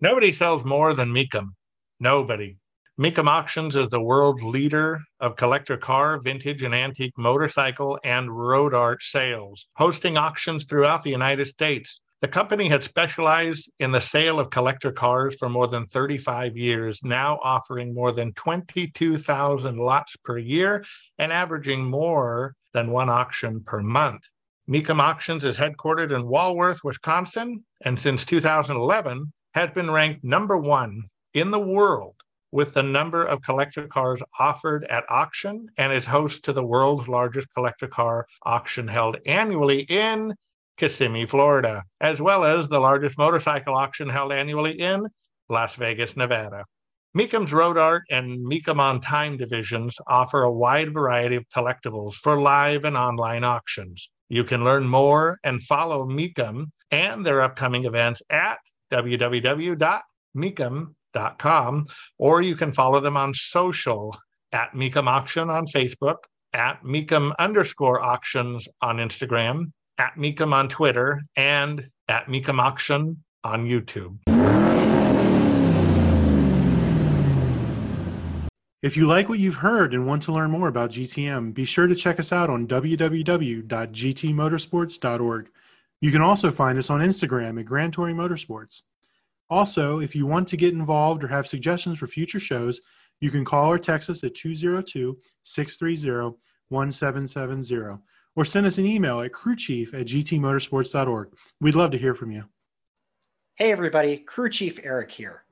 Nobody 0.00 0.32
sells 0.32 0.64
more 0.64 0.94
than 0.94 1.12
Mecum. 1.12 1.54
Nobody. 2.00 2.58
Mecum 3.00 3.26
Auctions 3.26 3.74
is 3.74 3.88
the 3.88 4.00
world's 4.00 4.44
leader 4.44 5.00
of 5.18 5.34
collector 5.34 5.76
car, 5.76 6.20
vintage, 6.20 6.62
and 6.62 6.72
antique 6.72 7.14
motorcycle 7.18 7.98
and 8.04 8.30
road 8.30 8.72
art 8.72 9.02
sales, 9.02 9.66
hosting 9.74 10.16
auctions 10.16 10.64
throughout 10.64 11.02
the 11.02 11.10
United 11.10 11.48
States. 11.48 12.00
The 12.24 12.28
company 12.28 12.70
had 12.70 12.82
specialized 12.82 13.70
in 13.80 13.92
the 13.92 14.00
sale 14.00 14.40
of 14.40 14.48
collector 14.48 14.90
cars 14.90 15.36
for 15.38 15.50
more 15.50 15.68
than 15.68 15.84
35 15.84 16.56
years, 16.56 16.98
now 17.04 17.38
offering 17.42 17.92
more 17.92 18.12
than 18.12 18.32
22,000 18.32 19.76
lots 19.76 20.16
per 20.24 20.38
year 20.38 20.82
and 21.18 21.30
averaging 21.30 21.84
more 21.84 22.54
than 22.72 22.90
one 22.90 23.10
auction 23.10 23.62
per 23.62 23.82
month. 23.82 24.22
Mecum 24.66 25.00
Auctions 25.00 25.44
is 25.44 25.58
headquartered 25.58 26.16
in 26.16 26.26
Walworth, 26.26 26.82
Wisconsin, 26.82 27.62
and 27.84 28.00
since 28.00 28.24
2011 28.24 29.30
has 29.52 29.70
been 29.72 29.90
ranked 29.90 30.24
number 30.24 30.56
one 30.56 31.02
in 31.34 31.50
the 31.50 31.60
world 31.60 32.14
with 32.52 32.72
the 32.72 32.82
number 32.82 33.22
of 33.22 33.42
collector 33.42 33.86
cars 33.86 34.22
offered 34.38 34.86
at 34.86 35.04
auction 35.10 35.68
and 35.76 35.92
is 35.92 36.06
host 36.06 36.42
to 36.44 36.54
the 36.54 36.64
world's 36.64 37.06
largest 37.06 37.52
collector 37.52 37.86
car 37.86 38.26
auction 38.44 38.88
held 38.88 39.18
annually 39.26 39.80
in 39.80 40.34
Kissimmee, 40.76 41.26
Florida, 41.26 41.84
as 42.00 42.20
well 42.20 42.44
as 42.44 42.68
the 42.68 42.80
largest 42.80 43.18
motorcycle 43.18 43.74
auction 43.74 44.08
held 44.08 44.32
annually 44.32 44.80
in 44.80 45.06
Las 45.48 45.74
Vegas, 45.76 46.16
Nevada. 46.16 46.64
Mecum's 47.16 47.52
Road 47.52 47.78
Art 47.78 48.02
and 48.10 48.44
Mecum 48.44 48.80
on 48.80 49.00
Time 49.00 49.36
divisions 49.36 49.96
offer 50.08 50.42
a 50.42 50.52
wide 50.52 50.92
variety 50.92 51.36
of 51.36 51.48
collectibles 51.48 52.14
for 52.14 52.40
live 52.40 52.84
and 52.84 52.96
online 52.96 53.44
auctions. 53.44 54.10
You 54.28 54.42
can 54.42 54.64
learn 54.64 54.88
more 54.88 55.38
and 55.44 55.62
follow 55.62 56.04
Mecum 56.06 56.72
and 56.90 57.24
their 57.24 57.40
upcoming 57.40 57.84
events 57.84 58.20
at 58.30 58.58
www.mecum.com, 58.92 61.86
or 62.18 62.42
you 62.42 62.56
can 62.56 62.72
follow 62.72 62.98
them 62.98 63.16
on 63.16 63.32
social 63.32 64.18
at 64.50 64.72
Mecum 64.72 65.06
Auction 65.06 65.50
on 65.50 65.66
Facebook, 65.66 66.16
at 66.52 66.82
Mecum 66.82 67.32
underscore 67.38 68.04
auctions 68.04 68.66
on 68.80 68.96
Instagram, 68.96 69.70
at 69.98 70.14
Mecum 70.16 70.52
on 70.52 70.68
Twitter, 70.68 71.22
and 71.36 71.88
at 72.08 72.26
Mecum 72.26 72.60
Auction 72.60 73.22
on 73.42 73.66
YouTube. 73.66 74.18
If 78.82 78.98
you 78.98 79.06
like 79.06 79.30
what 79.30 79.38
you've 79.38 79.54
heard 79.54 79.94
and 79.94 80.06
want 80.06 80.22
to 80.24 80.32
learn 80.32 80.50
more 80.50 80.68
about 80.68 80.90
GTM, 80.90 81.54
be 81.54 81.64
sure 81.64 81.86
to 81.86 81.94
check 81.94 82.20
us 82.20 82.32
out 82.32 82.50
on 82.50 82.68
www.gtmotorsports.org. 82.68 85.50
You 86.02 86.12
can 86.12 86.20
also 86.20 86.50
find 86.50 86.78
us 86.78 86.90
on 86.90 87.00
Instagram 87.00 87.58
at 87.58 87.64
Grand 87.64 87.94
Touring 87.94 88.16
Motorsports. 88.16 88.82
Also, 89.48 90.00
if 90.00 90.14
you 90.14 90.26
want 90.26 90.48
to 90.48 90.58
get 90.58 90.74
involved 90.74 91.24
or 91.24 91.28
have 91.28 91.46
suggestions 91.46 91.98
for 91.98 92.06
future 92.06 92.40
shows, 92.40 92.82
you 93.20 93.30
can 93.30 93.42
call 93.42 93.70
or 93.70 93.78
text 93.78 94.10
us 94.10 94.22
at 94.22 94.34
202 94.34 95.18
630 95.44 96.36
1770 96.68 98.02
or 98.36 98.44
send 98.44 98.66
us 98.66 98.78
an 98.78 98.86
email 98.86 99.20
at 99.20 99.32
crewchief 99.32 99.94
at 99.94 100.06
gtmotorsports.org. 100.06 101.28
We'd 101.60 101.74
love 101.74 101.90
to 101.92 101.98
hear 101.98 102.14
from 102.14 102.30
you. 102.32 102.44
Hey, 103.56 103.70
everybody, 103.70 104.16
Crew 104.16 104.50
Chief 104.50 104.80
Eric 104.82 105.12
here. 105.12 105.44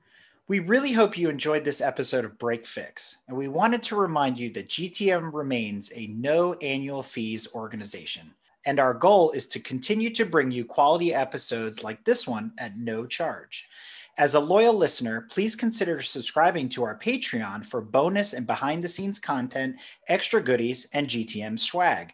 We 0.49 0.59
really 0.59 0.91
hope 0.91 1.17
you 1.17 1.29
enjoyed 1.29 1.63
this 1.63 1.79
episode 1.79 2.25
of 2.25 2.37
Break 2.37 2.65
Fix, 2.65 3.19
and 3.29 3.37
we 3.37 3.47
wanted 3.47 3.81
to 3.83 3.95
remind 3.95 4.37
you 4.37 4.49
that 4.51 4.67
GTM 4.67 5.33
remains 5.33 5.93
a 5.95 6.07
no 6.07 6.53
annual 6.55 7.01
fees 7.01 7.47
organization. 7.55 8.33
And 8.65 8.79
our 8.79 8.93
goal 8.93 9.31
is 9.31 9.47
to 9.49 9.59
continue 9.59 10.09
to 10.11 10.25
bring 10.25 10.51
you 10.51 10.65
quality 10.65 11.13
episodes 11.13 11.83
like 11.83 12.03
this 12.03 12.27
one 12.27 12.51
at 12.57 12.77
no 12.77 13.05
charge. 13.05 13.69
As 14.17 14.35
a 14.35 14.39
loyal 14.39 14.73
listener, 14.73 15.27
please 15.31 15.55
consider 15.55 16.01
subscribing 16.01 16.69
to 16.69 16.83
our 16.83 16.99
Patreon 16.99 17.65
for 17.65 17.81
bonus 17.81 18.33
and 18.33 18.45
behind 18.45 18.83
the 18.83 18.89
scenes 18.89 19.19
content, 19.19 19.77
extra 20.07 20.41
goodies, 20.41 20.87
and 20.93 21.07
GTM 21.07 21.59
swag. 21.59 22.13